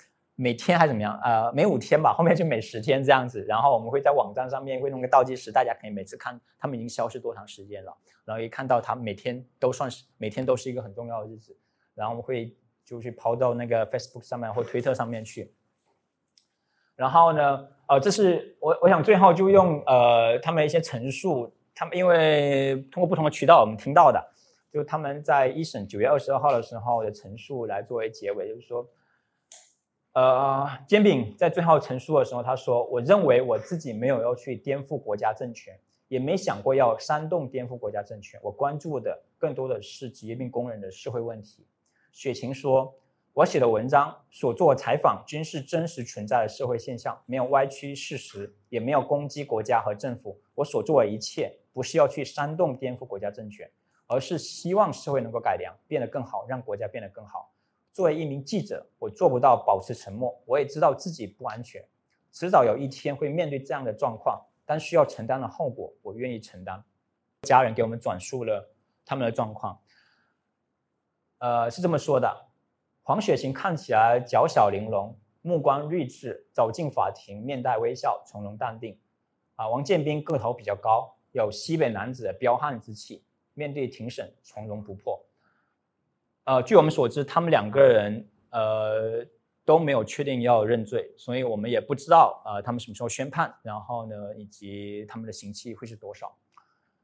[0.41, 1.19] 每天还怎么样？
[1.23, 3.45] 呃，每五天吧， 后面就每十天这样子。
[3.47, 7.95] 然后我们会在网站上面会弄个倒计时，大家可以每次看他们已经消失多长时间了。
[8.25, 11.55] 然后一看到他每天都算是每天都是一个很重要的日子，
[11.93, 15.53] 然后我们会就去抛到那个 Facebook 上面或推特上面去。
[16.95, 24.19] 然后呢，呃，这是我我想最后就用呃他们一些陈述，他们因为通过不同的渠道我们听到的，
[24.71, 28.83] 就他们在一审九月二十二号的时候的陈述来作为结尾，就是说。
[30.13, 35.73] 呃，煎饼在最后陈述的时候，他说：“我认为我自己没有要去颠覆国家政权，
[36.09, 38.37] 也没想过要煽动颠覆国家政权。
[38.43, 41.65] 我关注的更多的是职业病工人的社会问题。”
[42.11, 42.93] 雪晴说
[43.31, 50.37] ：“我写的文章、所做采访均是真实存在的社会现象，没有歪曲事实，也没有攻击国家和政府。
[50.55, 53.71] 我所做的一切，不是要去煽动颠覆国家政权，
[54.07, 57.49] 而是希望社会能够改良，变得更好，让国家变得更好。”
[57.91, 60.41] 作为一名记者，我做不到保持沉默。
[60.45, 61.85] 我也知道自己不安全，
[62.31, 66.83] 迟早有一天会面对这样的状况，但需要承担的后果，我愿意承担。
[67.41, 68.73] 家人给我们转述了
[69.03, 69.81] 他们的状况，
[71.39, 72.47] 呃，是这么说的：
[73.01, 78.97] 黄雪晴看起来娇小玲珑，目光睿智，走进法庭，面带微笑，从容淡定。
[79.55, 83.23] 啊，王建斌个头比较高，有西北男子的彪悍之气，
[83.53, 85.25] 面对庭审从容不迫。
[86.43, 89.23] 呃，据我们所知，他们两个人呃
[89.63, 96.35] 都没有确定要认罪，所以我们也不知道呃他们什么时候宣判，然后呢，以及他们的刑期会是多少。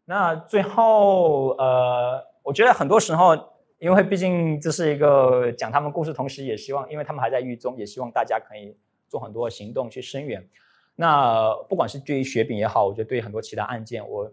[0.06, 3.38] 那最后呃，我觉得很多时候，
[3.78, 8.76] 因为毕竟这是一个讲他们故事，同时也希望，因为他们还在狱中，也希望大家可以
[9.08, 10.50] 做很多行动去声援。
[10.96, 14.32] 那不管是对于雪饼也好，我觉得对于很多其他案件，我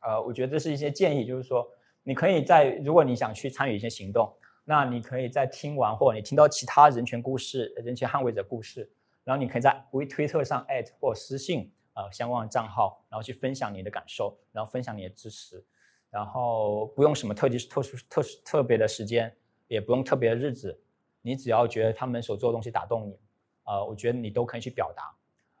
[0.00, 1.68] 呃，我觉得这是一些建议，就是说。
[2.06, 4.30] 你可以在，如果你想去参与一些行动，
[4.62, 8.88] 那你可以在听完或者你听到其他人权故事、人权捍卫者故事，
[9.24, 15.64] 然后你可以在微推特上艾特或私信呃相关的账号，然后去分享你的感受，然后分享你的支持，
[16.10, 19.34] 然后不用什么特地特殊特特别的时间，
[19.66, 20.78] 也不用特别的日子，
[21.22, 23.18] 你只要觉得他们所做的东西打动你，
[23.64, 25.14] 呃，我觉得你都可以去表达，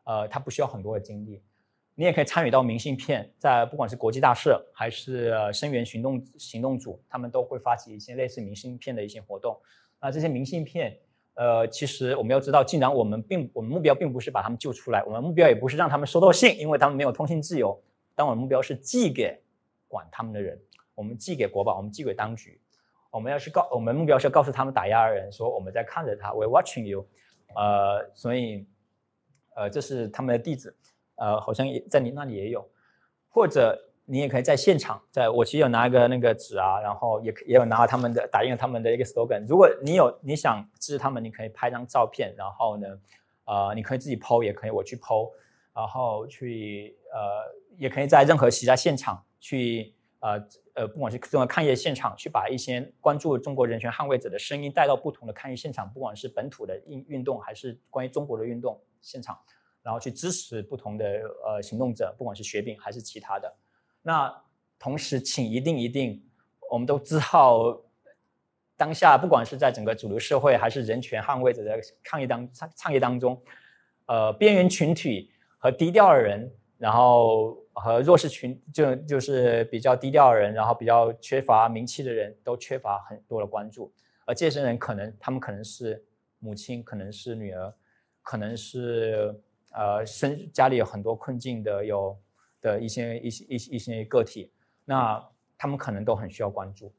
[0.04, 1.42] 呃，他不需要很多的精力。
[1.96, 9.56] 你也可以参与到明信片，在不管是国际大社还是声援行动行动组，他们都会发起一些类似明信片的一些活动。
[10.00, 10.98] 那这些明信片，
[11.34, 17.80] 呃，其实我们要知道，既然我们并我们目标并不是把他们救出来，我们目标也不是让他们收到信，因为他们没有通信自由。
[18.16, 19.40] 但我们目标是寄给
[19.86, 20.60] 管他们的人，
[20.94, 22.60] 我们寄给国宝，我们寄给当局。
[23.10, 27.06] 我们要去告，我们目标是要告诉他们打压的人说，我们在看着他，we're watching you。
[27.54, 28.66] 呃，所以，
[29.54, 30.74] 呃，这是他们的地址。
[31.16, 32.68] 呃，好像也在你那里也有，
[33.28, 39.46] 或者你也可以在现场，在我其实有拿一个那个纸啊，然后也也有拿他们的打印了他们的一个 slogan。
[39.46, 42.86] 如果你有你想支持他们，你可以拍张照片，然后呢，
[43.44, 45.30] 呃，你可以自己 PO，也可以我去 PO，
[45.74, 50.32] 然后去呃，也可以在任何其他现场去呃
[50.74, 59.38] 呃，不管是这种抗议现场，去把一些关注中国人权捍卫者的声音带到不同的抗议现场，不管是本土的运运动，还是关于中国的运动现场，
[59.84, 61.06] 然后去支持不同的
[61.44, 63.54] 呃行动者，不管是雪饼还是其他的。
[64.00, 64.34] 那
[64.78, 66.20] 同时，请一定一定，
[66.70, 67.80] 我们都知道，
[68.76, 73.40] 当下不管是在整个主流社会，还是人权捍卫者的抗议当倡议当中，
[74.06, 83.92] 呃，边缘群体和低调的人，然后和弱势群，就就是比较低调的人，然后比较缺乏名气的人，都缺乏很多的关注。
[84.24, 86.02] 而这些人可能，他们可能是
[86.38, 87.74] 母亲，可能是女儿，
[88.22, 89.38] 可能是
[89.74, 92.16] 呃，生家里有很多困境的有。
[92.64, 94.50] 的一些一些一些一些个体，
[94.86, 95.22] 那
[95.58, 96.90] 他们可能都很需要关注，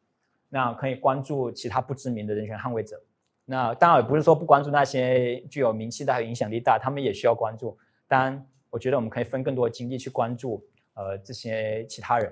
[0.48, 3.02] 那可以关注其他不知名的人权捍卫者。
[3.46, 7.76] 那当然也不是说不关注那些具有名气大、影响力大，他们也需要关注。
[8.08, 12.32] 当然，我觉得我们可以分更多的精力去关注呃这些其他人。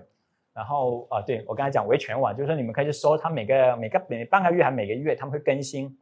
[0.53, 5.97] 然后啊，对我刚才讲维权网，就是说你们可以去搜，他每个每个每半个月还每个月他们会更新，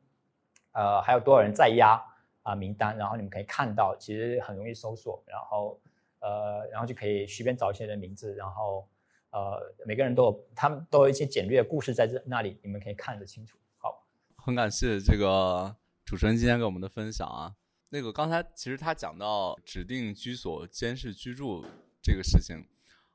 [0.74, 1.98] 呃，还有多少人在押
[2.44, 5.80] 啊名单，然后你们可以看到，其实很容易搜索，然后。
[6.24, 8.88] 呃，然后就可以随便找一些人名字，然后
[9.32, 13.58] 呃，每个人都有他们都有一些简略的故事在这那里，你们可以看得清楚。
[13.80, 14.08] 好，
[14.38, 17.58] 很感谢这个主持人今天给我们的分享啊。
[17.90, 21.66] 那个刚才其实他讲到指定居所监视居住
[22.04, 22.68] 这个事情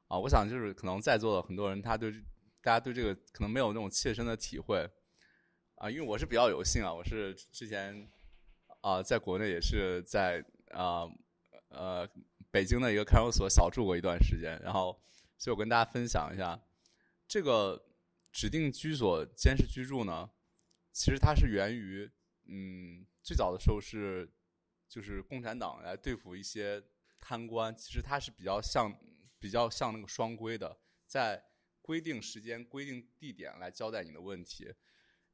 [0.08, 2.10] 啊，我想就是可能在座的很多人他对
[2.60, 4.90] 大家对这个可能没有那种切身的体会
[5.76, 8.08] 啊，因为我是比较有幸啊，我是之前
[8.86, 11.08] 啊在国内也是在啊
[11.68, 12.08] 呃。
[12.48, 14.98] 北京的一个看守所小住过一段时间，然后，
[15.36, 16.58] 所以我跟大家分享一下，
[17.28, 17.84] 这个
[18.32, 20.30] 指定居所监视居住呢，
[20.90, 22.10] 其实它是源于，
[22.46, 24.32] 嗯，最早的时候是，
[24.88, 26.82] 就是共产党来对付一些
[27.20, 28.90] 贪官，其实它是比较像，
[29.38, 31.44] 比较像那个双规的，在
[31.82, 34.72] 规定时间、规定地点来交代你的问题。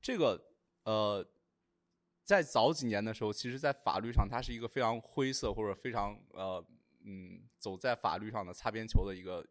[0.01, 0.43] 这个，
[0.83, 1.25] 呃，
[2.25, 6.65] 在早几年的时候，其实在法律上它是一个非常灰色或者非常呃。
[7.05, 9.45] 嗯，走在法律上的擦边球的一个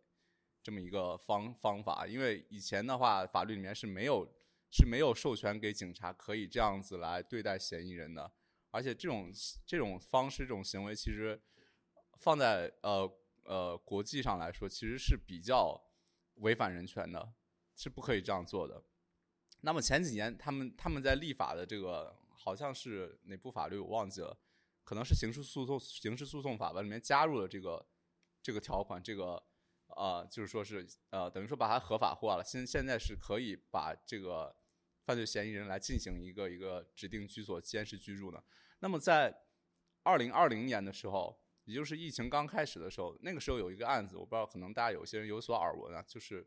[0.64, 4.26] 这么一个方方法，因为以前的话，法律里面是没有
[4.72, 8.32] 是没有授权给警察可以这样子来对待嫌疑人的，
[8.70, 9.30] 而且这种
[9.66, 11.38] 这种方式、这种行为，其实
[12.22, 13.12] 放在呃
[13.44, 15.78] 呃国际上来说，其实是比较
[16.36, 17.34] 违反人权的，
[17.76, 18.82] 是不可以这样做的。
[19.60, 24.36] 那么前几年，他们他们在立法的这个好像是哪部法律，我忘记了。
[24.84, 27.86] 可能是刑事诉讼刑事诉讼法吧里面加入了这个
[28.42, 29.42] 这个条款，这个
[29.88, 32.44] 呃就是说是呃等于说把它合法化了。
[32.44, 34.54] 现现在是可以把这个
[35.06, 38.44] 犯罪嫌疑人来进行一个一个指定居所监视居住的。
[38.80, 39.44] 那么在
[40.02, 46.46] 二零二零年的时候，也就是疫情刚开始的时候，那个时候有一个案子，我不知道可能大家有些人有所耳闻啊，就是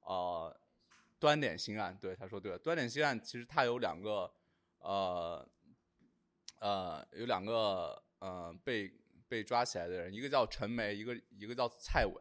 [0.00, 0.58] 呃
[1.18, 1.96] 端点星案。
[2.00, 4.32] 对，他说对了，端点星案其实它有两个
[4.78, 5.48] 呃。
[6.58, 8.90] 呃，有两个呃被
[9.28, 12.14] 被抓起来的人，一个叫陈梅，一个一个叫蔡伟。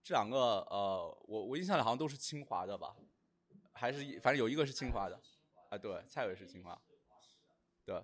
[0.00, 2.94] 这两个呃，我我印象里好像都是清华的吧，
[3.72, 5.20] 还是反正有一个是清华的，
[5.70, 6.80] 啊，对，蔡伟是清华。
[7.84, 8.00] 对，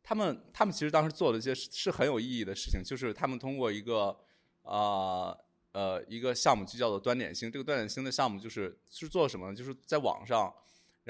[0.00, 4.16] 他们他们其实当时做了一些是很有意义的事情，就是他们通过一个
[4.62, 5.36] 啊
[5.72, 9.56] 呃一个项目就叫做端点星，这个端点星的项目就是是做什么呢？
[9.56, 10.54] 就是在网上。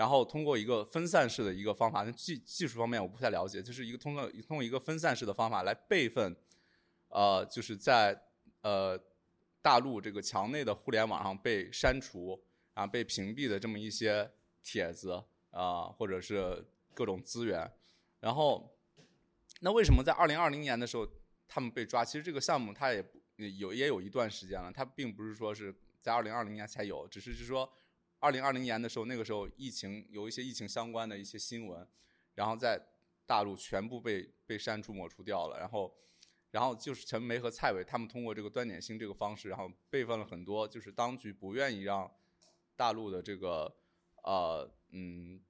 [0.00, 6.34] 然后通过一个分散式的一个方法，那技技术方面我不太了解，就是一个通过通过一个分散式的方法来备份，
[7.08, 8.18] 呃，就是在
[8.62, 8.98] 呃
[9.60, 14.30] 大陆这个墙内的互联网上被删除啊被屏蔽的这么一些
[14.62, 16.64] 帖子啊，或者是
[16.94, 17.70] 各种资源。
[18.20, 18.74] 然后，
[19.60, 21.06] 那为什么在二零二零年的时候
[21.46, 22.02] 他们被抓？
[22.02, 23.04] 其实这个项目它也
[23.36, 27.70] 有也有一段时间了，它并不是说是在二零二零年才有，只是是说。
[28.20, 31.88] 二零二零年的时候，那个时候疫情有一些疫情相关的一些新闻，
[32.34, 32.78] 然后在
[33.24, 35.58] 大陆全部被被删除抹除掉了。
[35.58, 35.96] 然后，
[36.50, 42.10] 然后就是陈梅和蔡伟他们通过这个端点星这个方式，然后备份了很多，就是当局不愿意让
[42.76, 43.74] 大陆的这个
[44.22, 45.40] 呃嗯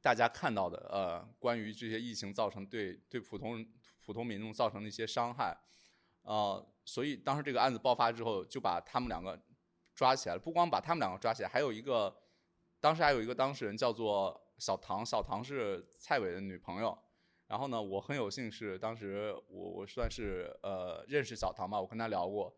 [0.00, 3.64] 大家看到的呃关于这些疫情造成对对普通
[4.04, 5.56] 普通民众造成的一些伤害，
[6.22, 9.40] 呃，所以当时这个案子爆发之后，就把他们两个。
[9.94, 12.14] 抓起来了，不光把他们两个抓起来，还有一个，
[12.80, 16.96] 当时还有一个当事人叫做小唐，小唐是蔡伟的女朋友。
[17.48, 22.56] 然后呢，我很有幸是当时我我算是呃认识小唐吧，我跟他聊过。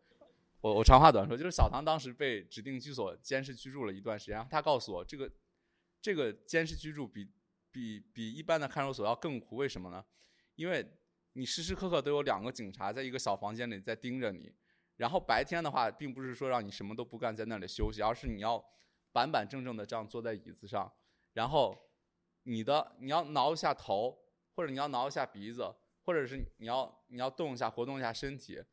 [0.61, 5.29] 我我长话短说，就是小唐当时被指定居所监视居住了一段时间，他告诉我，这个
[6.01, 7.29] 这个监视居住比
[7.71, 10.03] 比比一般的看守所要更苦，为什么呢？
[10.55, 10.83] 因为
[11.33, 14.51] 你时时刻刻都有两个警察在一个小房间里在盯着你，
[14.97, 18.63] 然后白天的话，并不是说让你什么都不干在那里休息，而是你要
[19.11, 20.91] 板板正正的这样坐在椅子上，
[21.33, 21.77] 然后
[22.43, 24.17] 你的你要挠一下头，
[24.55, 25.73] 或者你要挠一下鼻子，
[26.03, 28.63] 或者是你要你要动一下活动一下身体。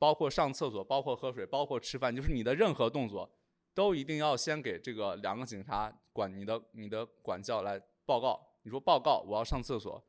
[0.00, 3.28] 包括上厕所，包括喝水，包括吃饭，就是你的任何动作，
[3.74, 8.40] 都一定要先给这个两个警察管你的你的管教来报告。
[8.62, 10.00] 你说报告，我要上厕所。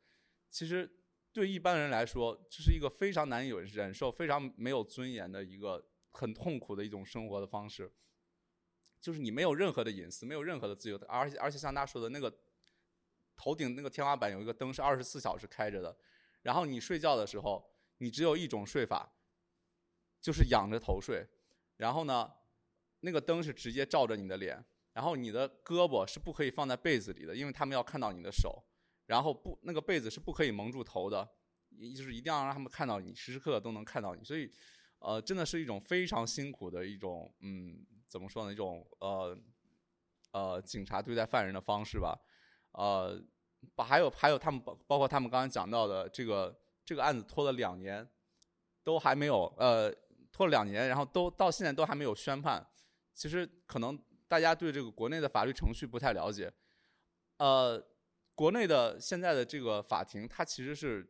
[0.51, 0.87] 其实
[1.31, 7.91] 对一般人来说，这是一个非常难以忍受、非常没有尊严的一个很痛苦的一种生活的方式。
[8.99, 12.33] 就是你没有任何的隐私，没有任何的自由，而且而且像他说的那个
[13.35, 15.97] 头顶那个天花板有一个灯是二十四小时开着的，
[16.41, 19.13] 然后你睡觉的时候，你只有一种睡法。
[20.21, 21.25] 就是仰着头睡，
[21.77, 22.29] 然后呢，
[22.99, 24.61] 那个灯是直接照着你的脸，
[24.91, 28.61] 然后你的胳膊是不可以放在被子里的，因为他们要看到你的手，
[29.09, 31.27] 然后不，那个被子是不可以蒙住头的，
[31.95, 34.49] 就是一定要让他们看到你，时时刻刻都能看到你，所以，
[34.99, 39.35] 呃，真的是一种非常辛苦的一种，嗯，怎么说呢，一种呃，
[40.31, 42.15] 呃，警察对待犯人的方式吧，
[42.73, 43.19] 呃，
[43.75, 46.55] 把还有还有他们包包括他们刚才讲到的这个
[46.85, 48.07] 这个案子拖了两年，
[48.83, 49.93] 都还没有呃。
[50.31, 52.65] 拖了两年，然后都到现在都还没有宣判。
[53.15, 56.53] 其实可能大家对这个国内的法律程序不太了解。
[57.37, 57.83] 呃，
[58.39, 61.05] 国内的现在的这个法庭，它其实是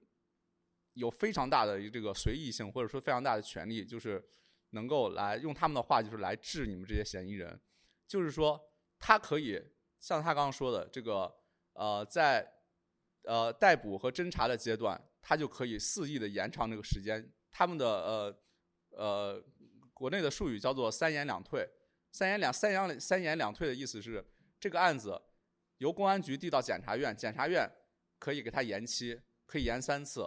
[0.94, 4.28] 有非常大的这个随意性，或者说非常大的权利，就是
[4.72, 7.62] 能够来用他们的话，就是来治你们这些嫌疑人。
[8.08, 8.60] 就是说，
[8.98, 9.64] 他可以
[10.00, 11.32] 像他刚刚说的，这个
[11.74, 12.52] 呃，在
[13.26, 17.32] 呃逮捕和侦查的阶段，他就可以肆意的延长这个时间。
[17.52, 18.40] 他们的呃。
[18.98, 19.40] 呃，
[19.94, 21.70] 国内的术语叫做“三言两退”。
[22.12, 24.26] 三言两三言三言两退的意思是，
[24.60, 25.22] 这个案子
[25.80, 27.70] 由公安局递到检察院，检察院
[28.18, 30.26] 可以给他延期，可以延三次。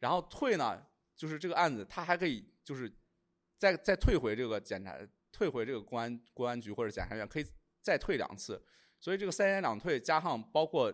[0.00, 0.84] 然后退呢，
[1.14, 2.92] 就是这个案子他还可以就是
[3.56, 4.98] 再再退回这个检察，
[5.30, 7.46] 退回这个公安公安局或者检察院，可以
[7.80, 8.60] 再退两次。
[8.98, 10.92] 所以这个三言两退加上包括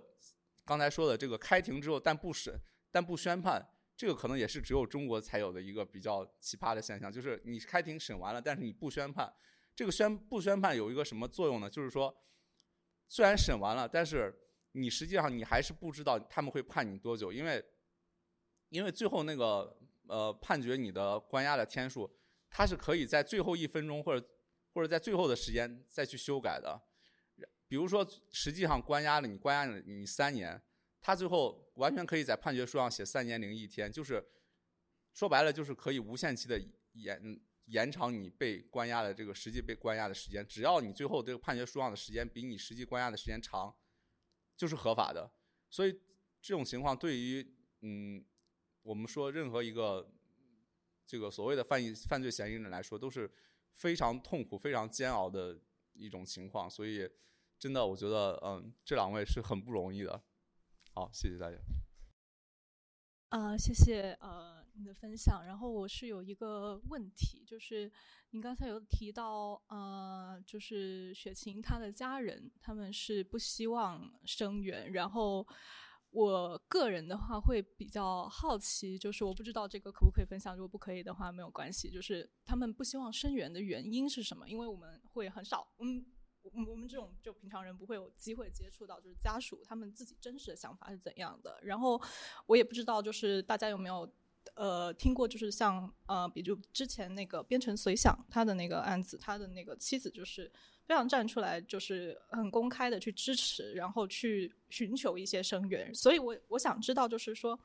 [0.64, 2.54] 刚才说的这个开庭之后但不审
[2.90, 3.66] 但不宣判。
[3.96, 9.28] 这个可能也是只有中国才有的一个比较奇葩的现象，就是你开庭审完了，但是你不宣判。
[9.74, 11.68] 这个宣不宣判有一个什么作用呢？
[11.68, 12.16] 就是说，
[13.08, 14.32] 虽然审完了，但是
[14.72, 17.64] 你实际上你还是不知道他们会判你多久，因为
[18.68, 19.76] 因为最后那个
[20.06, 22.10] 呃判决你的关押的天数，
[22.50, 24.28] 它是可以在最后一分钟或者
[24.74, 26.80] 或者在最后的时间再去修改的。
[27.66, 30.60] 比如说，实际上关押了你关押了你三年。
[31.00, 34.22] 他最后完全可以在判决书上写三年零一天，就是
[35.14, 36.60] 说白了就是可以无限期的
[36.92, 43.74] 延延长你被关押的这个实际被关押的时间，只要你最后这个判决书上的时间比你实际关押的时间长，
[44.56, 45.30] 就是合法的。
[45.70, 45.92] 所以
[46.40, 47.46] 这种情况对于
[47.82, 48.24] 嗯
[48.82, 50.10] 我们说任何一个
[51.06, 53.30] 这个所谓的犯意犯罪嫌疑人来说都是
[53.72, 55.60] 非常痛苦、非常煎熬的
[55.92, 56.70] 一种情况。
[56.70, 57.08] 所以
[57.58, 60.22] 真的我觉得嗯这两位是很不容易的。
[60.94, 61.56] 好，谢谢大家。
[63.28, 65.44] 啊，谢谢呃你的分享。
[65.44, 67.90] 然后我是有一个问题，就是
[68.30, 74.92] 您刚才有提到呃，就是雪晴她的家人他们是不希望生源。
[74.92, 75.46] 然后
[76.10, 81.90] 我个人的话会比较好奇，就是我不知道这个可不可以分享，如果不可以的话没有关系。
[81.90, 84.48] 就是他们不希望生源的原因是什么？
[84.48, 86.06] 因为我们会很少嗯。
[86.66, 91.58] 我们这种就平常人不会有机会接触到，就是家属他们自己真实的想法是怎样的。
[91.62, 92.00] 然后
[92.46, 94.10] 我也不知道，就是大家有没有
[94.54, 100.50] 呃听过，就是像呃，比如之前那个边城随想他的那个案子，他的那个妻子就是
[100.86, 105.94] 非常站出来，就是很公开的去支持，然后去寻求一些声援。
[105.94, 107.58] 所以我我想知道，就是说，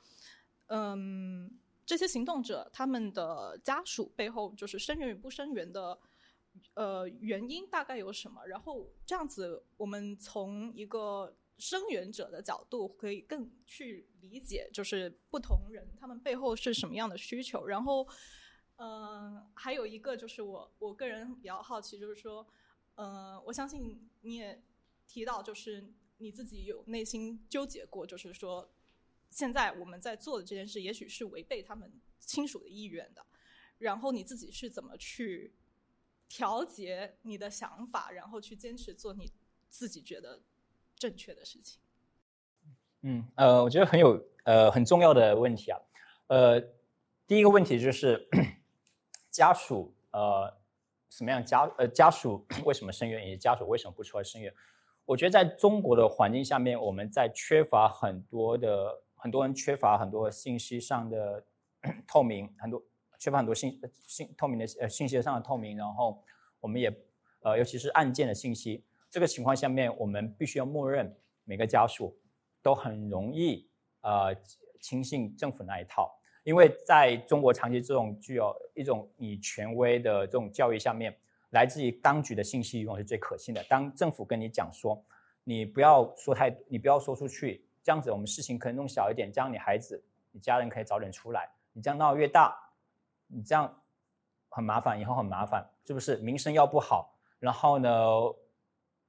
[0.68, 1.52] 嗯，
[1.86, 5.98] 这些行动者他们的家属背后，就是声援与不声援的。
[6.76, 8.46] 呃，原因大概有什么？
[8.46, 17.66] 然后这样子，我们从一个声援者的角度，可以更去理解，就是不同人他们背后是什么样的需求。
[17.68, 18.06] 然后，
[18.76, 22.46] 嗯，还有一个就是我我个人比较好奇，就是说，
[22.96, 24.62] 嗯，我相信你也
[25.08, 28.70] 提到，就是你自己有内心纠结过，就是说，
[29.30, 33.26] 现在我们在做的这件事，也许是违背他们亲属的意愿的。
[33.78, 35.56] 然后你自己是怎么去？
[36.30, 39.32] 调节你的想法，然后去坚持做你
[39.70, 40.42] 自己觉得
[41.04, 41.82] 正确的事情。
[43.02, 45.78] 嗯，呃，我觉得很有呃很重要的问题啊。
[46.28, 46.62] 呃，
[47.28, 48.26] 第一个问题就是
[49.30, 50.58] 家属呃
[51.10, 54.54] 什么样家呃家属为什么声援，以及家属为什么不出来声援？
[55.04, 61.44] 我觉得在中国的环境下面，我们在缺乏很多的很多人缺乏很多信息上的
[62.08, 62.82] 透明，很多
[63.20, 63.78] 缺乏很多信
[64.08, 66.24] 信透明的呃信息上的透明，然后
[66.62, 66.90] 我们也
[67.42, 72.18] 呃尤其是案件的信息，这个情况下面，我们必须要默认每个家属
[72.64, 73.70] 都很容易
[74.02, 74.36] 呃
[74.80, 76.12] 轻信政府那一套。
[76.44, 81.16] 因为在中国长期这种具有一种以权威的这种教育下面，
[81.52, 83.64] 来自于当局的信息永远是最可信的。
[83.66, 85.00] 当政府跟你讲说，
[85.44, 91.48] 你不要说太，你不要说出去，这样子我们事情可以弄小一点，这样你孩子、你家人可以早点出来。
[91.72, 92.58] 你这样闹越大，
[93.28, 93.80] 你这样
[94.50, 96.18] 很麻烦，以后很麻烦，是不是？
[96.18, 97.92] 名声要不好，然后呢，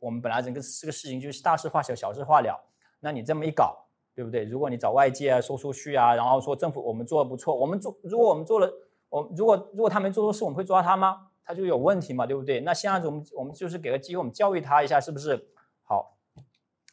[0.05, 2.61] 我们本来整个这个事情就是大事化小，小事化了。
[3.01, 3.81] 那你这么一搞。
[4.17, 4.45] 对不对？
[4.45, 8.73] 如果你找外界啊说出去啊，然后说政府我们做的不错，我们做如果我们做了，
[9.09, 11.33] 我如果如果他没做错事，我们会抓他吗？
[11.45, 12.61] 他就有问题嘛，对不对？
[12.61, 15.45] 那现在我们我们就是给个机会，我们教育他一下，是不是？
[15.83, 16.17] 好，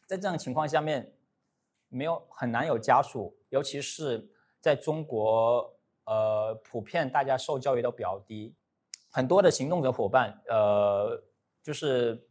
[0.04, 1.12] 在这样情况下面，
[1.88, 4.28] 没有很难有家属，尤其是
[4.60, 5.72] 在中国，
[6.06, 8.52] 呃，普遍大家受教育都比较低，
[9.12, 11.22] 很多的行动者伙伴，呃，
[11.62, 12.26] 就是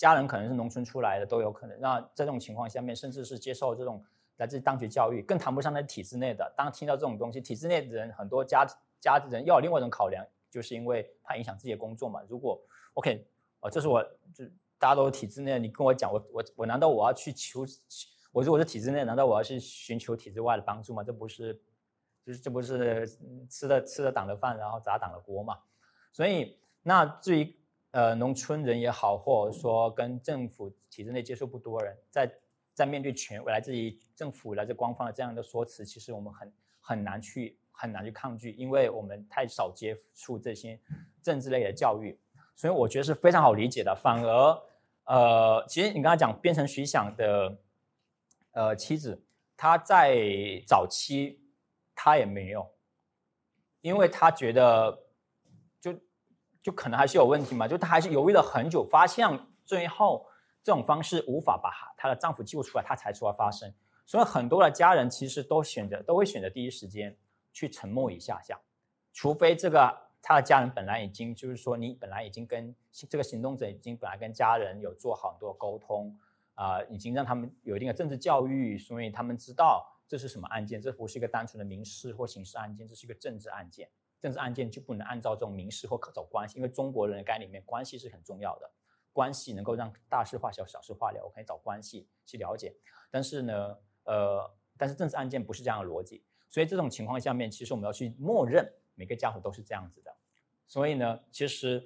[0.00, 1.78] 家人可能是农村出来的都有可能。
[1.80, 4.02] 那在这种情况下面，甚至是接受这种。
[4.36, 6.50] 来自当局教育，更谈不上在体制内的。
[6.56, 8.66] 当听到这种东西，体制内的人很多家
[8.98, 12.22] 家人要有另外一种考量，就是因为怕影响自己的工作嘛。
[12.26, 12.58] 如果
[12.94, 13.28] OK，
[13.60, 14.02] 哦，这是我
[14.32, 14.46] 就
[14.78, 17.66] 大家都是体制内，你跟我讲，我我我难道我要去求？
[18.32, 21.04] 我如果是体制内，难道我要去寻求体制外的帮助吗？
[21.04, 21.52] 这不是，
[22.24, 23.06] 就是这不是
[23.50, 25.58] 吃的吃的党的饭，然后砸党的锅嘛？
[26.14, 27.54] 所以，那至于
[27.92, 32.30] 呃农村人也好，或者说跟政府体制内接触不多的人，在。
[32.72, 40.80] 在面对权威来自于政府、来自官方的这样的说辞，其实我们很很难去很难去抗拒，因为我们太少接触这些
[41.20, 42.18] 政治类的教育，
[42.54, 43.94] 所以我觉得是非常好理解的。
[43.94, 44.62] 反而，
[45.04, 47.58] 呃，其实你刚才讲变成徐想的
[48.52, 49.20] 呃妻子，
[49.58, 51.38] 她在早期
[51.94, 52.66] 她也没有，
[53.82, 55.06] 因为她觉得
[56.62, 59.28] 就可能还是有问题嘛，就她还是犹豫了很久，发现
[59.64, 60.26] 最后。
[60.62, 63.72] 这种方式无法把她的丈夫救出来，她才出来发声。
[64.04, 67.16] 所以很多的家人其实都选择都会选择第一时间
[67.50, 68.60] 去沉默一下下，
[69.10, 72.76] 除非这个他的家人本来已经就是说你本来已经跟
[73.08, 76.14] 这个行动者已经本来跟家人有做很多沟通
[76.56, 83.88] 啊，已经让他们有一定的政治教育，所以他们知道这是什么案件，这不是一个单纯的民事或刑事案件，这是一个政治案件。
[84.20, 88.70] 政治案件就不能按照这种民事或可走关系，因为中国人的概念里面关系是很重要的。
[89.12, 91.20] 关系能够让大事化小，小事化了。
[91.24, 92.72] 我可以找关系去了解，
[93.10, 94.48] 但是呢，呃，
[94.78, 98.64] 但是政治案件不是这样的逻辑，所以这种情况下面，其实我们要去默认
[98.94, 100.16] 每个家属都是这样子的。
[100.68, 101.84] 所以呢，其实，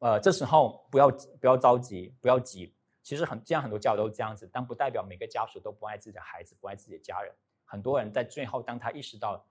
[0.00, 1.08] 呃，这时候不要
[1.40, 2.74] 不要着急，不要急。
[3.04, 7.32] 其实很这样很多家属都是这样子，但不代表每个家属都不爱自己的孩子，不爱自己的家人。
[7.64, 9.46] 很多人在最后，当他意识到，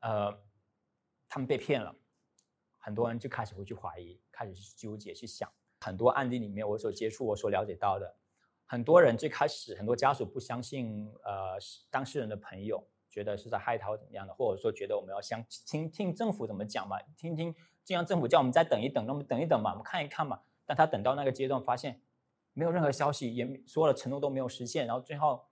[0.00, 0.38] 呃，
[1.28, 1.94] 他们被骗了，
[2.78, 5.50] 很多人就开始会去怀疑，开始去纠结，去想。
[5.80, 8.16] 很多案例里面，我所接触、我所了解到的，
[8.64, 11.58] 很多人最开始，很多家属不相信，呃，
[11.90, 17.54] 当事人的朋友，觉得是在害他怎么样的，或者说觉得我们要相听听政府怎么讲嘛，听听，
[17.84, 20.40] 既然政府叫我们再等一等，那么等一等嘛，我们看一看嘛。
[20.64, 22.00] 但他等到那个阶段，发现
[22.52, 25.46] 没有任何消息，也所有的承诺都没有实现，然后最后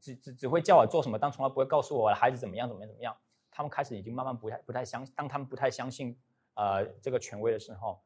[0.00, 3.14] 只只只会叫我做什么，但从来不会告诉我的孩子怎么样怎么样怎么样。
[3.60, 6.18] 他们开始已经慢慢不太不太相，当他们不太相信
[6.54, 8.00] 呃这个权威的时候。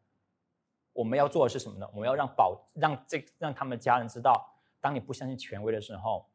[0.92, 1.88] 我们要做的是什么呢？
[1.92, 6.26] 我们要让保让这让他们家人知道，当你不相信权威的时候，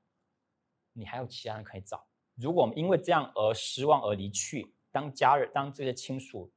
[0.93, 2.05] 你还有其他人可以找。
[2.35, 6.49] 如果因为这样而失望而离去，当家人当这些亲属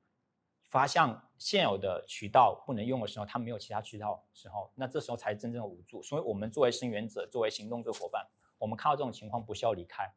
[0.69, 6.01] 发现现有的渠道不能用的时候，他们没有其他渠道时候，那这时候才真正的无助。
[6.03, 8.25] 所以，我们作为生援者，作为行动者伙伴，
[8.59, 10.13] 我们看到这种情况，不需要离开。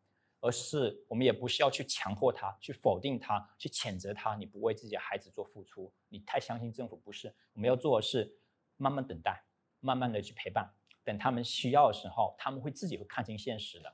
[0.46, 4.36] 而是我们也不需要去强迫他，去否定他，去谴责他。
[4.36, 7.34] 你不为自己的孩子做付出，你太相信政府不是。
[7.54, 8.38] 我们要做的是
[8.78, 9.44] 慢慢等待，
[9.80, 10.72] 慢慢的去陪伴，
[11.04, 13.92] 等他们需要的时候，他们会自己会看清现实的，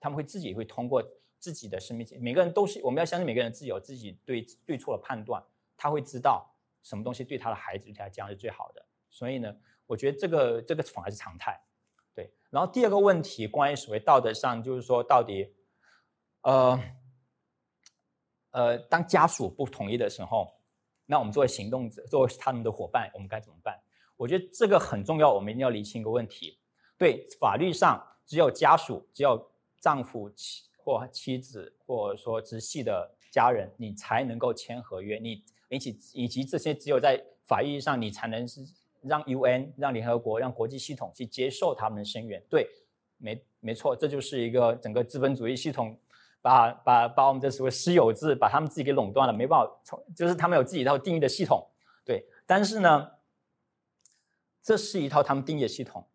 [0.00, 1.00] 他们会自己会通过
[1.38, 2.04] 自己的生命。
[2.20, 5.40] 每个人都是我们要相信每个人自己有自己对对错的判断，
[5.76, 6.52] 他会知道
[6.82, 8.84] 什么东西对他的孩子对他家是最好的。
[9.10, 9.56] 所以呢，
[9.86, 11.56] 我觉得这个这个反而是常态。
[12.12, 15.54] 对，然后第二个问题，关于所谓道德上，就是说到底。
[16.44, 16.80] 呃，
[18.50, 20.52] 呃，当家属不同意的时候，
[21.06, 23.78] 那我们作为行动者，作为他们的伙伴，我们该怎么办？
[24.16, 26.58] 我觉得这个很重要，我们一定要理清一个问题：
[26.96, 29.50] 对法律上，只有家属，只有
[29.80, 35.18] 丈夫妻或妻子，或者说直系的家人，你才能够签合约。
[35.18, 38.60] 你以及以及这些只有在法律上你才能是
[39.00, 42.40] 让 UN、让联合国、让国际系统去接受他们的声援。
[42.48, 42.68] 对，
[43.16, 45.98] 没没错，这就是一个整个资本主义系统
[46.44, 51.66] 把把把我们的所谓私有制把他们自己给垄断了，没办法从就是他们有自己一套定义的系统。
[52.04, 53.12] 对，但是呢，
[54.62, 56.06] 这是一套他们定义的系统。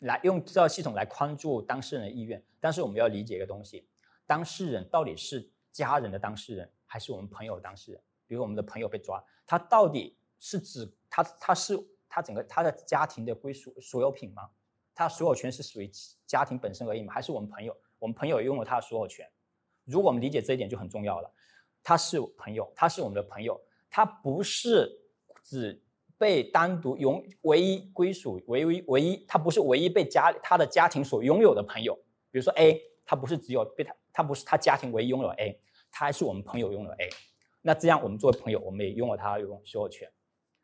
[0.00, 3.88] 来用这套系统来框住当事人的意愿，但是我们要理解一个东西：
[4.26, 8.02] 当事人到底是家人的当事人，还是我们朋友的当事人？
[8.26, 14.50] 比如我们的朋友被抓，他到底是指他他是他整个他的家庭的归属所有品吗？
[14.94, 15.90] 他所有权是属于
[16.26, 17.14] 家庭本身而已吗？
[17.14, 17.74] 还是我们朋友？
[18.04, 19.26] 我们朋友拥有他的所有权？
[19.84, 21.34] 如果我们理解这一点就很重要了。
[21.82, 23.58] 他是朋友，他是我们的朋友，
[23.88, 25.00] 他不是
[25.42, 25.80] 只。
[26.16, 31.92] 被单独拥唯一归属唯唯唯一，他不是唯一被家他的家庭所拥有的朋友。
[32.30, 35.60] 比如说 A，他不是只有被他，他不是他家庭唯一拥有 A，
[35.90, 37.10] 他还是我们朋友拥有 A。
[37.62, 40.08] 那这样我们作为朋友，我们也拥有他拥有所有权。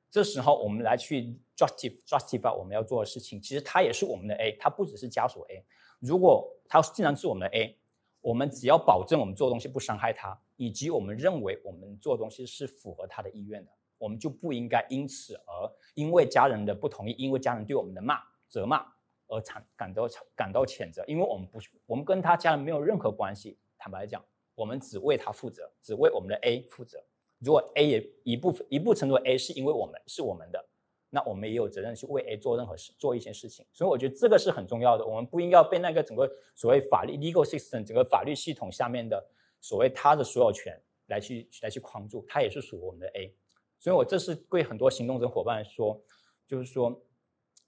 [0.09, 5.65] 这时候我们来去 justify justify 我们要做的事情，其实他也是我们的 A，他不只是家属 A。
[6.01, 7.79] 如果他既然是我们的 A，
[8.21, 13.71] 我们只要保证我们做东西不伤害他，以及我们认为我们做东西是符合他的意愿的。
[13.99, 18.19] 我们就不应该因此而因为家人的不同意，因为家人对我们的骂
[18.49, 18.83] 责骂
[19.27, 23.59] 而产感到感到谴责，因为我们不我们跟他家人没有任何关系。
[23.77, 24.25] 坦白讲，
[24.55, 27.03] 我们只为他负责，只为我们的 A 负责。
[27.39, 30.63] 如果 A 也一部分一部分程度 A 是因为我们是我们的，
[31.11, 33.67] 那我们也有责任去为 A 做任何事做一些事情。
[33.73, 35.05] 所以我觉得这个是很重要的。
[35.05, 39.29] 我们不应该被那个整个所谓法律 legal system 整个法律系统下面的
[39.61, 43.35] 所谓他的所有权来去来去框住，他也是属于我们的 A。
[43.79, 46.01] 所以，我这是对很多行动者伙伴说，
[46.47, 47.03] 就是说，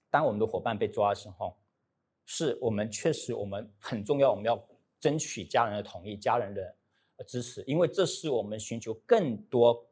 [0.09, 1.57] 当我们的伙伴被抓的时候，
[2.23, 4.63] 是我们确实我们很重要，我们要
[4.99, 6.75] 争取家人的同意、家人的
[7.25, 9.83] 支持，因为这是我们寻求更多、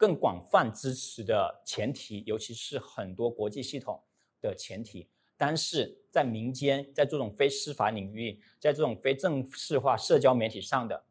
[0.00, 4.02] 更广泛支持的前提，尤其是很多国际系统
[4.40, 5.10] 的前提。
[5.36, 11.04] 但是在民间，在这种非司法领域，在这种非正式化社交媒体上的，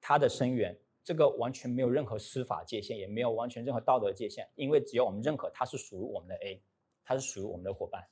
[0.00, 0.76] 它的声援。
[1.04, 6.60] 这个完全没有任何司法界限，也没有完全任何道德界限，因为只要我们认可它是属于我们的 A，
[7.04, 8.04] 它是属于我们的伙伴，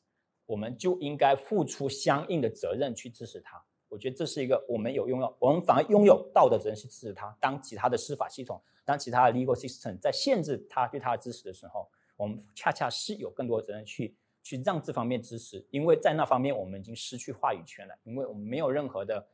[0.46, 3.60] 我们就应该付出相应的责任去支持他。
[3.89, 7.36] 我觉得这是一个我们有拥有，我们反而拥有道德责任去支持他。
[7.40, 19.27] 当其他的司法系统，当其他的 legal system 在限制他对他的支持的时候，我们恰恰是有更多责任去去让这方面支持，因为在那方面我们已经失去话语权了，因为我们没有任何的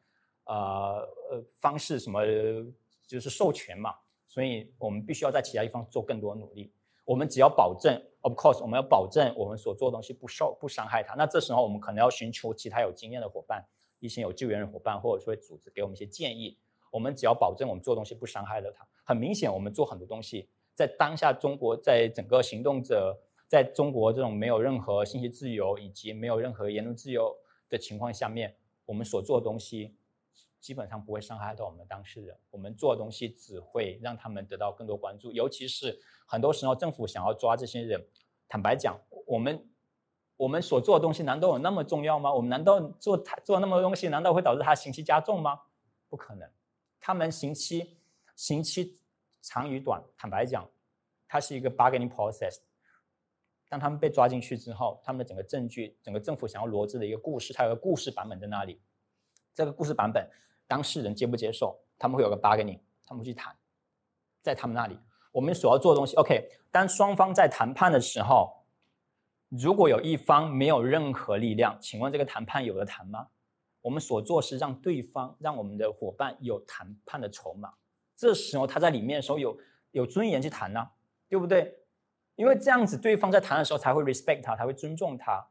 [0.45, 0.55] 呃
[1.31, 2.21] 呃方式什么。
[3.07, 3.95] 就是授权嘛，
[4.27, 6.73] 所以我们必须要在其他地方做更多努力。
[7.05, 11.15] 我们只要保证，of course，我们要保证我们所做的东西不受不伤害他。
[11.15, 13.63] 那这时候我们可能要寻求其他有经验的伙伴，
[14.05, 16.59] 一些有救援的伙伴，或者说组织给我们一些建议。
[16.91, 18.87] 我们只要保证我们做东西不伤害了他。
[19.03, 23.19] 很明显，我们做很多东西，在当下中国，在整个行动者
[23.49, 27.35] 在中国这种没有任何信息自由以及没有任何言论自由
[27.69, 29.97] 的情况下面，我们所做的东西。
[30.61, 35.31] 基本上不会伤害到我们的当事人，我们做的东西只会让他们得到更多关注。
[35.31, 38.03] 尤其是很多时候政府想要抓这些人，
[38.49, 39.63] 坦白讲，我们
[40.37, 42.33] 我们所做的东西难道有那么重要吗？
[42.33, 45.61] 我们难道做他做那么多东西，难道会导致他刑期加重吗？
[46.09, 46.49] 不可能，
[47.01, 47.99] 他们刑期
[48.35, 48.99] 刑期
[49.41, 50.69] 长与短，坦白讲，
[51.29, 52.59] 它是一个 bargaining process。
[53.69, 58.81] 当他们被抓进去之后，他们的整个证据，整个政府想要罗织的一个故事，它有个故事版本在那里，
[59.55, 60.29] 这个故事版本。
[60.67, 63.55] 当事人接不接受，他们会有个 bargaining，他们会去谈，
[64.43, 64.99] 在他们那里，
[65.31, 66.51] 我们所要做的东西，OK。
[66.71, 68.64] 当双方在谈判的时候，
[69.57, 73.29] 如果有一方没有任何力量，请问这个谈判有的谈吗？
[73.83, 77.73] 我们所做是让对方，让我们的伙伴有谈判的筹码。
[78.17, 79.57] 这时候他在里面的时候有
[79.93, 80.89] 有尊严去谈呢，
[81.29, 81.79] 对不对？
[82.35, 85.47] 因为这样子，对方在谈的时候才会 respect 他，才会尊重他，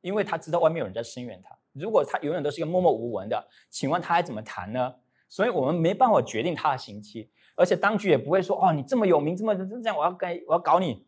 [0.00, 1.58] 因为他知道外面有人在声援他。
[1.72, 4.94] 如果他永远都是一个默默无闻的，请问他还怎么谈呢？
[5.28, 11.06] 所以我们没办法决定他的刑期，而且当局也不会说哦，你这么有名，这么这样，我要跟我要搞你。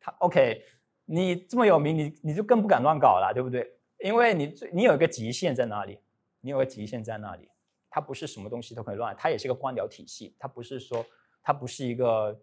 [0.00, 0.64] 他 OK，
[1.08, 3.66] 你这么有名，你你就更不敢乱搞了，对不对？
[4.04, 5.98] 因为你你有一个极限在哪里？
[6.40, 7.48] 你有个极限在那里，
[7.88, 11.04] 它不是什么东西都可以乱，它也是个官僚体系，它不是说
[11.42, 12.40] 它不是一个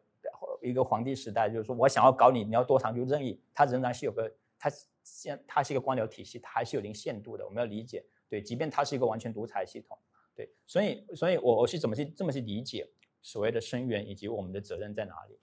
[0.61, 4.69] 一个皇帝时代，就是说我想要搞你，你要多长就任意，它仍然是有个它。
[5.07, 7.45] 现它是一个官僚体系，它还是有一定限度的。
[7.45, 9.95] 我们要理解，对，即便它是一个完全独裁系统，
[10.35, 12.89] 对，所以，所以我我是怎么去这么去理解
[13.21, 15.39] 所谓的声援以及我们的责任在哪里？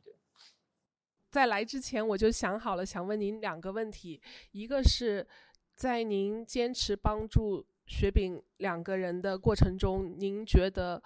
[1.33, 5.27] 在来之前我就想好了，想问您两个问题，一个是
[5.75, 11.03] 在您坚持帮助雪饼两个人的过程中，您觉得，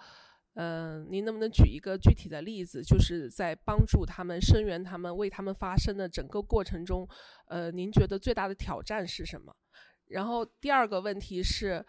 [0.55, 7.07] 嗯、您能不能举一个具体的例子，就是在帮助他们、声援他们、为他们发声的整个过程中，
[7.45, 9.55] 呃，您觉得最大的挑战是什么？
[10.07, 11.85] 然后第二个问题是，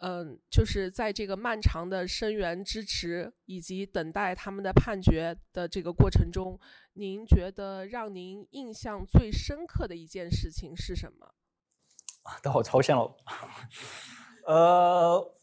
[0.00, 6.58] 嗯、就是在这个漫长的声援、支持以及等待他们的判决的这个过程中，
[6.94, 11.34] 您觉得让您印象最深刻的一件事情是什么？
[12.42, 13.16] 都好抽象哦。
[14.46, 15.34] 呃，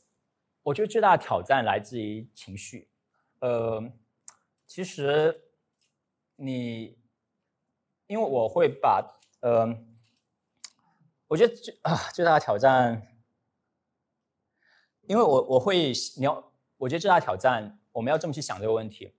[0.63, 2.89] 我觉得最大的挑战来自于情绪。
[3.39, 3.91] 呃，
[4.67, 5.41] 其实
[6.35, 6.99] 你，
[8.07, 9.75] 因为我会把呃，
[11.27, 13.10] 我觉得最啊最大的挑战，
[15.07, 19.13] 因为我我会你要，我觉得最大挑战，我们要这么去想这个问题。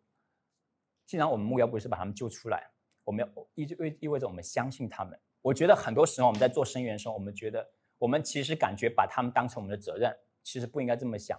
[1.07, 2.71] 既然我们目标不是把他们救出来，
[3.05, 5.19] 我们要意意意味着我们相信他们。
[5.43, 7.69] 我觉得很多时候我们在做声援的时候，我们觉得
[7.99, 11.39] 我们其实感觉把他们当成我们的责任，其实不应该这么想。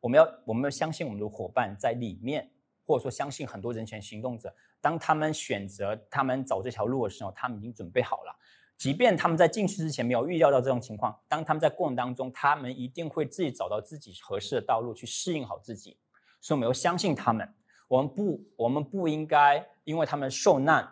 [0.00, 2.48] 我们要我们要相信我们的伙伴在里面，
[2.86, 8.38] 或者说相信很多人权行动者，当他们选择他们走这条路的时候，他们已经准备好了。
[8.78, 15.98] 即便他们在进去之前没有预料到这种情况，当他们在过程当中，他们一定会自己找到自己合适的道路去适应好自己。
[16.40, 17.46] 所以我们要相信他们。
[17.88, 20.88] 我们不，我们不应该因为他们受难，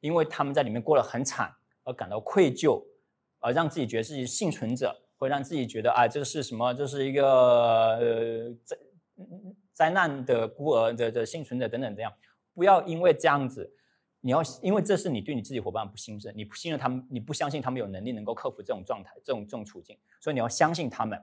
[0.00, 1.54] 因为他们在里面过得很惨
[1.84, 2.82] 而感到愧疚，
[3.38, 6.74] 而让自己觉得自己幸存者，会让自己觉得啊，这是什么？
[6.74, 8.76] 这是一个呃灾
[9.72, 12.12] 灾难的孤儿的的幸存者等等这样。
[12.52, 13.72] 不要因为这样子，
[14.28, 21.18] 你要因为这是你对你自己伙伴不信任，你不信任他们，你不相信他们有能力能够克服这种状态、这种这种处境，所以你要相信他们。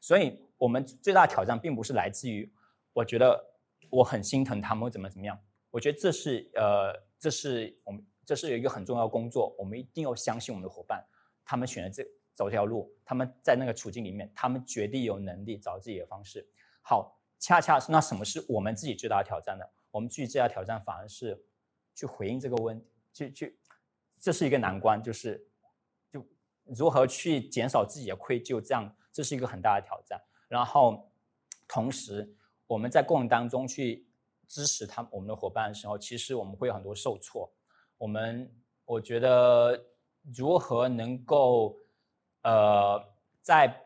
[0.00, 2.50] 所以我们最大的挑战并不是来自于，
[2.94, 3.44] 我觉得
[3.90, 5.38] 我很心疼他们会怎么怎么样。
[5.70, 11.04] 我觉得这是呃，这是我们这是有一个很重要的工作，我们一定要相信我们的伙伴，
[11.44, 16.48] 他们选择这走这条路，他们在那个处境里面，他们绝对有能力找自己的方式。
[16.80, 19.64] 好，恰恰是那什么是我们自己最大的挑战呢？
[19.90, 21.44] 我们自己最大挑战反而是
[21.96, 23.58] 去回应这个问题，去去，
[24.20, 25.44] 这是一个难关，就是
[26.12, 26.24] 就
[26.62, 30.20] 如何去减少自己的愧疚，这样这是一个很大的挑战。
[30.46, 31.10] 然后
[31.66, 32.32] 同时
[32.66, 34.06] 我们在过程当中去
[34.46, 37.50] 支持他们我们的伙伴的时候，其实我们会有很多受挫。
[37.96, 38.54] 我们
[38.84, 39.84] 我觉得
[40.36, 41.78] 如何能够
[42.42, 43.02] 呃
[43.40, 43.84] 在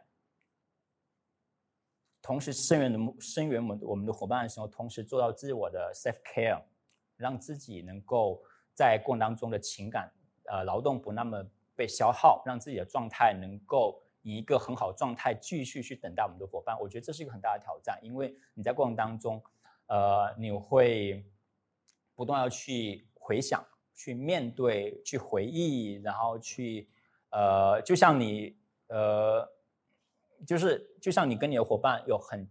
[2.20, 6.62] 同时声援的声援我们我们的伙伴的时候，同时做到自我的 self care，
[7.20, 8.42] 让自己能够
[8.74, 10.10] 在过程当中的情感
[10.44, 11.44] 呃劳动不那么
[11.76, 16.76] 被消耗，让自己的状态能够以一个很好状态继续去等待我们的伙伴。
[16.80, 19.42] 我觉得这是一个很大的挑战，因为你在过程当中，
[19.86, 21.24] 呃，你会
[22.14, 23.64] 不断要去回想、
[23.94, 26.88] 去面对、去回忆，然后去
[27.30, 28.56] 呃，就像你
[28.88, 29.48] 呃。
[30.46, 32.48] 就是就像你跟你的伙伴有很，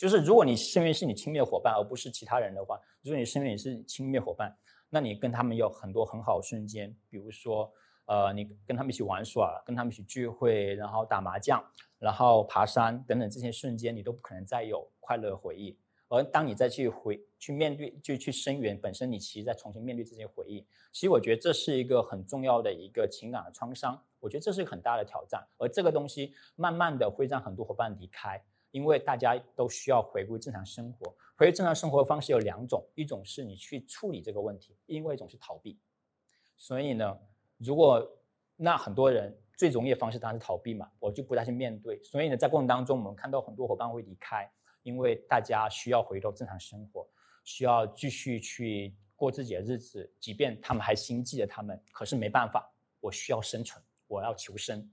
[0.00, 4.56] 就是如果你身边是你亲密的伙伴，而不是其他人的话，如果你身边也是亲密伙伴，
[4.88, 7.70] 那你跟他们有很多很好的瞬间，比如说，
[8.06, 11.62] 呃，你跟他们一起玩耍，跟他们一起聚会，然后打麻将，
[11.98, 15.78] 然后爬山等等这些瞬间，你都不可能再有快乐的回忆。
[16.08, 20.66] 而当你再去回去面对，就去声援，本身你其实在重新面对这些回忆。
[20.92, 25.46] 其实我觉得这是一个很重要的一个情感的创伤，我觉得这是一个很大的挑战。
[25.58, 31.10] 而这个东西慢慢的会让很多伙伴离开，因为大家都需要回归正常生活。
[31.36, 35.78] 回归正常生活的方式有两种，一种是你去处理这个问题，另外一种是逃避。
[36.56, 37.18] 所以呢，
[37.58, 38.06] 如果
[38.56, 42.02] 那很多人最容易的方式当然是逃避嘛，我就不再去面对。
[42.02, 44.50] 所以呢，在过程当中，我们看到很多伙伴会离开。
[44.82, 47.06] 因为大家需要回到正常生活，
[47.44, 52.66] 需要继续去过自己的日子，即便他们还心记着他们，可是没办法，
[52.98, 54.90] 我需要生存，我要求生。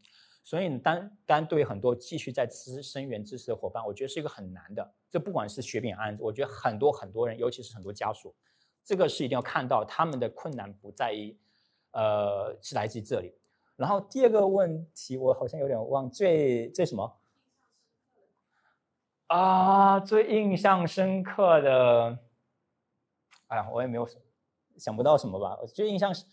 [0.47, 4.93] 所以，单单对很多继续在支声援支持的伙伴，我觉得是一个很难的。
[5.09, 8.33] 这不管是雪饼案，我觉得很多很多人，尤其是很多家属，
[8.81, 11.37] 这个是一定要看到他们的困难不在于，
[11.91, 13.35] 呃，是来自于这里。
[13.75, 17.17] 然后第二个问题，我好像有点忘，最最什么？
[19.27, 22.19] 啊，最印象深刻的，
[23.47, 24.07] 哎呀，我也没有
[24.77, 25.59] 想不到什么吧。
[25.61, 26.23] 我最印象是，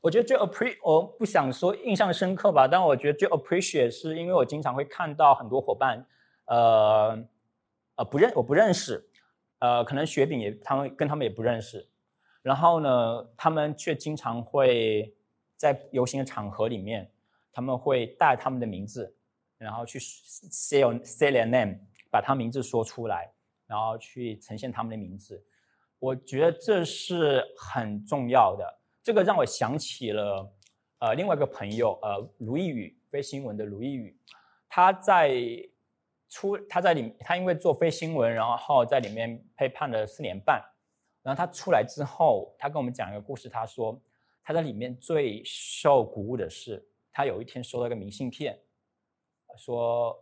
[0.00, 6.06] 我觉得最 appreciate，我不想说印象深刻吧，但我觉得最 appreciate 是因为我经常会看到很多伙伴，
[6.46, 7.24] 呃，
[7.96, 9.08] 呃，不认我不认识，
[9.58, 11.88] 呃，可能雪饼也他们跟他们也不认识，
[12.42, 15.14] 然后呢，他们却经常会
[15.56, 17.10] 在游行的场合里面，
[17.52, 19.14] 他们会带他们的名字，
[19.58, 21.78] 然后去 say say their name。
[22.12, 23.32] 把他名字说出来，
[23.68, 25.40] 然后去呈现他们的名字，
[26.00, 28.79] 我觉得这是很重要的。
[29.02, 30.52] 这个让我想起了
[30.98, 34.16] 呃另外一个朋友，呃卢毅宇，非新闻的卢毅宇，
[34.68, 35.32] 他在
[36.28, 40.62] 出他在里，他因为做非新闻，然后在里面被判了四年半。
[41.22, 43.46] 然后他出来之后，他跟我们讲一个故事。
[43.46, 44.00] 他说
[44.42, 46.82] 他在里面最受鼓舞的是，
[47.12, 48.58] 他有一天收到一个明信片，
[49.58, 50.18] 说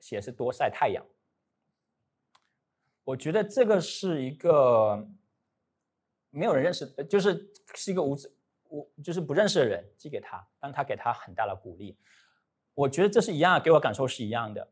[0.00, 1.04] 写的是多晒太阳。
[3.04, 5.06] 我觉得这个是一个
[6.30, 8.30] 没有人认识，就是是一个无知
[8.68, 11.96] 无就是不认识的人寄给他，但他给他很大的鼓励。
[12.74, 14.68] 我觉得这是一样，给我感受是一样的。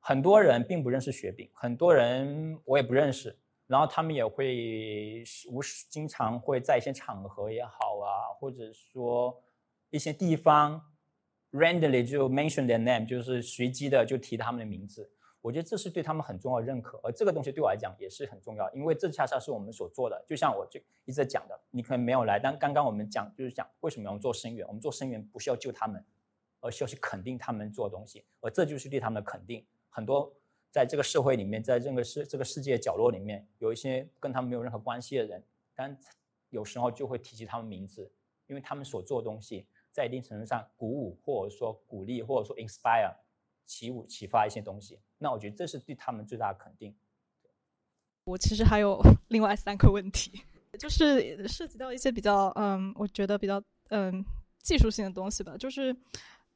[0.00, 3.38] 很多人并不认识雪饼，很多人我也不认识。
[3.66, 9.42] 然后他们也会无时经常会在一些场合也好啊，或者说
[9.88, 10.82] 一些地方
[11.50, 15.10] randomly 就 mention their name，就是随机的就提他们的名字。
[15.44, 20.24] 我觉得这是对他们很重要的认可，而这个东西对我来讲也是很重要，因为这恰恰是我们所做的。
[20.26, 26.02] 就像我就一直在讲的，你可能没有来，但刚刚我们讲就是讲为什么我们做生源，我们做生源不是要救他们，
[26.60, 29.62] 而是要去肯定他们做的东西，而这就是对他们的肯定。
[29.90, 30.32] 很多。
[30.70, 35.40] 在这个社会里面，在这个世这个世界角落里面，有一些跟他们没有任何关系的人，
[35.72, 35.96] 但
[36.50, 38.10] 有时候就会提及他们名字，
[38.48, 43.14] 因为他们所做的东西，在一定程度上鼓舞或者说鼓励或者说 inspire
[43.66, 44.98] 启舞启发一些东西。
[45.18, 46.94] 那我觉得这是对他们最大的肯定。
[48.24, 50.42] 我其实还有 另外三个问题，
[50.78, 54.24] 就是涉及到一些比较嗯，我觉得比较嗯
[54.58, 55.56] 技术性的东西吧。
[55.56, 55.94] 就是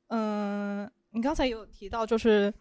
[0.08, 2.52] 嗯，你刚才有提到就是。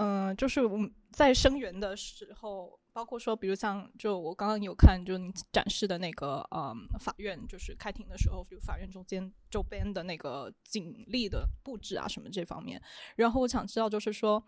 [0.00, 12.82] 嗯，就是我们在声源的时候，包括说，比如像就我刚刚有看，就你展示的那个，嗯，法院就是开庭的时候，就法院中间周边的那个警力的布置啊，什么这方面。
[13.16, 14.42] 然后我想知道，就是说，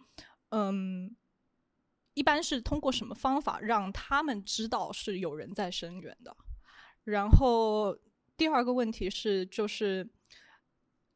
[0.49, 1.15] 嗯，
[2.15, 6.37] 一般是通过什么方法让他们知道是有人在声援的？
[7.05, 7.97] 然后
[8.37, 10.09] 第二个问题是，就是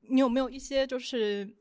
[0.00, 1.56] 你有没有一些就是。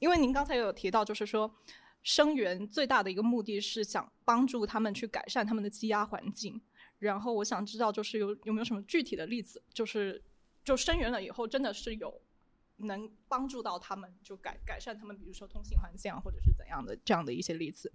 [0.00, 1.52] 因为您刚才有提到，就是说，
[2.02, 6.60] 声援最大的一个目的是想帮助他们去改善他们的积压环境。
[6.98, 10.20] 然后我想知道，就是有有没有什么具体的例子，就是
[10.64, 12.20] 就声援了以后，真的是有
[12.78, 17.92] 能帮助到他们，就改改善他们，比如说通信环境啊，或者是怎样的这样的一些例子。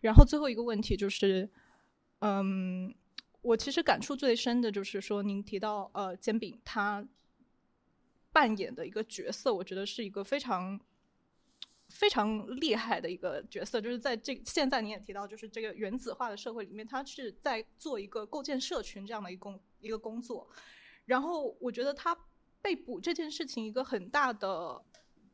[0.00, 1.48] 然后最后一个问题就是，
[2.18, 2.94] 嗯，
[3.40, 7.06] 我其实感触最深的就是说，您提到呃，煎饼他
[8.30, 10.78] 扮演的一个角色，我觉得是一个非常。
[11.94, 20.50] 非常厉害的一个角色，就是在这现在你也提到，就是这个原子化的社会里面，他是在做一个构建社群这样的一工一个工作。
[21.04, 22.18] 然后我觉得他
[22.60, 24.84] 被捕这件事情一个很大的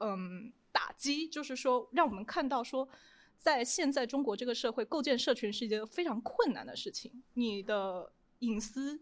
[0.00, 2.86] 嗯打击，就是说让我们看到说，
[3.34, 7.22] 在现在中国这个社会，构建社群是一件非常困难的事情。
[7.32, 9.00] 你的隐私、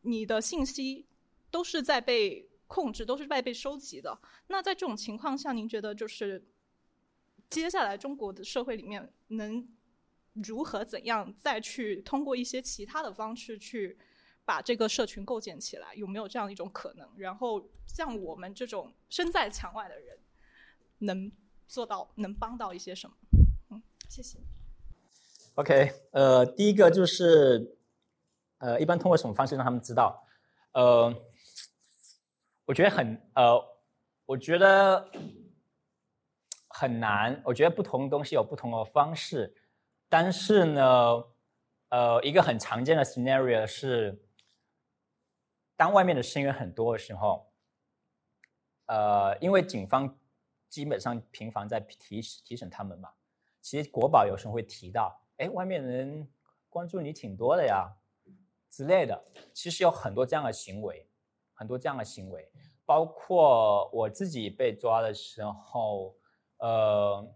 [0.00, 1.06] 你的信息
[1.50, 4.18] 都是在被控制，都是在被收集的。
[4.46, 6.48] 那在这种情况下，您觉得就是？
[7.50, 9.66] 接下来中国的社会里面能
[10.34, 13.98] 如何怎样再去通过一些其他的方式去
[14.44, 15.94] 把这个社群构建起来？
[15.94, 17.08] 有没有这样一种可能？
[17.16, 20.18] 然后像我们这种身在墙外的人，
[20.98, 21.32] 能
[21.66, 23.16] 做到能帮到一些什么？
[23.70, 24.38] 嗯，谢谢。
[25.54, 27.78] OK，呃，第一个就是
[28.58, 30.24] 呃，一般通过什么方式让他们知道？
[30.72, 31.12] 呃，
[32.66, 33.58] 我觉得很呃，
[34.26, 35.10] 我觉得。
[36.80, 39.52] 很难，我觉得不同东西有不同的方式，
[40.08, 41.24] 但是呢，
[41.88, 44.24] 呃，一个很常见的 scenario 是，
[45.74, 47.50] 当外面的声音很多的时候，
[48.86, 50.16] 呃，因为警方
[50.68, 53.10] 基本上频繁在提提审他们嘛，
[53.60, 56.30] 其实国宝有时候会提到，哎，外面人
[56.68, 57.92] 关注你挺多的呀
[58.70, 59.20] 之类的，
[59.52, 61.08] 其实有很多这样的行为，
[61.54, 62.48] 很多这样的行为，
[62.86, 66.14] 包括我自己被抓的时候。
[66.58, 67.26] 呃，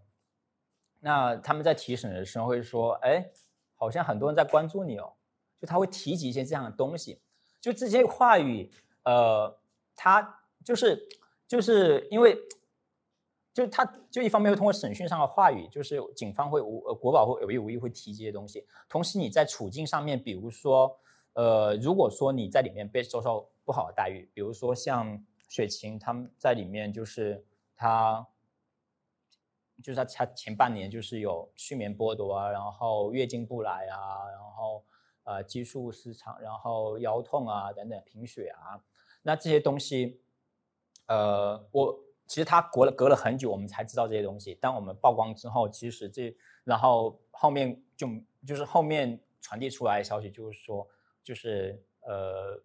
[0.99, 3.29] 那他们在提审的时候会说：“哎，
[3.75, 5.13] 好像很多人在关注你哦。”
[5.59, 7.21] 就他会提及一些这样的东西，
[7.61, 8.69] 就这些话语，
[9.03, 9.57] 呃，
[9.95, 11.07] 他就是
[11.47, 12.37] 就是因为，
[13.53, 18.67] 就他就一方面会通过审讯上的话语，就是警方会无呃国保会有意无意会提这些东西。
[18.89, 20.99] 同时你在处境上面，比如说，
[21.31, 28.27] 呃，如果说你在里面被遭受不好的待遇，比如说像雪晴他们在里面，就是他。
[29.81, 34.85] 就是他他前半年就是有睡眠剥夺啊，然后月经不来啊，然后
[35.23, 38.83] 呃激素失常，然后腰痛啊等等贫血啊，
[39.23, 40.21] 那这些东西，
[41.07, 44.55] 呃，我其实他隔了隔了很久，我们才知道这些东西。
[44.55, 48.07] 当我们曝光之后，其实这然后后面就
[48.45, 50.87] 就是后面传递出来的消息就是说，
[51.23, 52.61] 就是呃，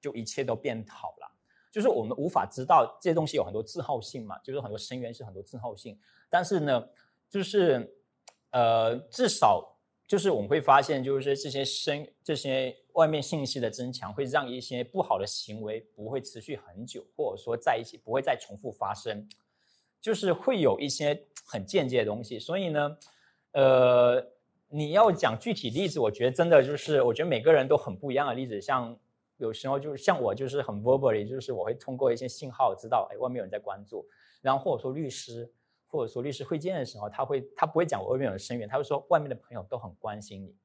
[0.00, 1.30] 就一切都变好了。
[1.70, 5.98] 就是我们无法知道这些东西有很多滞后性嘛，就是很多声源是很多滞后性。
[6.30, 6.88] 但是呢，
[7.28, 7.94] 就是
[8.50, 9.76] 呃，至少
[10.06, 19.28] 就是我们会发现，就是这些声这些外面信息的增强，会让一些不好的行为不会持续很久，或者说在一起不会再重复发生，
[20.00, 22.38] 就是会有一些很间接的东西。
[22.38, 22.96] 所以呢，
[23.52, 24.26] 呃，
[24.68, 28.60] 你要讲具体例子，我觉得真的就是，我觉得每个人都很不一样的例子。
[28.60, 28.98] 像
[29.38, 34.06] 有时候就是像我，就是很 verbally，就是我会通过一些信号知道，哎，外面有人在关注。
[34.40, 35.52] 然后或者说律师，
[35.86, 40.56] 或者说律师会见的时候，他会他不会讲我外面有声援，他会说外面的朋友都很关心你。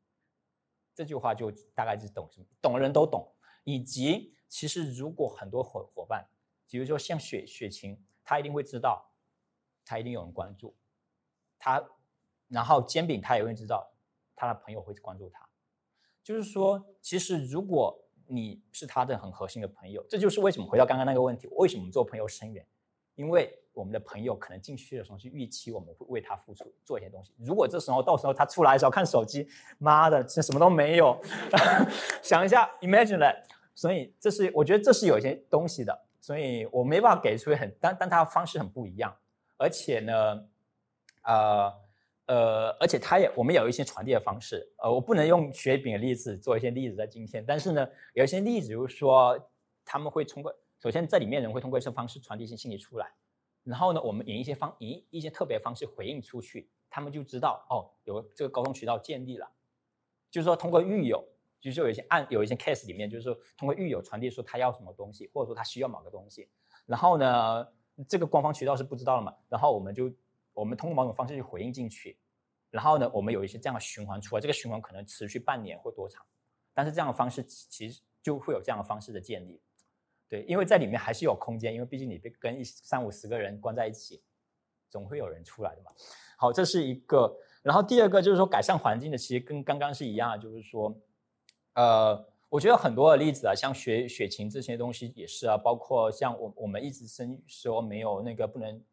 [0.93, 3.33] 这句话就大概是懂什么，懂的人都懂。
[3.63, 6.27] 以及其实如果很多伙伙伴，
[6.67, 9.11] 比如说像雪雪晴，他一定会知道，
[9.85, 10.75] 他一定有人关注
[11.57, 11.83] 他，
[12.47, 13.91] 然后煎饼他也会知道。
[14.35, 15.47] 他的朋友会关注他，
[16.23, 18.02] 就是说，其实如果
[18.33, 22.65] 你是他的很核心的朋友，这就是为什么回到刚刚那个问题，为什么做朋友深远？
[23.13, 27.31] 因为我们的朋友可能进去的时候是预期我们会为他付出做一些东西。
[27.37, 29.47] 如果这时候到时候他出来的时候看手机，
[29.77, 31.21] 妈的，这什么都没有，
[32.23, 33.43] 想一下，imagine that。
[33.75, 39.15] 所以这是我觉得这是有一些东西的，所以我没办法给出很，但但他方式很不一样，
[39.57, 40.45] 而且呢，
[41.21, 41.82] 呃。
[42.33, 44.67] 呃，而且他也，我们有一些传递的方式。
[44.77, 49.39] 呃，我不能用雪饼的例子做一些例子在今天，但是呢，有一些例子，就是说
[49.85, 53.13] 他们会通过，首先在里面人会通过一些方式传递一些信息出来，
[53.63, 59.47] 然后呢，我们以一些方以一些特别方式回应出去，他们就知道哦，有这个沟通渠道建立了。
[60.31, 61.23] 就是说，通过狱友，
[61.61, 66.49] 就是有一些案，有一些 case 里面，就是说通过狱友传递说他要什么东西，或者说他需要某个东西，
[66.87, 67.67] 然后呢，
[68.09, 70.11] 这个官方渠道是不知道的嘛，然后我们就。
[70.55, 72.15] 我们通过某种方式去回应进去，
[72.73, 76.25] 然后呢，我们有一些这样的循环出来，这个循环可能持续半年或多长，
[76.73, 79.61] 但是这样的方式其实就会有这样的方式的建立，
[80.27, 84.23] 对，因为在里面还是有空间，因为毕竟你被跟一三五十个人关在一起，
[84.89, 85.91] 总会有人出来的嘛。
[86.35, 90.99] 好，这是一个，然后第二个就是说改善环境的，其实跟刚刚是一样，就是说，
[91.75, 98.83] 呃，我觉得很多的例子啊，像雪雪晴这些东西也是啊，包括像我我们一直生说没有那个不能。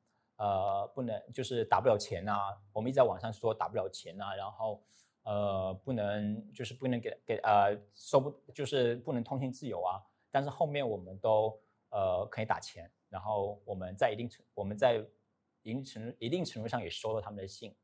[0.41, 4.83] 呃，不能就是打不了钱啊，我们一直在网上说打不了钱啊，然后
[5.23, 10.01] 呃，不能就是不能给给呃收不就是不能通信自由啊，
[10.31, 11.61] 但是后面我们都
[11.91, 15.05] 呃可以打钱，然后我们在一定程我们在
[15.61, 17.77] 一定程一定程度上也收了他们的信，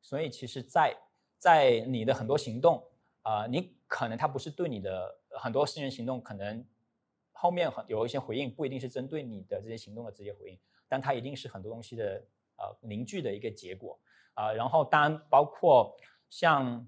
[0.00, 0.96] 所以其实，在
[1.40, 2.86] 在你的很多行动
[3.22, 6.64] 啊，你可能他不是对你的很多私人行动，可能
[7.32, 10.58] 后面很有一些回应，不一定是针对你的这些行动的直接回应。
[10.90, 12.20] 但它一定是很多东西的
[12.56, 13.96] 呃凝聚的一个结果
[14.34, 15.96] 啊，然后当然包括
[16.28, 16.84] 像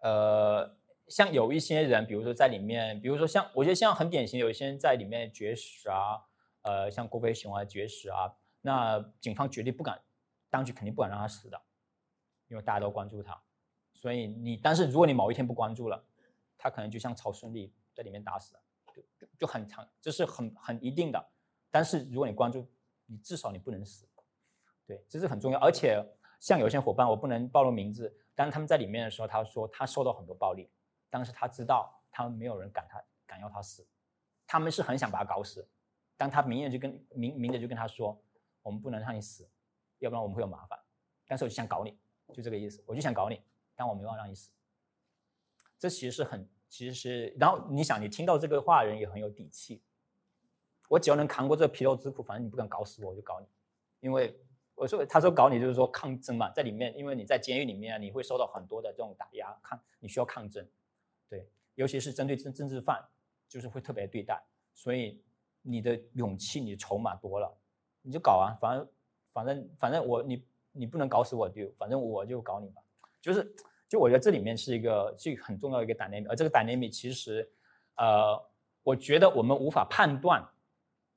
[0.00, 0.76] 呃
[1.06, 6.20] 像有一些人，比如说在里面，比如说像我觉得像很典型，有一些人在里面绝食啊，
[6.62, 10.02] 呃像郭飞雄啊绝食啊，那警方绝对不敢，
[10.50, 11.62] 当局肯定不敢让他死的，
[12.48, 13.40] 因为大家都关注他，
[13.94, 16.04] 所以你但是如果你某一天不关注了，
[16.58, 18.60] 他可能就像曹顺利在里面打死了，
[19.16, 21.24] 就就很长，这是很很一定的，
[21.70, 22.68] 但是如果你关注。
[23.06, 24.06] 你至少你不能死，
[24.86, 25.58] 对，这是很重要。
[25.60, 26.04] 而且
[26.40, 30.68] 像有些伙伴，我不能暴露名字，但是他们在里面的时候，他说他受到很多暴力，
[31.08, 33.86] 但是他知道他们没有人敢他敢要他死，
[34.46, 35.66] 他们是很想把他搞死，
[36.16, 38.20] 但他明着就跟明明着就跟他说，
[38.62, 39.48] 我们不能让你死，
[39.98, 40.78] 要不然我们会有麻烦。
[41.26, 41.98] 但是我就想搞你，
[42.32, 43.40] 就这个意思，我就想搞你，
[43.74, 44.50] 但我没办法让你死。
[45.78, 49.82] 这其实是很，其实是，然后你想，你听到这个话人也很有底气。
[50.88, 53.46] 我只要能扛过这皮肉之苦，反正你不敢搞死我，我就搞你。
[54.00, 54.38] 因为
[54.74, 60.64] 我说，他说搞你就是说抗争嘛，在里面，因为你在监狱里面，你会受到很多的这种打压，抗你需要抗争，
[61.28, 63.02] 对，尤其是针对政政治犯，
[63.48, 64.40] 就是会特别对待。
[64.74, 65.20] 所以
[65.62, 67.52] 你的勇气、你的筹码多了，
[68.02, 68.88] 你就搞啊，反正
[69.32, 72.82] 反正反正我你你不能搞死我，就反正我就搞你吧。
[73.20, 73.54] 就是
[73.88, 77.50] 就我觉得这里面是一个是很重要的一个 dynamic，而这个 dynamic 其实
[77.96, 78.40] 呃，
[78.82, 80.46] 我觉得我们无法判断。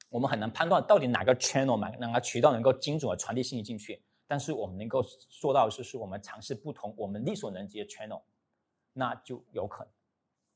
[0.09, 8.21] 我们很难判断到底哪个 channel 哪哪个渠道能够精准的传递信息进去，但是我们能够做到的是，是我们尝试不同我们力所能及的 channel，
[8.93, 9.93] 那就有可能。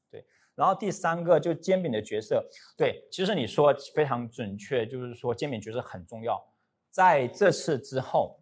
[0.09, 0.25] 对，
[0.55, 2.43] 然后第三个就煎饼的角色，
[2.75, 6.43] 对，其实你说非常准确，就是说煎饼角色很重要。
[6.89, 8.39] 在这次之后，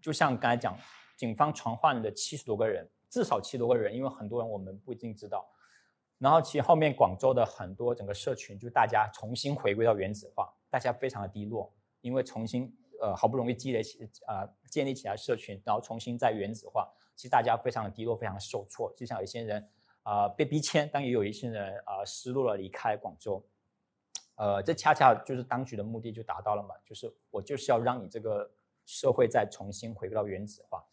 [0.00, 0.78] 就像刚才讲，
[1.16, 5.46] 警方传唤的七十多个人，至少七十多个人，因为很多人我们不一定知道。
[6.20, 11.72] 然后其实后面广州的很多整个社群，就大家重新回归到原子化，大家非常的低落，
[12.02, 12.70] 因为重新
[13.00, 16.86] 呃好不容易积累起啊建立起来社群，然后重新再原子化，
[17.16, 18.92] 其实大家非常的低落，非常的受挫。
[18.94, 19.66] 就像有些人
[20.02, 23.42] 啊被逼迁，但也有一些人啊失落了离开广州，
[24.34, 28.50] 呃这恰恰就是当局的目的就达到了嘛，就是我就是要让你这个
[28.84, 30.84] 社会再重新回归到原子化。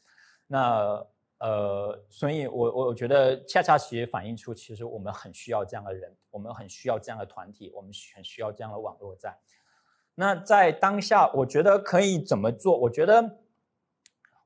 [0.47, 1.05] 那
[1.39, 9.37] 呃，所以我我我觉得恰恰其实反映出，其实我们很需要这样的人，我们很需要这样的团体，我们很需要这样的网络在。
[10.15, 12.75] 那在当下，我觉得可以怎么做？
[12.75, 13.37] 我觉得，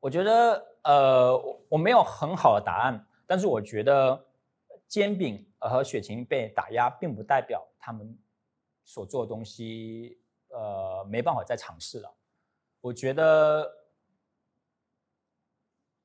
[0.01, 4.27] 我觉得呃，我没有很好的答案，但是我觉得
[4.85, 8.19] 煎饼和雪晴被打压，并不代表他们
[8.83, 10.19] 所做的东西
[10.49, 12.13] 呃没办法再尝试了。
[12.81, 13.79] 我觉得。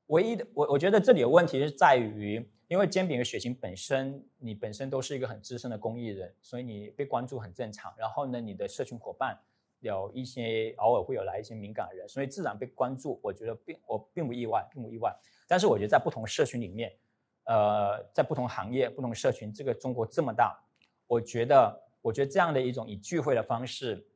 [0.09, 7.93] 唯一的，我我觉得这里的问题是在于，因为煎饼和雪晴本身，你本身都是一个很资深的公益人，所以你被关注很正常。
[7.99, 9.37] 然后呢，你的社群伙伴
[9.81, 13.19] 有一些偶尔会有来一些敏感人，所以自然被关注。
[13.21, 15.13] 我觉得并我并不意外，并不意外。
[15.49, 16.93] 但是我觉得在不同社群里面，
[17.45, 20.57] 呃，在不同行业、不同社群，这个中国这么大，
[21.09, 24.07] 我觉得，我觉得这样的一种以聚会的方式，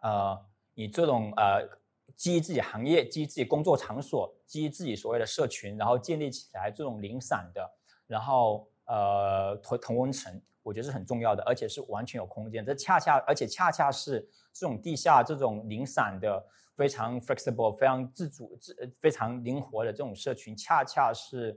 [0.00, 0.40] 呃，
[0.74, 1.77] 以这种呃。
[2.18, 7.70] 基于自己行业，基于自己工作场所，基于自己所谓的社群，然后建立起来这种零散的，
[8.08, 12.66] 然后呃同同温层，我觉得是很重要的，而且是完全有空间。
[12.66, 21.56] 这恰恰，而且恰恰是这种地下这种零散的、非常 flexible、非常自主、自非常灵活的这种社群，恰恰是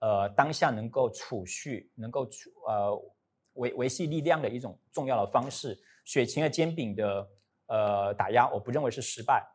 [0.00, 3.00] 呃当下能够储蓄、能够储呃
[3.52, 5.78] 维维系力量的一种重要的方式。
[6.04, 7.28] 雪晴的煎饼的
[7.68, 9.46] 呃打压，我不认为是失败。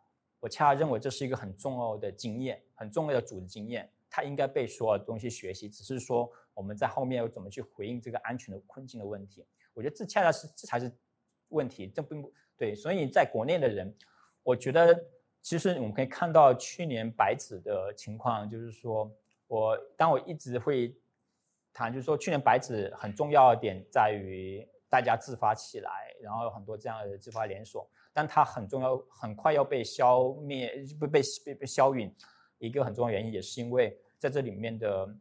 [0.45, 5.67] 我恰恰认为这是一个很重要的经验，很重要的组织经验，它应该被所有东西学习。
[5.67, 9.43] 只是说我们在后面要怎么去回应这个安全的困境的问题，
[9.73, 10.91] 我觉得这恰恰是这才是
[11.49, 11.87] 问题。
[11.87, 13.91] 这并不对，所以在国内的人，
[14.43, 15.03] 我觉得
[15.41, 19.11] 其实我们可以看到去年白纸的情况，就是说
[19.47, 20.95] 我当我一直会
[21.73, 27.89] 谈，就是说去年白纸很重要的点在于大家自发起来，然后有很多这样的自发连锁。
[28.15, 32.15] 但它很重要，很快要被消灭，不被被被消陨。
[32.59, 35.15] 一个很重要原因也是因为在这里面的，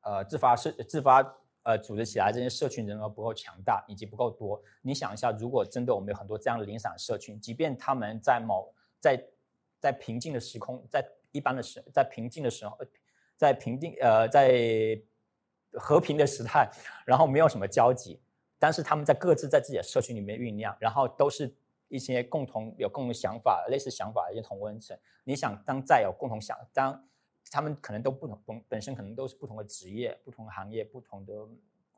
[0.00, 1.20] 呃，自发社自发
[1.62, 4.58] 呃组织起来这些社群人额不够强大，以及不够多。
[4.80, 9.22] 你想一下，如果真的我们有很多这样的零散社群，即便他们在某在
[9.78, 12.78] 在平静的时空，在一般的时在平静的时候，
[13.36, 14.98] 在平定呃在
[15.72, 16.66] 和平的时态，
[17.04, 18.18] 然后没有什么交集，
[18.58, 21.54] 但是他们在各自在自己的社群里面酝酿，然后都是。
[21.88, 27.08] 一些共同有共同想法、类似想法的一些同温层，你想当再有共同想，当
[27.50, 31.34] 他们可能都不同，本本身可能都是不同的职业、不同的行业、不同的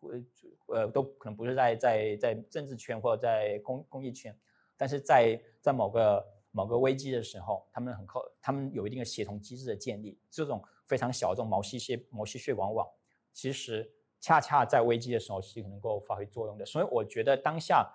[0.01, 0.23] 呃
[0.67, 4.39] 呃，都可能不是在在在政治圈或者在公公益圈，
[4.77, 12.87] 但是在在某个某个危机的时候，他们很靠，他们有一定的协同机制的建立，这种非常小的这种毛细血毛细血管网，
[13.33, 13.91] 其实
[14.21, 17.91] 恰恰在危机的时候是能够发挥作用的，所以我觉得当下。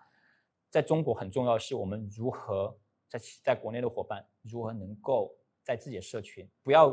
[0.74, 2.76] 在中国很重要的是，我们如何
[3.08, 5.32] 在在国内的伙伴如何能够
[5.62, 6.90] 在自己的社群，不要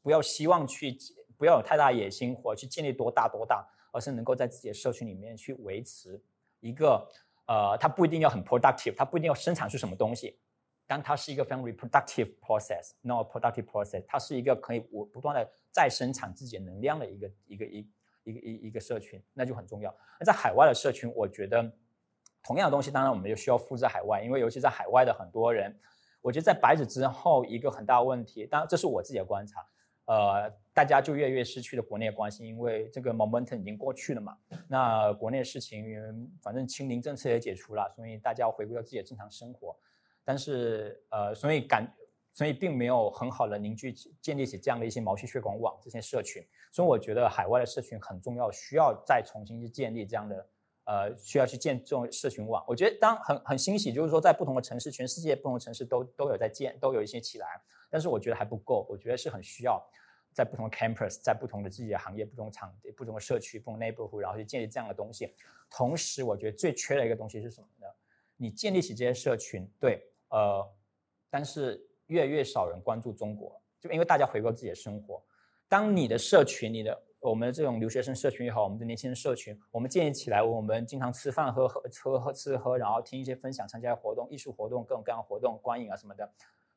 [0.00, 0.96] 不要希望去
[1.36, 6.22] 不要有太大野心或者去建立多大多大，而是能够在自己的社群里面去维持
[6.60, 7.10] 一个
[7.46, 10.38] 呃，它不一定要很 productive，它不一定要生产出什么东西，
[10.86, 17.90] 但它是一个非常 reproductive process，not productive process，它是一个可以我不断的再生产自己能量的一个一个一
[18.22, 19.92] 一个一一个社群，那就很重要。
[20.20, 21.76] 那在海外的社群，我觉得。
[22.44, 25.74] 同样的东西，当然我们就需要复制海外，因为尤其在海外的很多人，
[26.20, 29.66] 我觉得在白纸之后一个很大问题，当然这是我自己的观察，
[30.04, 34.36] 呃，大家就越越失去了国内的关系，因为这个 momentum 已经过去了嘛。
[34.68, 39.74] 那国内的事情，反正清零政策也解除了，所以大家要回归到自己的正常生活。
[40.22, 41.90] 但是呃，所以感，
[42.34, 46.46] 所以并没有很好的凝聚、建立起这样的一些毛细血管网这些社群。
[46.72, 50.46] 所以我觉得海外的社群很重要，需要再重新去建立这样的。
[50.84, 57.46] 呃，需要去建这种社群网，我觉得当很很欣喜，就是说在不同的城市，全世界不同的城市都都有在建，都有一些起来，
[57.88, 59.82] 但是我觉得还不够，我觉得是很需要
[60.32, 65.32] 在不同的 campus，在不同的自己的行业、不同场地、不同的社区、不同 neighborhood，然后去建立这样的东西。
[65.70, 67.86] 同时，我觉得最缺的一个东西是什么呢？
[68.36, 70.68] 你建立起这些社群，对，呃，
[71.30, 75.22] 但是越来越少人关注中国，就因为大家回归自己的生活。
[75.68, 86.30] 当你的社群，你的我们这种留学生社群也好，我们的年轻人社群，我们建立起来，我们经常吃饭、喝喝、喝喝、吃喝，然后听一些分享、参加活动、艺术活动、各种各样活动、观影啊什么的。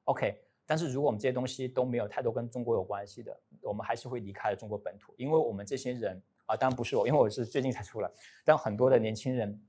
[0.06, 8.10] OK，但是如果我们这些东西都没有太多跟中国有关系的，我们还是会离开了中国本土，因为我们这些人啊，当然不是我，因为我是最近才出来，
[8.46, 9.62] 但很多的年轻人，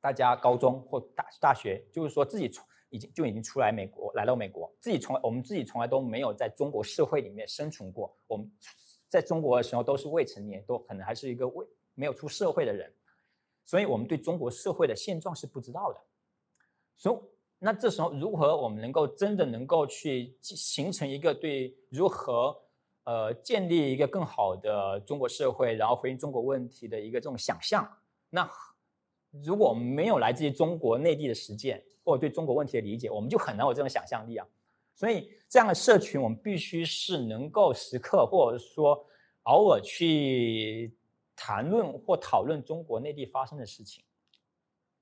[0.00, 8.50] 大家高中或大大学，就是说自己从已经就已经出来美国，来到美国，自己从来我们自己从来都没有在中国社会里面生存过，我们。
[9.10, 12.90] 在中国的时候都是未成年，都可能还是一个未没有出社会的人，
[13.64, 16.00] 所以我们对中国社会的现状是不知道的。
[16.96, 17.16] 所以
[17.58, 22.56] 那这时候如何我们能够真的能够去形成一个对如何
[23.04, 27.86] 呃建立一个更好的中国社会，然后回应中国问题的一个这种想象？
[28.30, 28.48] 那
[29.44, 34.46] 如果没有来自于中国内地的实践或者对中国问题的理解，我们就很难有这种想象力啊。
[35.00, 39.02] 所以这样的社群，我们必须是能够时刻或者说
[39.44, 40.94] 偶尔去
[41.34, 44.04] 谈论或讨论中国内地发生的事情。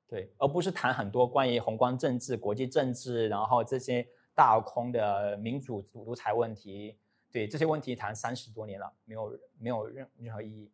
[0.06, 4.06] 对，而不是谈很多关于宏观政治、国际政治，然后这些
[4.36, 6.96] 大空的民主独裁问题。
[7.32, 10.70] 对这些问题谈三十多年了，没有没有任任何意义。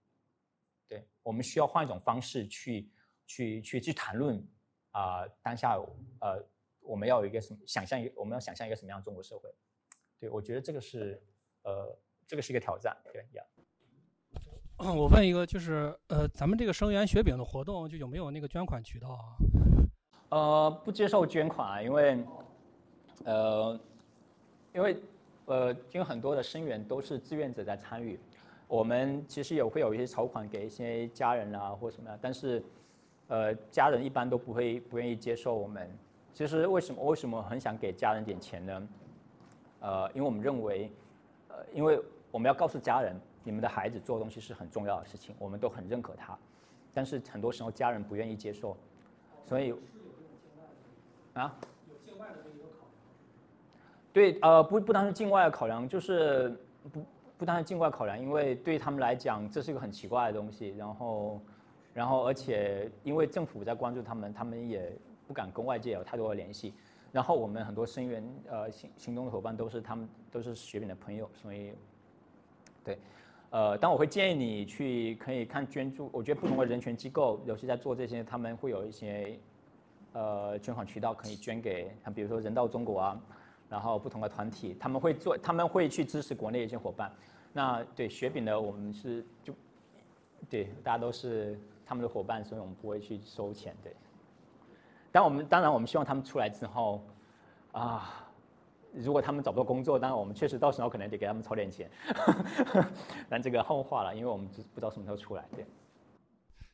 [0.87, 2.91] 对我们需要换一种方式去
[3.27, 4.47] 去去去谈论
[4.91, 5.79] 啊，当下
[6.21, 6.45] 呃，
[6.85, 8.01] 我们要有一个什么想象？
[8.01, 9.49] 一我们要想象一个什么样的中国社会？
[10.21, 11.21] 对我觉得这个是
[11.63, 12.97] 呃，这个是一个挑战。
[13.13, 13.43] 对呀。
[14.77, 19.25] 我问一个，就是呃，咱们这个生源雪饼的活动，就有没有那个捐款渠道啊？
[20.31, 22.25] 呃，不接受捐款，因为
[23.25, 23.81] 呃，
[24.75, 24.97] 因为
[25.47, 28.19] 呃，因为很多的生源都是志愿者在参与。
[28.67, 32.63] 我们其实也会有一些筹款给一些家人啊，或什么样，但是
[33.29, 35.89] 呃，家人一般都不会不愿意接受我们。
[36.35, 38.89] 其实为什么为什么很想给家人点钱呢？
[39.81, 40.91] 呃，因为我们认为，
[41.49, 41.99] 呃，因为
[42.31, 43.19] 我们要告诉家人。
[43.47, 46.35] 你们的孩子做东西是很重要的事情，我们都很认可他，
[46.95, 48.75] 但是很多时候家人不愿意接受，
[49.45, 49.75] 所以
[51.35, 51.55] 啊，
[51.87, 52.71] 有境外的考量。
[54.15, 56.59] 对，呃，不不单是境外的考量，就是
[56.91, 57.05] 不
[57.37, 61.39] 不单是境外考量，因为对他们来讲这是一个很奇怪的东西，然后
[61.93, 64.91] 然后而且因为政府在关注他们，他们也
[65.27, 66.75] 不敢跟外界有太多的联系，
[67.13, 71.73] 然后我们很多声援呃行行动的伙伴都是他们都是雪饼的朋友，所以
[72.83, 72.99] 对。
[73.51, 79.39] 呃，但我会建议你去可以看捐助，我觉得不同的人权机构，尤其在做这些，他们会有一些
[80.13, 83.21] 呃捐款渠道可以捐给，像比如说人道中国啊，
[83.69, 87.13] 然后不同的团体，他们会做，他们会去支持国内一些伙伴。
[87.53, 89.55] 那对雪饼的，我们是就
[90.51, 91.57] 对大家都是
[91.87, 93.95] 他们的伙伴，所以我们不会去收钱，对。
[95.15, 97.01] 但我们当然我们希望他们出来之后
[97.71, 98.21] 啊。
[98.97, 101.91] 如果他们找不到工作，当然我们确实到时候可能得给他们筹点钱，
[103.29, 105.45] 但这个后话了，因为我们不不知道什么时候出来。
[105.53, 105.67] 对，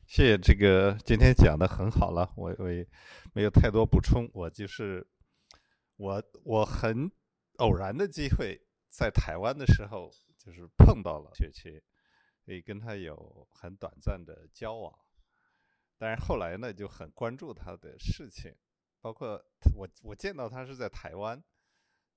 [0.05, 2.87] 谢谢这个今天讲的很好了，我我也
[3.33, 5.07] 没有太多补充，我就是
[5.97, 7.11] 我我很
[7.57, 11.81] 偶然的机会在台湾的时候就是碰到了雪琪，
[12.45, 14.93] 可以跟他有很短暂的交往，
[16.01, 18.51] 但是后来呢就很关注他的事情，
[19.01, 19.39] 包括
[19.75, 21.39] 我我见到他是在台湾。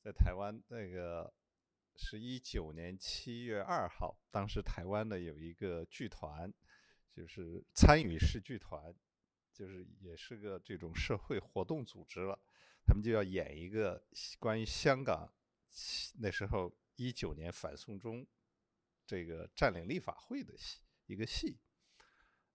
[0.03, 1.31] 在台湾，那个
[1.95, 6.51] 是一九年七月二号，当时台湾的有一个剧团，
[7.11, 8.95] 就是参与式剧团，
[9.53, 12.39] 就是也是个这种社会活动组织了，
[12.87, 14.03] 他们就要演一个
[14.39, 15.31] 关于香港
[16.21, 18.27] 那时候一九年反送中
[19.07, 21.59] 这个占领立法会的戏一个戏。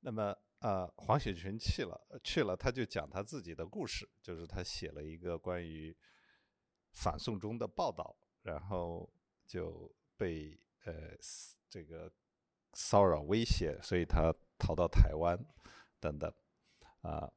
[0.01, 5.95] 那么啊，黄雪群去了，去了他就讲他自己的故事，就是他写了一个关于。
[6.91, 9.07] 反送中的报道，然后
[9.45, 11.15] 就被呃
[11.69, 12.11] 这个
[12.73, 15.37] 骚扰威胁，所以他逃到台湾
[15.99, 16.33] 等等，
[17.01, 17.31] 啊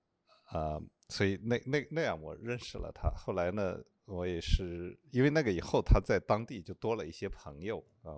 [0.45, 0.81] 啊，
[1.11, 3.11] 所以那那那样我认识了他。
[3.11, 8.17] 后来呢，我也是因为那个以后他在当地就多了一些朋友啊，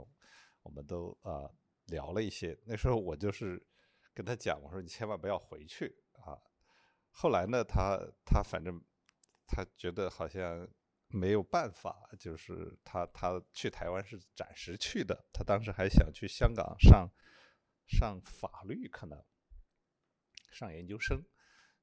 [0.62, 1.50] 我们都啊
[1.86, 2.56] 聊了一些。
[2.64, 3.60] 那时候我就是
[4.14, 6.38] 跟他讲，我说你千万不要回去啊。
[7.10, 8.80] 后来呢，他他反正
[9.46, 10.68] 他觉得好像。
[11.08, 17.08] 没有办法，就是他他去台湾是暂时去的，他当时还想去香港上
[17.86, 19.22] 上法律，可能
[20.50, 21.22] 上研究生，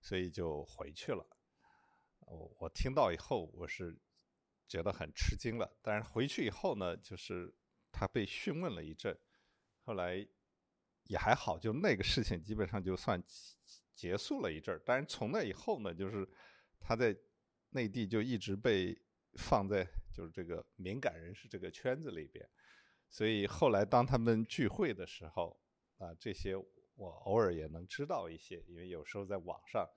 [0.01, 1.25] 所以就回去了。
[2.19, 3.97] 我我听到以后，我是
[4.67, 5.77] 觉得很吃惊了。
[5.81, 7.55] 但是回去以后呢，就是
[7.89, 9.17] 他被讯问了一阵，
[9.83, 10.27] 后来
[11.11, 13.21] 也还好，就那个事情基本上就算
[13.93, 14.81] 结束了一阵儿。
[14.85, 16.27] 但是从那以后呢，就是
[16.79, 17.15] 他在
[17.71, 18.97] 内地就一直被。
[19.37, 22.45] 放在就是这个敏感人士这个圈子里边，
[23.09, 25.57] 所以后来当他们聚会的时候，
[25.99, 26.53] 啊，这些
[26.95, 29.87] 我偶尔也能知道一些，因为有时候在网上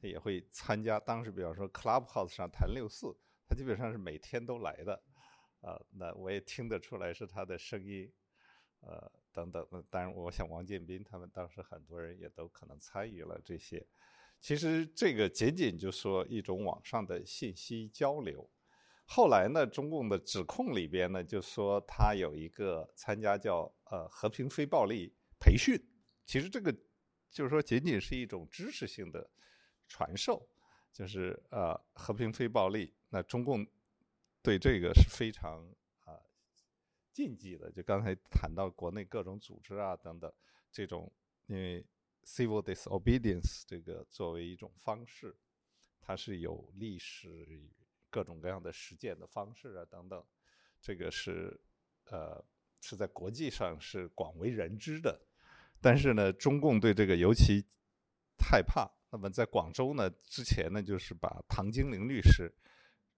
[0.00, 0.98] 也会参加。
[0.98, 3.14] 当时比方说 Clubhouse 上谈六四，
[3.46, 4.94] 他基本上是每天都来的，
[5.60, 8.10] 啊，那我也听得出来是他的声音，
[8.80, 9.84] 呃，等等。
[9.88, 13.86] 当然，我想王建斌他们当时很多人也都可能参与了这些。
[14.40, 18.48] 其实这个仅仅就说一种网上的信息交流。
[19.04, 25.80] 后来呢，中共的指控里边呢，就说他有一个参加叫呃和平非暴力培训，
[26.26, 26.74] 其实这个
[27.30, 29.30] 就是说仅仅是一种知识性的
[29.86, 30.46] 传授，
[30.92, 32.92] 就是呃和平非暴力。
[33.08, 33.66] 那中共
[34.42, 35.64] 对这个是非常
[37.18, 37.68] 禁忌的。
[37.72, 40.32] 就刚才谈到国内各种组织啊等等
[40.70, 41.12] 这种，
[41.46, 41.84] 因为
[42.22, 45.36] civil disobedience 这个作为一种方式，
[46.00, 47.60] 它是有历史
[48.08, 50.24] 各种各样的实践的方式啊等等，
[50.80, 51.60] 这个是
[52.04, 52.40] 呃
[52.80, 55.20] 是在国际上是广为人知的。
[55.80, 57.66] 但是呢，中共对这个尤其
[58.38, 58.88] 害怕。
[59.10, 62.54] 那么在广州呢，之前呢，就是把唐金玲律师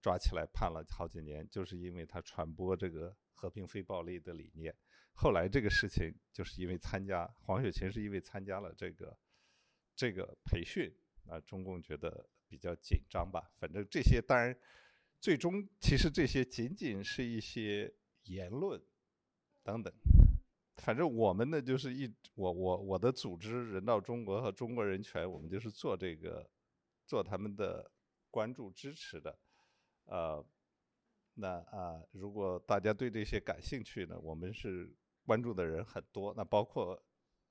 [0.01, 4.75] 抓起来判了好几年，就是因为他传播这个和平非暴力的理念。
[5.13, 9.17] 后来这个事情就是因为参加黄雪琴是因为参加了这个
[9.95, 10.93] 这个培训
[11.25, 13.51] 啊，中共觉得比较紧张吧。
[13.57, 14.55] 反正这些当然
[15.19, 17.91] 最终其实这些仅仅是一些
[18.25, 18.79] 言论
[19.63, 19.91] 等等。
[20.77, 26.47] 反正我们呢，就是一我我我的组织人道中国和中国人权，我们就是做这个，
[27.05, 27.91] 做他们的
[28.31, 29.37] 关注支持的，
[30.05, 30.43] 呃，
[31.33, 34.93] 那啊，如果大家对这些感兴趣呢，我们是
[35.25, 37.01] 关注的人很多，那包括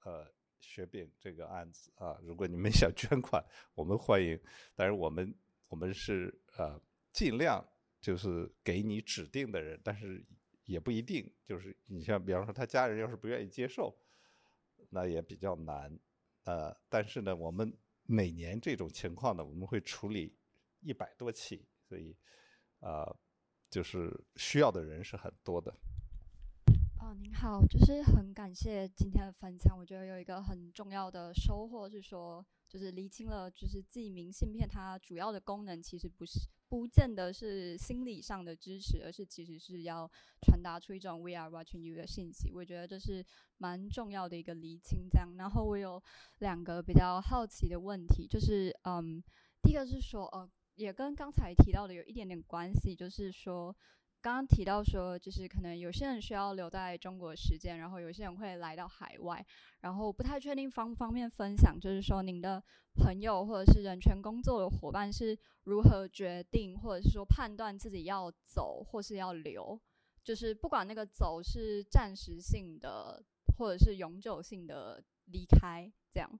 [0.05, 0.27] 呃
[0.61, 3.45] 雪饼这个案子啊，如果你们 想捐款，
[3.75, 4.39] 我们欢迎，
[4.75, 5.35] 但是我们
[5.69, 6.81] 我们是呃
[7.13, 7.65] 尽量
[8.01, 10.25] 就是给你指定的人，但是。
[10.67, 13.93] 也不一定，就是你像比方说他家人要是不愿意接受，
[14.91, 15.99] 那也比较难，
[16.45, 20.39] 呃，但是呢，我们每年这种情况呢，我们会处理
[20.79, 22.17] 一百多起，所以，
[22.79, 23.19] 呃，
[23.71, 25.73] 就是需要的人是很多的。
[26.99, 32.45] 哦，您好，就是很感谢今天的分享，我觉得有一个很重要的收获是说。
[32.71, 36.39] 就是厘清了，就是记明信片它主要的功能其实不是
[36.69, 40.09] 不见得是心理上的支持，而是其实是要
[40.43, 42.53] 传达出一种 “we are watching you” 的信息。
[42.53, 43.27] 我觉得这是
[43.59, 45.09] 蛮重要的一个厘清。
[45.11, 46.01] 这样，然后我有
[46.39, 49.21] 两个比较好奇的问题，就是嗯，
[49.61, 53.77] 第一个是说，呃，也跟刚才提到的有一点点关系，就是说。
[54.23, 59.43] 刚刚提到说，就是可能有些人需要留在中国时间，然后有些人会来到海外，
[59.81, 62.63] 然后不太确定方不方便分享，就是说您的
[62.97, 65.35] 朋友或者是人权工作的伙伴是
[65.65, 69.81] 如何决定，或者是说判断自己要走或是要留，
[70.23, 73.25] 就是不管那个走是暂时性的
[73.57, 75.03] 或者是永久性的
[75.33, 76.31] 离开，这样。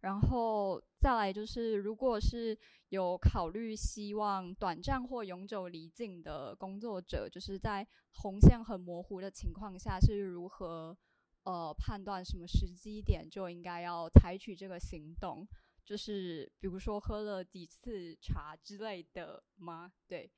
[0.00, 2.56] 然后再来就是，如果是
[2.88, 10.96] 有考虑希望短暂或永久离境的工作者，就是在红线很模糊的情况下，是如何
[11.42, 15.46] 呃判断什么时机点就应该要采取这个行动？
[15.84, 19.92] 就是比如说喝了几次茶之类的吗？
[20.06, 20.30] 对，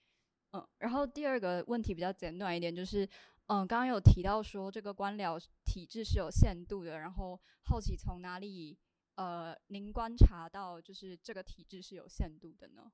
[0.52, 0.66] 嗯。
[0.78, 3.08] 然后第二个问题比较简短一点，就是
[3.46, 8.76] 嗯，刚刚有提到说这个官僚体制是有限度的，然后好奇从哪里？
[9.14, 12.92] 呃，您观察到就是这个体制是有限度的呢？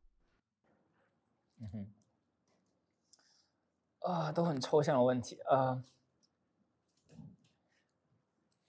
[1.60, 1.92] 嗯哼，
[4.00, 5.84] 啊，都很抽象的问题啊。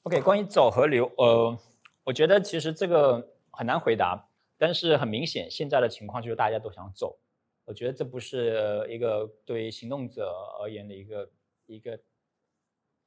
[0.03, 1.59] OK，关于走和留，呃，
[2.03, 7.19] 我觉得其实这个很难回答，但是很明显，现在的情况就是大家都想走。
[7.65, 11.31] 我觉得这不是一个对于行动者而言的一个
[11.65, 11.99] 一个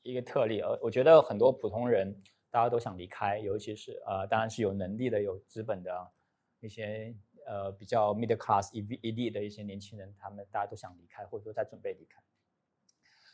[0.02, 2.20] 一个特例，而我觉得很多普通人。
[2.52, 6.12] 大家都想离开，尤其是呃，当然是有能力的、有资本的
[6.60, 7.16] 一些
[7.46, 12.22] 呃比较 middle class elite 的一些年轻人，他们大家都想离开，或者说在准备离开。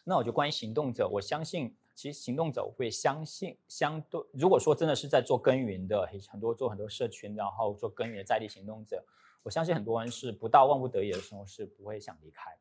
[0.05, 9.05] 那我就关于行动者，我相信其实行动者会相信，相对如果说真的是在做耕耘的，很多做很多社群，然后做耕耘的在地行动者，
[9.43, 12.57] 我相信很多人是不到万不得已的时候是不会想离开。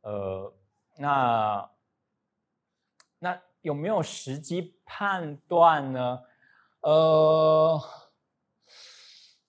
[0.00, 0.52] 呃，
[0.98, 1.70] 那
[3.20, 3.40] 那。
[3.64, 6.20] 有没有时机判断呢？
[6.82, 7.80] 呃，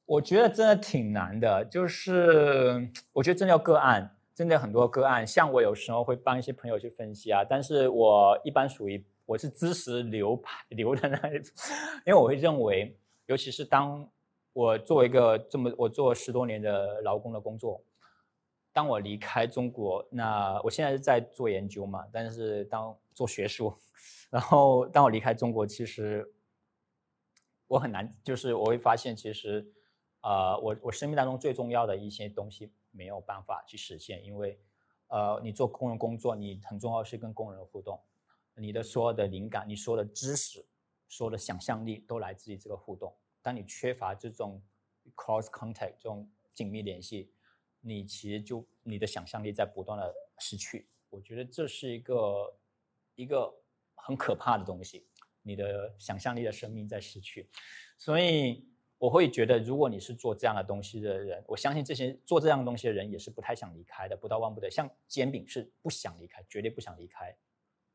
[0.05, 1.65] 我觉得真的挺难的。
[1.65, 5.27] 就是我觉得真的要个案，真的很多个案。
[5.27, 11.53] 像我有时候会帮一些朋友去分析啊，但是我一般属于我是支持留留的那一种，
[12.07, 14.09] 因为我会认为，尤其是当
[14.53, 17.83] 我作为一个这么我做十多年的劳工的工作，
[18.71, 23.75] 当我离开中国，那我现在是在做研究嘛，但是当做学术。
[24.29, 26.35] 然后，当我离开中国，其实
[27.67, 29.73] 我很难，就是我会发现，其实，
[30.21, 34.59] 呃，我我生命当中最重要的一些东西没有办法去实现，因为，
[35.07, 37.99] 呃，你做工人工作，你很重要是跟工人互动，
[38.55, 40.65] 你的所有的灵感，你所有的知识，
[41.07, 43.15] 所有的想象力都来自于这个互动。
[43.41, 44.61] 当你缺乏这种
[45.15, 47.31] cross contact 这种紧密联系，
[47.79, 50.89] 你其实就你的想象力在不断的失去。
[51.09, 52.57] 我觉得这是一个
[53.15, 53.53] 一个。
[54.07, 55.07] 很可怕的东西，
[55.41, 57.49] 你的想象力的生命在失去，
[57.97, 58.63] 所以
[58.99, 64.69] 我会觉得，如果你是做这样的东西的人，我相信这些做这样的东西的人也是不太想离开的，不到万不得。
[64.69, 67.35] 像煎饼是不想离开，绝对不想离开，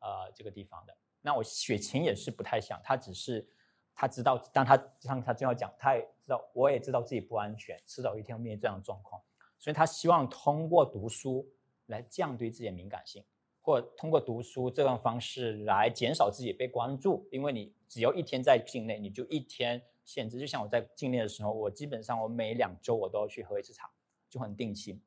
[0.01, 0.97] 呃，这个地方的。
[1.21, 3.49] 那我雪晴也是不太想，他只是
[3.95, 9.23] 他知道，当他像他这样讲，他也知道，我也知道自己不安全，迟早一天要面临这样的状况，
[9.61, 11.49] 所以他希望通过读书
[11.87, 13.25] 来降低自己的敏感性，
[13.61, 19.83] 或通过读书这种方式来减少自己被关注，因为你只要一天在境内，你就一天。
[20.03, 23.89] 限制就像我在境内的时候，我基本上我每两周我都要去喝一次茶，
[24.29, 25.01] 就很定期。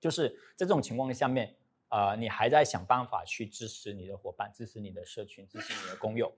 [0.00, 1.54] 就是在这种情况下面，
[1.90, 6.32] 呃，你还在想办法去支持你的伙伴、支持你的社群、支持你的工友，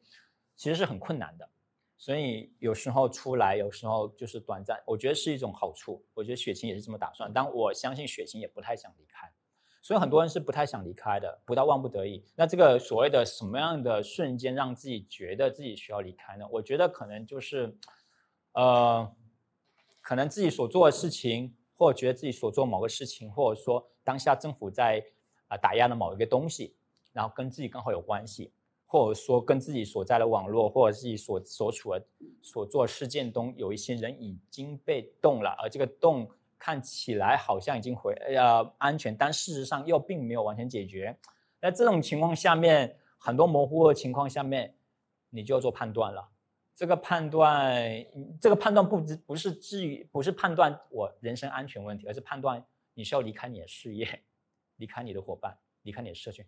[0.57, 1.49] 其实是很困难的。
[1.97, 6.05] 所以有时候出来，有时候就是短暂，我觉得是一种好处。
[6.13, 9.33] 我觉得雪晴也是这么打算，但我相信雪晴也不太想离开。
[9.85, 12.25] 所以很多人是不太想离开的，不到万不得已。
[12.35, 16.49] 那这个所谓的什么样的瞬间让自己觉得自己需要离开呢？
[16.51, 17.77] 我觉得可能就是，
[18.53, 19.15] 呃，
[20.01, 25.05] 可能自己所做的事情，或者觉得自己所做某个事情，或者说当下政府在
[25.49, 26.75] 啊打压的某一个东西，
[27.13, 28.51] 然后跟自己刚好有关系，
[28.87, 32.03] 或者说跟自己所在的网络或者自己所所处的
[32.41, 36.27] 所做事件中有一些人已经被动了，而这个动。
[36.59, 41.17] 看起来好像已经回呃安全，但事实上又并没有完全解决。
[41.61, 44.77] 那这种情况下面，很多模糊的情况下面，
[45.31, 46.31] 你就要做判断了。
[46.77, 47.81] 这个判断，
[48.41, 54.25] 这个判断不不是至于不是判断我人身安全问题，而是判断你是要离开你的事业，
[54.77, 56.45] 离开你的伙伴，离开你的社群，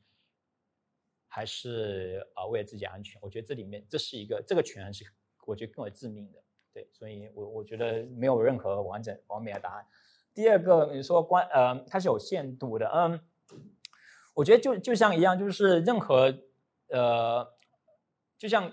[1.29, 3.21] 还是啊为了自己安全？
[3.23, 5.05] 我觉得这里面这是一个这个权衡是
[5.47, 6.43] 我觉得更为致命的。
[6.77, 9.87] 对，所以我我觉得没有任何完整完美的答案。
[10.35, 13.19] 第二个，你说关呃，它是有限度的，嗯，
[14.35, 16.37] 我觉得就就像一样，就是任何
[16.89, 17.51] 呃，
[18.37, 18.71] 就像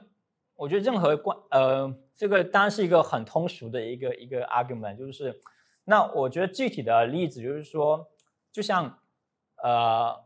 [0.56, 5.40] 我觉得任何关呃，这个当然是一个很通俗的一个一个 argument，就是
[5.86, 8.12] 那我觉得具体的例子就是说，
[8.52, 9.00] 就像
[9.64, 10.26] 呃，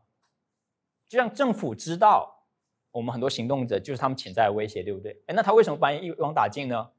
[1.08, 2.44] 就像政府知道
[2.90, 5.22] 我们很多行动者就是他们潜在的威胁，对不对？
[5.28, 6.90] 哎，那他为什么把你一网打尽呢？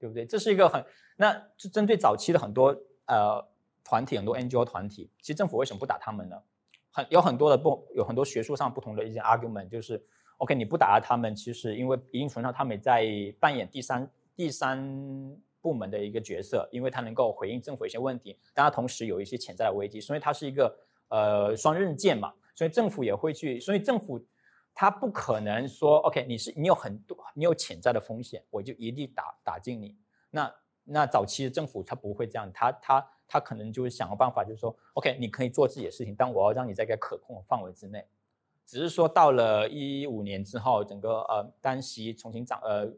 [0.00, 0.26] 对不对？
[0.26, 0.84] 这是一个很
[1.16, 3.46] 那就针对早期的很多呃。
[3.82, 6.36] 团体很多 NGO 团体，其实政府为什么不打他们呢？
[6.92, 10.00] 很有很多的不有很多学术上不同的一些 argument，就是
[10.36, 13.04] OK 你不打他们，其实因为一定程度上他们在
[13.40, 14.78] 扮演第三第三
[15.60, 22.32] 部门的一个角色，因为他能够回应政府一些问题，但他同时有一些潜在的危机，所以它是一个呃双刃剑嘛。
[22.54, 24.24] 所以政府也会去，所以政府
[24.80, 29.94] 他不可能说 OK 你是你有很多你有潜在的风险，我就一定打打进你。
[30.30, 33.06] 那那早期的政府他不会这样，他他。
[33.32, 38.04] 他可能就是想个办法，就是说，OK，你可以做自己的事情，但我要让你在一个可控的范围之内。
[38.66, 42.92] 只是说到了一五年之后，整个呃单席重新掌呃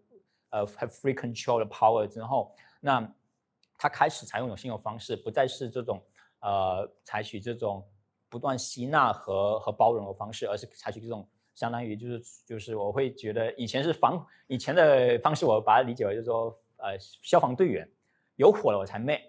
[0.48, 3.06] 呃 have free control 的 power 之后，那
[3.76, 6.02] 他开始采用一种新的方式，不再是这种
[6.40, 7.86] 呃采取这种
[8.30, 17.88] 不断吸纳和和包容的方式，而是采取这种相当于就是就是我会觉得以前是防以前的方式，我把它理解为就是说呃消防队员
[18.36, 19.20] 有火了我才灭。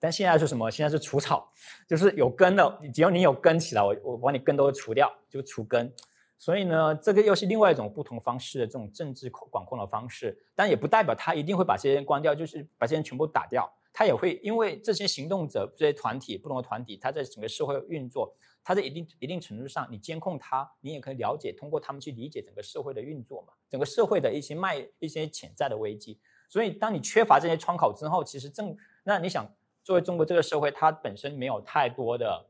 [0.00, 0.70] 但现在是什么？
[0.70, 1.50] 现在是除草，
[1.88, 5.90] 就是有根的，只要你有根起来，我我把你根都除掉，就除根。
[6.36, 10.38] 所以呢，这个又是另外一种不同方式的这种政治管控的方式。
[10.54, 13.72] 但也不代表他一定会把这些关掉，就是把这些人全部打掉。
[13.94, 26.18] 他也会因为这些行动者、这些团体、不同的团体，他在整个社会运作，他在一定一定程度上，你监控他，你也可以了解，通过他们去理解整个社会的运作嘛，整个社会的一些脉、一些潜在的危机。
[26.50, 29.50] 所以，当你缺乏这些窗口之后，其实正那你想。
[29.86, 32.46] 作为中国这个社会，它本身没有太多的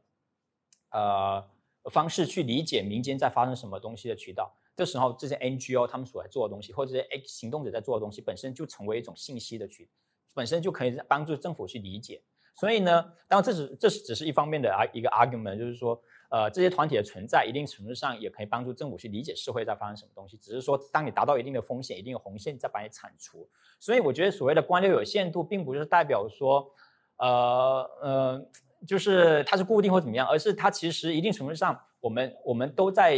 [0.91, 1.45] 呃
[1.91, 4.55] 方式去理解民间在发生什么东西的渠道。
[4.77, 9.91] 这时候，这些 NGO 他们所在做的东西，或者这些行动者在做的东西，本身就成为一种信息的渠，
[10.35, 12.21] 本身就可以帮助政府去理解。
[12.55, 20.37] 所以呢，当然这是这是只是一方面的啊一个 argument，就是说，呃，这些团体的存在，一定程度上也可以帮助政府去理解社会在发生什么东西。
[20.37, 23.49] 只是说，当你达到一定的风险、一定的红线，再把你铲除。
[23.81, 26.71] 所以，我觉得所谓的官僚有限度，并不是代表说。
[27.17, 28.51] 呃呃，
[28.89, 33.17] 就是它是固定或怎么样，而是它其实一定程度上，我们我们都在，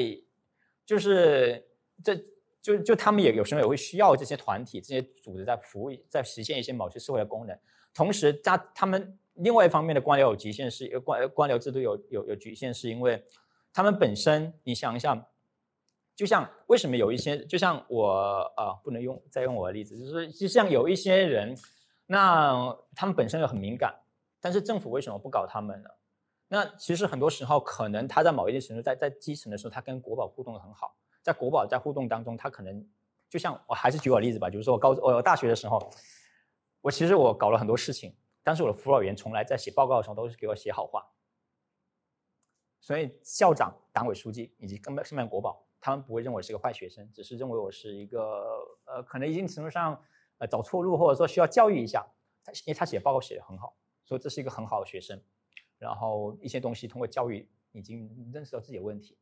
[0.84, 1.66] 就是
[2.04, 2.14] 这
[2.66, 7.56] 就就他们也有时候也会需要这些团体、这些组织在服务、在实现一些某些社会的功能。
[7.94, 13.24] 同时，他他们另外一方面的官僚有局限，是官官僚制度有有有局限，是因为
[13.72, 15.28] 他们本身，你想一下，
[16.16, 21.56] 就像为什么有一些，就像我啊，不能用再用我的例子，就是就像有一些人。
[22.08, 23.92] 那他们本身又很敏感，
[24.40, 25.90] 但是政府为什么不搞他们呢？
[26.46, 30.94] 那其实很多时候，可能他在某一定程度，在在基层的时候，他跟国宝互动的很好，
[31.26, 32.88] 在国宝在互动当中，他可能
[33.28, 35.90] 就像我还是举我例子吧，就是说我高我大学的时候，
[36.80, 38.14] 我其实我搞了很多事情，
[38.44, 41.04] 但是我的辅导员从来在写报告的时候都是给我写好话。
[42.80, 48.44] 所以校长、党委书记以及根本上面国宝，他们不会认为我是个坏学生，只是认为我是一个
[48.84, 50.00] 呃，可能一定程度上
[50.38, 52.06] 呃走错路，或者说需要教育一下。
[52.44, 55.20] 他因为他写报告写的很好，所以这是一个很好的学生。
[55.76, 59.18] 然后一些东西通过教育已经认识到自己的问题。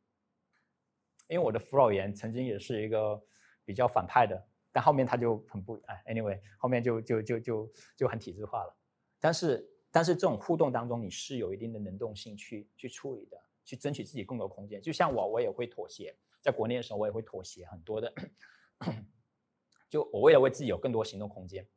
[1.27, 3.21] 因为我的辅导员曾经也是一个
[3.63, 8.77] 比较反派的，但后面他就很不哎，anyway，后面就就就就就很体制化了。
[9.19, 13.37] 但是但是这种互动当中，你是有一定的能动性去去处理的。
[13.67, 16.15] 去争取自己更多空间，就像我，我也会妥协。
[16.39, 18.13] 在国内的时候，我也会妥协很多的。
[19.89, 21.67] 就我为了为自己有更多行动空间，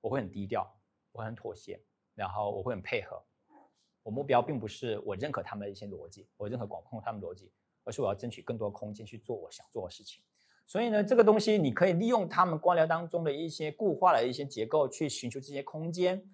[0.00, 0.66] 我会很低调，
[1.12, 1.78] 我很妥协，
[2.14, 3.22] 然后我会很配合。
[4.02, 7.52] 我目标并不是我认可他们的一些逻辑，我认可管控他们逻辑，
[7.84, 10.22] 而是我要争取更多空间去做我想做的事情。
[10.66, 16.24] 所以呢，这个东西你可以利用他们官僚当中的一些固化的一些结构去寻求这些空间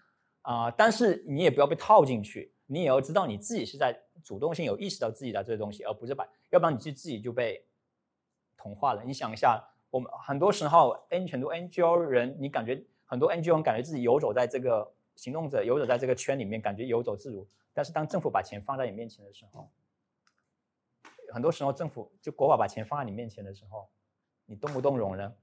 [0.43, 2.55] 啊，但是你也不要被套进去。
[2.67, 7.67] 你也要知道你自己是在主动性有意识到自己的这些东西，而不是把，要不然你就自己就被
[8.57, 9.03] 同化了。
[9.03, 17.45] 你想一下，我们很多时候 N 很多 NGO 人，你感觉很多 NGO 人感觉自己游走在这个行动者游走在这个圈里面，感觉游走自如。
[17.75, 19.69] 但是当政府把钱放在你面前的时候，
[21.33, 23.89] 很多时候政府就国宝把钱放在你面前的时候，
[24.47, 25.35] 你动不动容呢？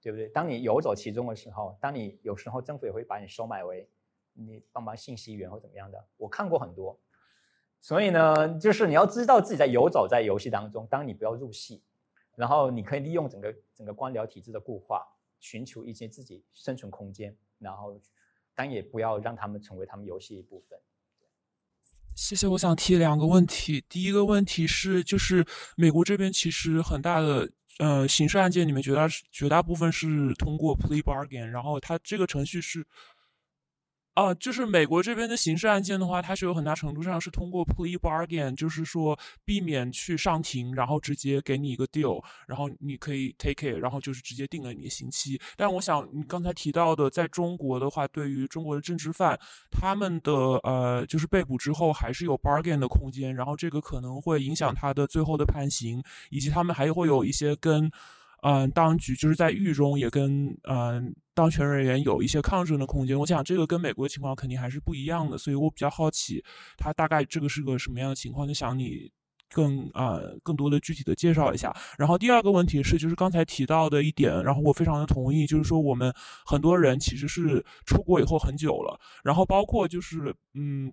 [0.00, 0.28] 对不对？
[0.28, 3.88] 当你游走其中的时候，当你有时候政府也会把你收买为。
[4.36, 6.98] 你帮忙信息源或怎么样的，我看过很多，
[7.80, 11.84] 所以呢，就是你要知道自己在游走在游戏当中，当你不要入戏，
[12.34, 15.06] 然后你可以利用整个整个官僚体制的固化，
[15.38, 17.96] 寻求一些自己生存空间，然后，
[18.56, 20.76] 但也不要让他们成为他们游戏一部分。
[22.14, 23.84] 谢谢，我想提两个问题。
[23.88, 25.44] 第一个问题是，就是
[25.76, 32.86] 美国这边其实很大的，呃，刑事案件里面绝大绝大部分是通过 plea bargain，然后它这个程序是。
[34.14, 45.40] 啊，就是美国这边的刑事案件的话，它是有很大程度上是通过 plea bargain，就是说避免去上庭，然后直接给你一个 deal，然后你可以 take it，然后就是直接定了你的刑期。
[45.56, 49.36] 但我想你刚才提到的，在中国的话，对于中国的政治犯，
[49.68, 57.90] 他们的呃，就是被捕之后还是有 bargain 的空间，然后这个可能会影响他的最后的判刑，以及他们还会有一些跟。
[58.46, 63.18] 嗯，当局就是在狱中也跟嗯当权人员有一些抗争的空间。
[63.18, 66.44] 我想这个跟美国的情况肯定还是不一样的，所以我比较好奇，
[66.76, 68.46] 他大概这个是个什么样的情况？
[68.46, 69.10] 就想你
[69.48, 71.74] 更啊更多的具体的介绍一下。
[71.96, 76.14] 然后第二个问题是，就是刚才提到的一点，然后我非常的同意，就是说我们
[76.44, 80.92] 很多人其实是出国以后很久了，然后包括就是嗯。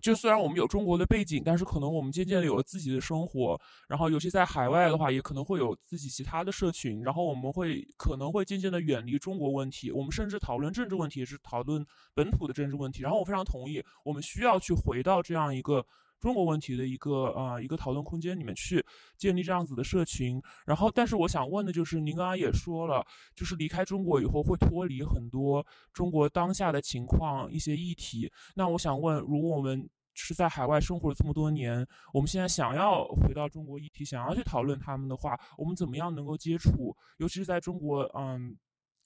[0.00, 13.02] 就虽然我们有中国的背景，但是可能我们渐渐的有了自己的生活，然后尤其在海外的话，也可能会有自己其他的社群，然后我们会可能会渐渐的远离中国问题，我们甚至讨论政治问题是讨论本土的政治问题。
[13.02, 15.86] 然后我非常同意，我们需要去回到这样一个。
[16.22, 18.82] 中国问题的一个啊一个讨论空间里面去
[19.18, 28.30] 建立这样子的社群，然后但是我想问的就是，您刚刚也说了，就是离开中国以后会脱离很多中国当下的情况一些议题。
[28.54, 29.84] 那我想问，如果我们
[30.14, 31.84] 是在海外生活了这么多年，
[32.14, 36.96] 我们现在想要回到中国议题，想要去讨论他们的话，我们怎么样能够接触？
[37.18, 38.56] 尤其是在中国，嗯。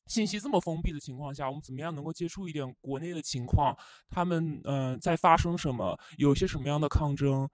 [0.06, 3.76] 信息这么封闭的情况下，我们怎么样能够接触一点国内的情况？
[4.08, 5.98] 他们嗯在发生什么？
[6.16, 7.48] 有些什么样的抗争？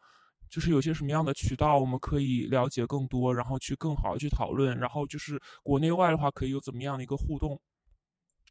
[0.51, 4.79] 就是有些什么样的渠道我们可以了解更多，然后去更好的去讨论。
[4.79, 7.59] 然后就是国内外的话，可以有怎么样的一个互动？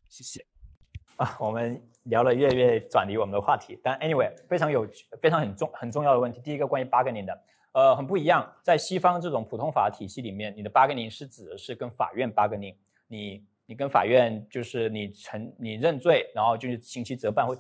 [0.10, 0.44] 谢谢。
[1.18, 4.90] 啊，我们聊了越来越转离我们的话题，但 anyway 非常有
[5.22, 6.42] 非常很重很重要的问题。
[6.42, 7.40] 第一个关于 bugging 的，
[7.74, 8.52] 呃，很不一样。
[8.64, 12.76] 在西方这种普通法体系里面，你的 bugging 是指的是跟法院 bugging
[13.08, 13.46] 你。
[13.72, 17.56] 你跟法院就是你承你认罪，然后就是刑期责办或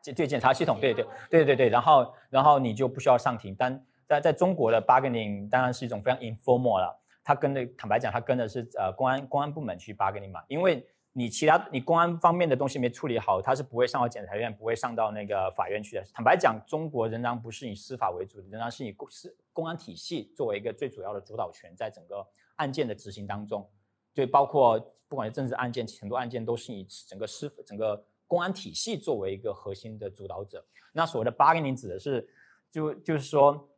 [0.00, 3.56] 检对检察系统，对对对对对，然后然后你就不需要上庭。
[3.58, 16.04] 但在在中国的 bargaining 当然是一种非常 informal 了，他跟的坦白讲，他跟的是呃公安公安部门去 bargaining 嘛，因为你其他你公安方面的东西没处理好，他是不会上到检察院，不会上到那个法院去的。
[16.14, 22.24] 坦白讲，中国仍然不是以司法为主，仍然是以公司公安体系作为一个最主要的主导权，在整个。
[22.62, 23.68] 案件的执行当中，
[24.14, 30.64] 对，包括不管是政治案件，很多案件都是以整个司整个公安体系作为一个核心的主导者。
[30.92, 32.28] 那所谓的 bargaining 指的是，
[32.70, 33.68] 就就是说，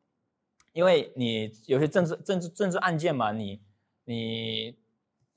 [0.72, 3.62] 因为你有些政治政治政治案件嘛，你
[4.04, 4.78] 你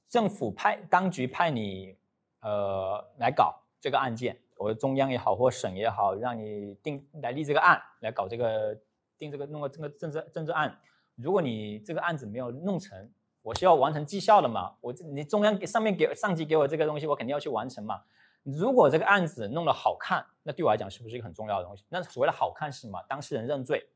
[0.10, 1.96] 政府派当局派你
[2.42, 8.78] 呃来搞这个案件，或者中央也好，或省也好，让你定来立这个案，来搞这个
[9.18, 10.80] 定这个弄个这个政治政治案。
[11.16, 13.12] 如果你这个案子没有弄成，
[13.48, 18.02] 我是要完成绩效的嘛，我你中央给上面给上级给我这个东西，我肯定要去完成嘛。
[18.44, 21.86] 如果这个案子弄得好看，那对我来讲是不是一个很重要的东西？
[21.88, 23.02] 那所谓的好看是什么？
[23.08, 23.88] 当事人认罪，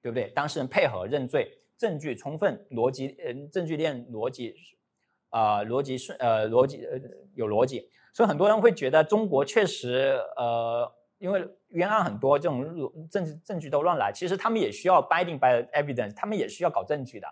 [0.00, 0.30] 对不对？
[0.30, 4.54] 当事人配合认罪，证据充分，逻辑呃证据链逻辑
[5.28, 6.98] 啊逻辑顺呃逻辑呃
[7.34, 7.90] 有逻辑。
[8.14, 12.64] 所以很多人会觉得中国确实呃，因为冤案很多，这种
[13.10, 14.10] 证据证据都乱来。
[14.10, 17.28] 其实他们也需要 binding by evidence，他们也需要搞证据的。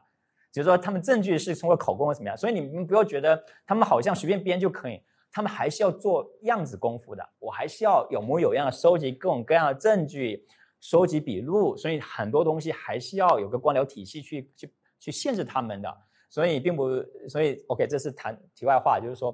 [0.53, 2.37] 就是说他们证据是通过口供或怎么样。
[2.37, 5.03] 所以你们不要觉得他们好像随便编就可以。
[5.33, 10.45] 他们还是要做样子功夫的，我还是要有模有样的收集各种各样的证据，
[10.81, 15.97] 收集笔录，所以很多东西还是要有个官僚体系去去去限制他们的。
[16.29, 16.89] 所以并不，
[17.29, 19.33] 所以 OK，这是谈题外话，就是说，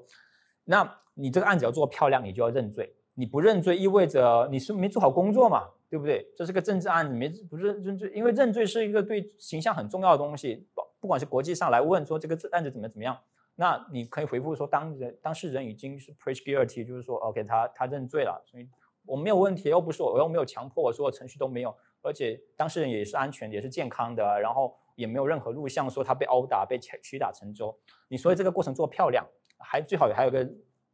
[0.64, 2.94] 那你这个案子要做漂亮，你就要认罪。
[3.14, 6.26] 你不认罪，意味着你是没做好工作嘛，对不对？
[6.36, 10.66] 这是个政治案，你没不是认罪，因为认罪是一个对形象很重要的东西，
[11.06, 13.16] 不管是国际上来问说这个案子怎么怎么样。
[13.54, 18.68] 那你可以回复说，当人当事人已经是 preach guilty，就是说，OK，他他认罪了，所以
[19.04, 27.72] 我没有问题，又不是我，我又没有强迫，我所有程序都没有，而且当事人也是安全，也是健康的，然后也没有任何录像说他被殴打、被屈打成招。
[28.08, 29.24] 你所以这个过程做漂亮，
[29.60, 30.44] 还最好还有个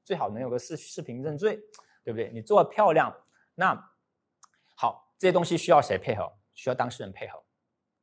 [0.05, 1.59] 最好能有个视视频认罪，
[2.05, 2.31] 对不对？
[2.35, 3.13] 你做漂亮，
[3.55, 3.75] 那
[4.77, 6.31] 好，这些东西需要谁配合？
[6.55, 7.43] 需要当事人配合，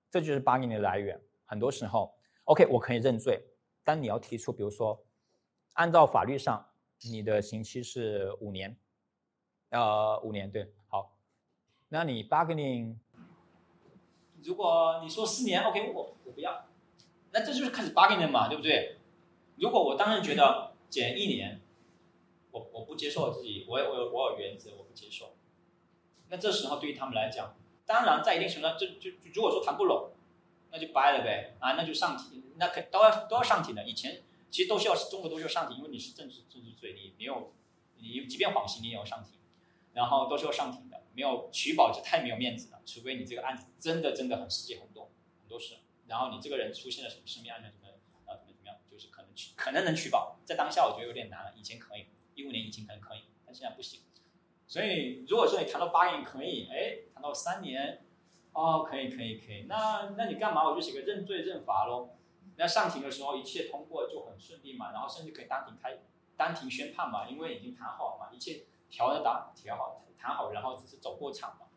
[0.09, 1.21] 这就是八年的来源。
[1.49, 2.13] 很多时候
[2.43, 3.43] ，OK，我可以认罪。
[3.83, 5.03] 但你要提出，比如说，
[5.73, 6.69] 按照法律上，
[7.09, 8.77] 你的刑期是五年，
[9.69, 11.17] 呃，五年对，好，
[11.87, 12.97] 那你 bargaining，
[14.43, 16.65] 如果你说四年，OK，我我不要，
[17.31, 18.97] 那这就是开始 bargaining 嘛，对不对？
[19.55, 21.61] 如果我当然觉得减一年，
[22.51, 25.31] 我我不接受我自己，我我我有原则，我不接受，
[26.27, 27.55] 那这时候对于他们来讲，
[27.87, 30.11] 当然在一定程度上，就就如果说谈不拢。
[30.71, 33.85] 那就掰了呗，啊，那就上庭，那可都要都要上庭的。
[33.85, 37.53] 以前其实都需要中国都需要上庭，因为你是政治政治罪，你没有，
[37.97, 39.39] 你即便缓刑你也要上庭，
[39.93, 41.03] 然后都是要上庭的。
[41.11, 45.09] 没有取保就太没有面子了，除非你这个案子真的真的很世界轰动，
[45.41, 45.75] 很多事，
[46.07, 47.89] 然后你这个人出现了什么生命安全什么
[48.25, 51.53] 啊怎么怎么样，就是可能取可能能取保，在当下我觉得有点难了。
[51.57, 54.01] 以前可以，一五年以前可能可以，但现在不行。
[54.65, 58.05] 所以如果说你谈到八年可以，哎，谈到三年。
[58.59, 60.67] 哦，可以可以可以，那那你干嘛？
[60.67, 62.09] 我就写个认罪认罚喽。
[62.57, 65.99] 那上庭的时候一切通过就很顺利嘛，然后甚至可以当庭开
[66.35, 71.67] 当庭宣判嘛，因为已经谈好了嘛，一切调的打调好谈好，然后只是走过场嘛，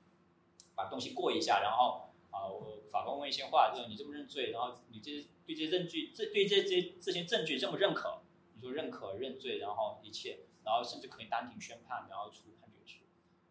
[0.74, 8.22] 把东西过一下，然后啊，我法官问一些话，就是你这么认罪，然后你这对这些证据这对这这这些证据认不认可？
[8.56, 13.04] 你说认可认罪，然后一切，然后甚至可以当庭宣判，然后出判决书。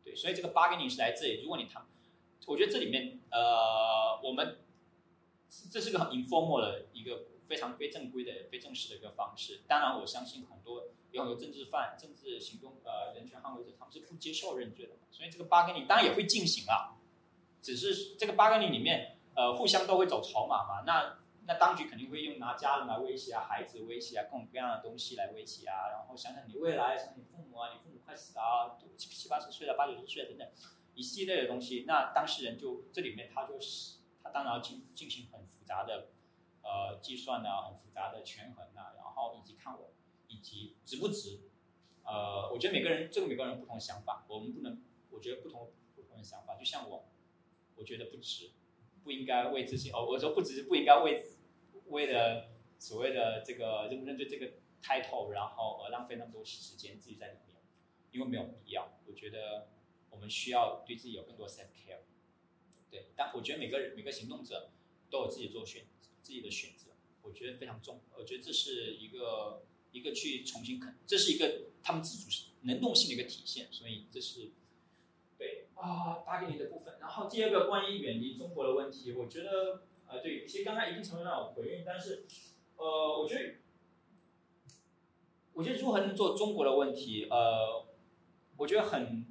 [0.03, 1.85] 对，所以这个 bargaining 是来自于，如果你谈。
[2.47, 4.59] 我觉得这里面，呃，我们
[5.69, 9.61] 这是个很 informal 的一个非常非正规的、非正式的一个方式。
[9.67, 14.93] 当然，我相信很多有很多政治犯、政治行动呃人权捍卫者，他们是不接受认罪的。
[15.11, 16.97] 所以这个八跟你当然也会进行啊，
[17.61, 20.83] 只是这个八跟你里面，呃，互相都会走筹码嘛。
[20.85, 25.89] 那那当局肯定会用拿家人来威胁啊，孩子威胁啊，各种各样的东西来威胁啊。
[25.91, 30.47] 然后想想你未来，想你父母啊，你父母快死啊，七七八十岁了，八九十岁了等等。
[30.93, 36.09] 一系列的东西，那当事人就这里面他就是他当然要进进行很复杂的
[36.61, 39.91] 呃计算啊，很复杂的权衡啊，然后以及看我
[40.27, 41.39] 以及值不值，
[42.03, 47.09] 呃，我觉得每个人这个每个人不同的想法，我们不能我觉得不同不同的想法，就像我，
[47.75, 48.51] 我觉得不值，
[49.03, 51.25] 不应该为这些哦，我说不值不应该为
[51.87, 54.51] 为了所谓的这个认不认罪这个
[54.83, 57.57] title，然后而浪费那么多时间自己在里面，
[58.11, 59.69] 因为没有必要，我觉得。
[60.11, 62.01] 我们需要对自己有更多 self care，
[62.91, 64.69] 对，但我觉得每个人每个行动者
[65.09, 65.87] 都有自己做选
[66.21, 66.89] 自己的选择，
[67.23, 72.29] 我觉得非常重，我觉得这是一个一个去重新肯，这是一个他们自主
[72.63, 74.51] 能动性的一个体现，所以这是
[75.39, 76.99] 对啊，打给你的部分。
[76.99, 82.27] 然后第二个关于远离中国的问题，我觉得呃对，其实刚刚一定程度上有回应，但是
[82.75, 83.55] 呃，我觉得
[85.53, 87.87] 我觉得如何能做中国的问题，呃，
[88.57, 89.25] 我觉得很。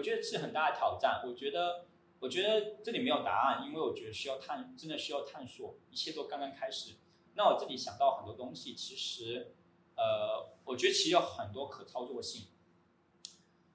[0.00, 1.20] 我觉得是很大的挑战。
[1.26, 1.84] 我觉得，
[2.20, 5.74] 我觉得这里没有答案，因为我觉得需要探，真的需要探索。
[5.90, 6.94] 一切都刚刚开始。
[7.34, 9.52] 那我这里想到很多东西，其实，
[9.98, 12.46] 呃，我觉得其实有很多可操作性。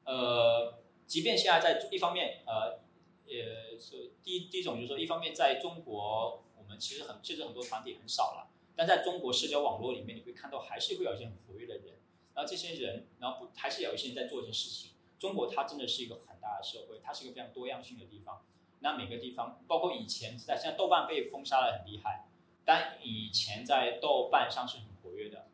[0.04, 2.80] 呃，即便现在在一方面，呃，
[3.28, 12.00] 呃，是第一第一种就是说，一方面在中国，我们其实很其实很多团体很少了，但在中国社交网络里面，你会看到还是会有一些很活跃的人，
[12.34, 14.94] 然后这些人，然后不还是有一些人在做一件事情。
[15.26, 18.44] 中国它真的是一个很大的社会，它是一个非常多样性的地方。
[18.82, 22.28] 那每个地方，包括以前在现在豆瓣被封杀的很厉害，
[22.64, 25.48] 但以前在豆瓣上是很活跃的，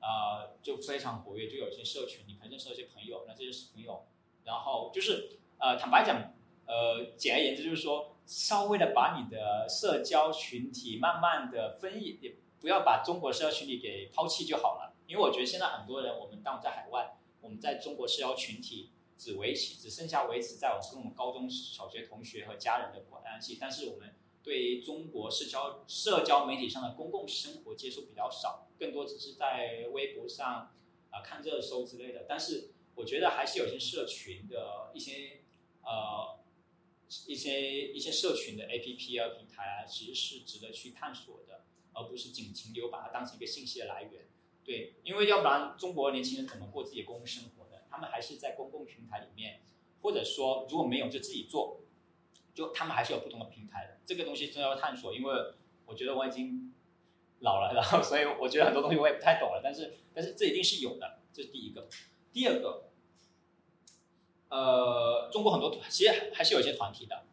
[0.00, 4.04] 呃，就非常活跃，就有一些社群，你可能认识了一些朋友，那这些朋友，
[4.44, 6.34] 然后就是呃，坦白讲，
[6.66, 24.14] 呃，简而言之就是说，稍微的把你的社交群体慢慢的分一，也不要把中国社交群体给抛弃就好了，因为我觉得现在很多人，我们当在海外，我们在中国社交群体只维持，只剩下维持在我跟我们高中小学同学和家人的关系，但是我们。
[24.46, 30.72] 对于中国社交社交媒体上的公共生活接触比较少，更多只是在微博上
[31.10, 32.26] 啊看热搜之类的。
[32.28, 35.40] 但是我觉得还是有些社群的一些
[35.82, 36.38] 呃
[37.26, 44.28] 一些一些社群的 A P P 啊平台啊，其实是值得去探索的，而不是仅停留把它当成一个信息的来源。
[44.64, 47.65] 对，因为要不然中国年轻人怎么过自己的公共生活？
[47.96, 49.62] 他们还是在公共平台里面，
[50.02, 51.80] 或者说如果没有就自己做。
[52.54, 55.34] 就他们还是有不同的平台的，这个东西真的要探索，因为
[55.84, 56.72] 我觉得我已经
[57.40, 61.86] 老了，然后所以我觉得很多东西我也不太懂了，但是但是这一定是有的，这是第一个。
[62.32, 62.88] 第二个，
[64.48, 67.26] 呃，中国很多其实还是有一些团体的，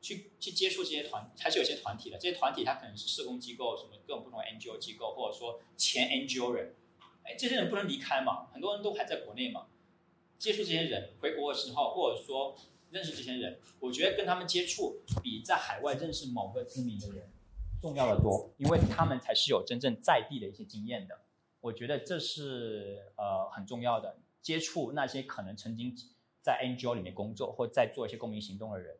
[0.00, 6.74] 去去接触这些团，还是有一些团体的，这些团体它可能是社工机构，什么各种不同的 NGO 机构，或者说前 NGO 人，
[7.22, 9.68] 哎，这些人不能离开嘛，很多人都还在国内嘛，
[10.40, 12.56] 接触这些人回国的时候，或者说。
[12.92, 17.30] 认识这些人，我觉得跟他们接触比在海外认识某个知名的人
[17.80, 21.20] 重要的多，因为他们才是有真正在地的一些经验的。
[21.60, 24.18] 我觉得这是呃很重要的。
[24.42, 25.94] 接触那些可能曾经
[26.42, 28.96] 在 NGO 里面工作或在做一些公民行动的人，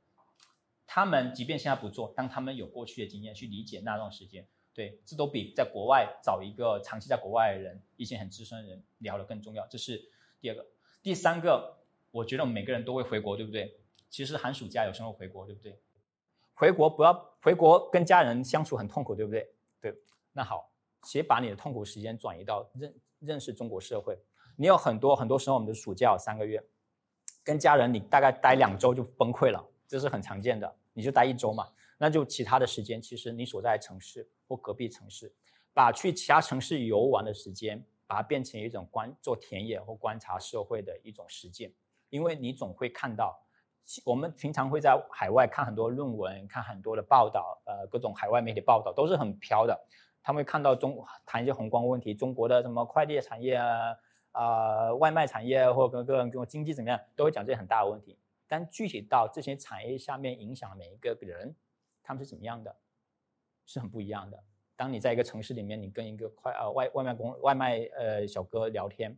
[0.86, 9.67] 他们即便现在不做，当他们有过去的经验去理解那段时间，对，这都比在国外找一个长期在国外的人、一些很资深的人聊的更重要。
[9.67, 10.01] 这是
[10.41, 10.65] 第二个，
[11.02, 11.78] 第三个，
[12.10, 13.80] 我觉得我们每个人都会回国，对不对？
[14.08, 15.78] 其实寒暑假有时候回国，对不对？
[16.54, 19.48] 回国不要回国跟家人相处很痛苦，对不对？
[19.80, 19.94] 对，
[20.32, 20.70] 那好，
[21.04, 24.18] 先把你的痛苦时间转移到认认识中国社会。
[24.56, 26.62] 你有很多很多时候，我们的暑假有三个月，
[27.42, 30.76] 跟家人你大概待两周就崩溃了，这是很常见的。
[30.92, 35.32] 你就待一周嘛，那就其他的时间，其实你所在城市或隔壁城市，
[35.72, 41.72] 把去其他城市游玩的时间，把它变成一种观做田野或观察社会的一种实践，
[42.08, 43.40] 因为你总会看到。
[44.05, 49.76] 我们平常会在海外看很多论文，看很多的报道，呃，各种海外媒体报道都是很飘的。
[50.22, 53.97] 他们会看到中谈一些宏观问题，中国的什么快递产业啊，
[54.32, 58.18] 啊，外卖产业或者各各种经济怎么样，都会讲这些很大的问题。
[58.47, 61.56] 但具体到这些产业下面影响每一个人，
[62.02, 62.76] 他们是怎么样的，
[63.66, 64.44] 是很不一样的。
[64.81, 69.15] 当你在一个城市里面，你跟一个快呃外外卖工外卖呃小哥聊天，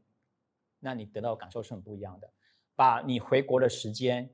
[0.81, 2.29] 那你得到的感受是很不一样的。
[2.75, 4.29] 把你回国的时间。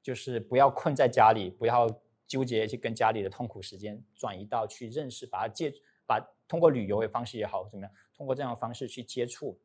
[0.00, 1.86] 就是不要困在家里，不要
[2.26, 5.70] 纠结去跟家里的痛苦时间转移到去认识，把它借
[6.06, 9.60] 把通过旅游的方式也好怎么样，通过这样的方式去接触，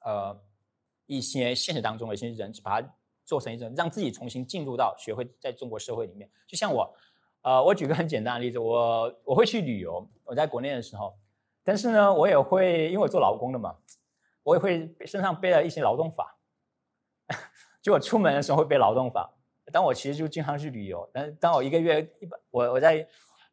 [0.00, 0.38] 呃，
[1.06, 2.94] 一些现实当中的一些人，把它
[3.24, 6.28] 做成一种让自己重新进入到学会在中国社会里面。
[6.46, 6.94] 就像我，
[7.44, 11.14] 呃，我举个很简单的例子，我我会去旅游，我在国内的时候，
[11.62, 13.76] 但是呢，我也会因为我做劳工的嘛，
[14.42, 16.38] 我也会身上背了一些劳动法，
[17.82, 19.30] 就我出门的时候会背劳动法。
[19.72, 23.06] 但我其实就经常去旅游，但当我一个月一般，我我在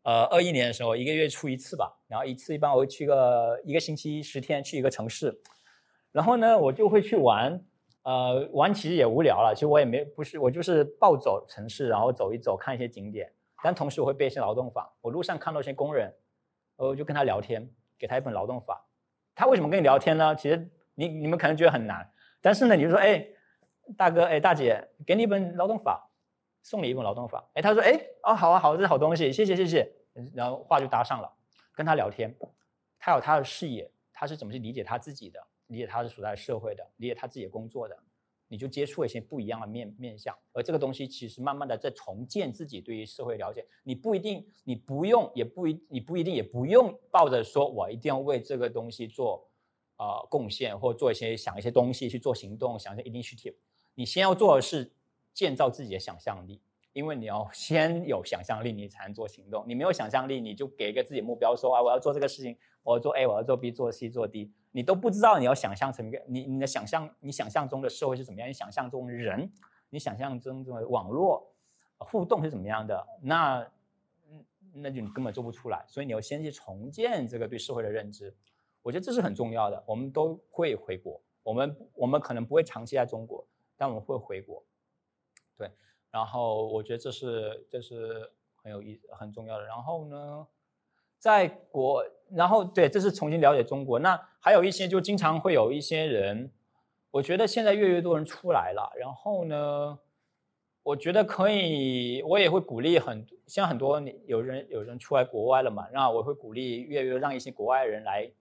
[0.04, 5.42] 呃二一年的时候，一个月出一次吧，然后一次一般我会去个一个星期十天去一个城市，
[6.12, 7.64] 然后呢我就会去玩，
[8.04, 13.32] 呃玩其实也无聊了，其实我也没不是我就是暴走城市，然后走一走看一些景点，
[13.64, 16.14] 但同时我会背一些劳动法，我路上看到一些工人，
[16.76, 18.86] 我就跟他聊天，给他一本劳动法，
[19.36, 20.36] 他为什么跟你聊天呢？
[20.36, 23.28] 其实你你们可能觉得很难，但是呢你就说哎。
[23.98, 26.10] 大哥，哎，大姐，给你一本劳动法，
[26.62, 27.44] 送你一本劳动法。
[27.56, 29.92] 哎，他说，哎，哦，好啊，好，这是好东西，谢谢，谢谢。
[30.34, 31.30] 然后话就搭上了，
[31.74, 32.34] 跟他聊天，
[33.00, 37.98] 他有他的视野，他是怎么去理解他自己的，理解他是处在社会的，理解他自己的工作的，
[38.52, 40.38] 你就接触一些不一样的面面相。
[40.52, 43.66] 而这个东西其实慢慢的在重建自己对于社会了解。
[43.84, 49.50] 你不一定，你不用，也不一，你不一定也不用抱着说我一定要为这个东西做
[49.96, 53.56] 呃贡献，或做一些想一些东西去做行动，想一些 initiative。
[53.96, 54.92] 你先要做的是
[55.34, 56.62] 建造自己的想象力，
[56.94, 59.64] 因为你要先有想象力，你才能做行动。
[59.68, 68.50] 你没有想象力，你就给一个自己目标，说啊，我要做这个事情，我要做 A，我要做 B，做 C，做 D，你都不知道你要想象成一个你你的想象，你想象中的社会是怎么样？
[68.50, 69.52] 你想象中人，
[69.90, 71.54] 你想象中的网络
[71.98, 73.08] 互动是怎么样的？
[73.22, 73.72] 那
[74.74, 75.86] 那就你根本做不出来。
[75.88, 78.36] 所以你要先去重建这个对社会的认知，
[78.82, 79.82] 我觉得这是很重要的。
[79.88, 83.48] 我们都会回国，我们我们可能不会长期在中国。
[83.78, 84.64] 但我们会回国，
[85.58, 85.68] 对，
[86.12, 88.30] 然后我觉得这是这是
[88.62, 89.66] 很有意很重要的。
[89.66, 90.46] 然后呢，
[91.18, 93.98] 在国，然后对，这是重新了解中国。
[94.00, 96.52] 那还有一些就经常会有一些人，
[97.12, 98.92] 我觉得现在越来越多人出来了。
[98.98, 99.98] 然后呢，
[100.84, 108.32] 我觉得可以，我也会鼓励很像很多有人有人出来国外了嘛，那我会鼓励越来越让一些国外人来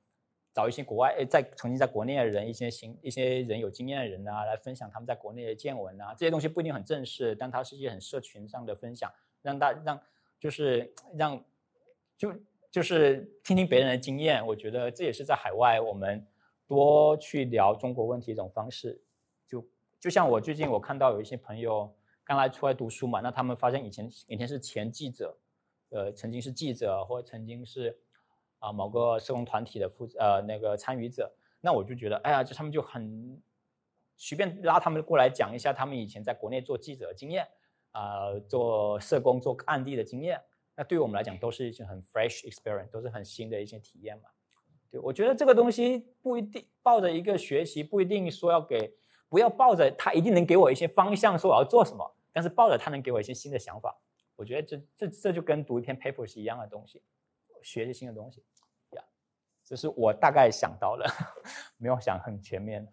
[0.53, 6.15] 找一些国外诶在曾经在国内的人，一些行一些人有经验的人啊，来分享他们在国内的见闻啊。
[6.17, 9.13] 这些东西不一定很正式，但它是一些很社群上的分享，
[9.43, 10.01] 让大让
[10.39, 11.45] 就是让
[12.17, 12.35] 就。
[12.73, 16.25] 就是听听别人的经验，我觉得这也是在海外我们
[16.69, 19.03] 多去聊中国问题一种方式。
[19.49, 25.37] 就就像我最近我看到有一些朋友刚来出来读书嘛，那他们发现以前以前是前记者，
[25.89, 27.99] 呃，曾经是记者或曾经是
[28.61, 31.29] 啊某个社工团体的负呃那个参与者，
[31.61, 33.43] 那我就觉得哎呀，就他们就很
[34.17, 37.49] 随便拉他们过来讲一下他们以前在国内做记者的经验
[37.91, 40.41] 啊，做社工做案例的经验。
[40.77, 44.31] 那对于我们来讲，都是一些很 fresh experience，都是很新的一些体验嘛。
[44.91, 48.95] 对我觉得这个东西不一定抱着一个学习，不一定说要给，
[49.29, 52.17] 不要抱着他一定能给我一些方向，说我要做什么。
[52.33, 53.99] 但是抱着他能给我一些新的想法，
[54.37, 57.03] 我觉得这这这就跟读一篇 paper 是一样的东西，
[57.63, 58.45] 学习新的东西
[58.91, 59.03] 呀。
[59.65, 61.07] 这是我大概想到了，
[61.79, 62.87] 没有想很全面。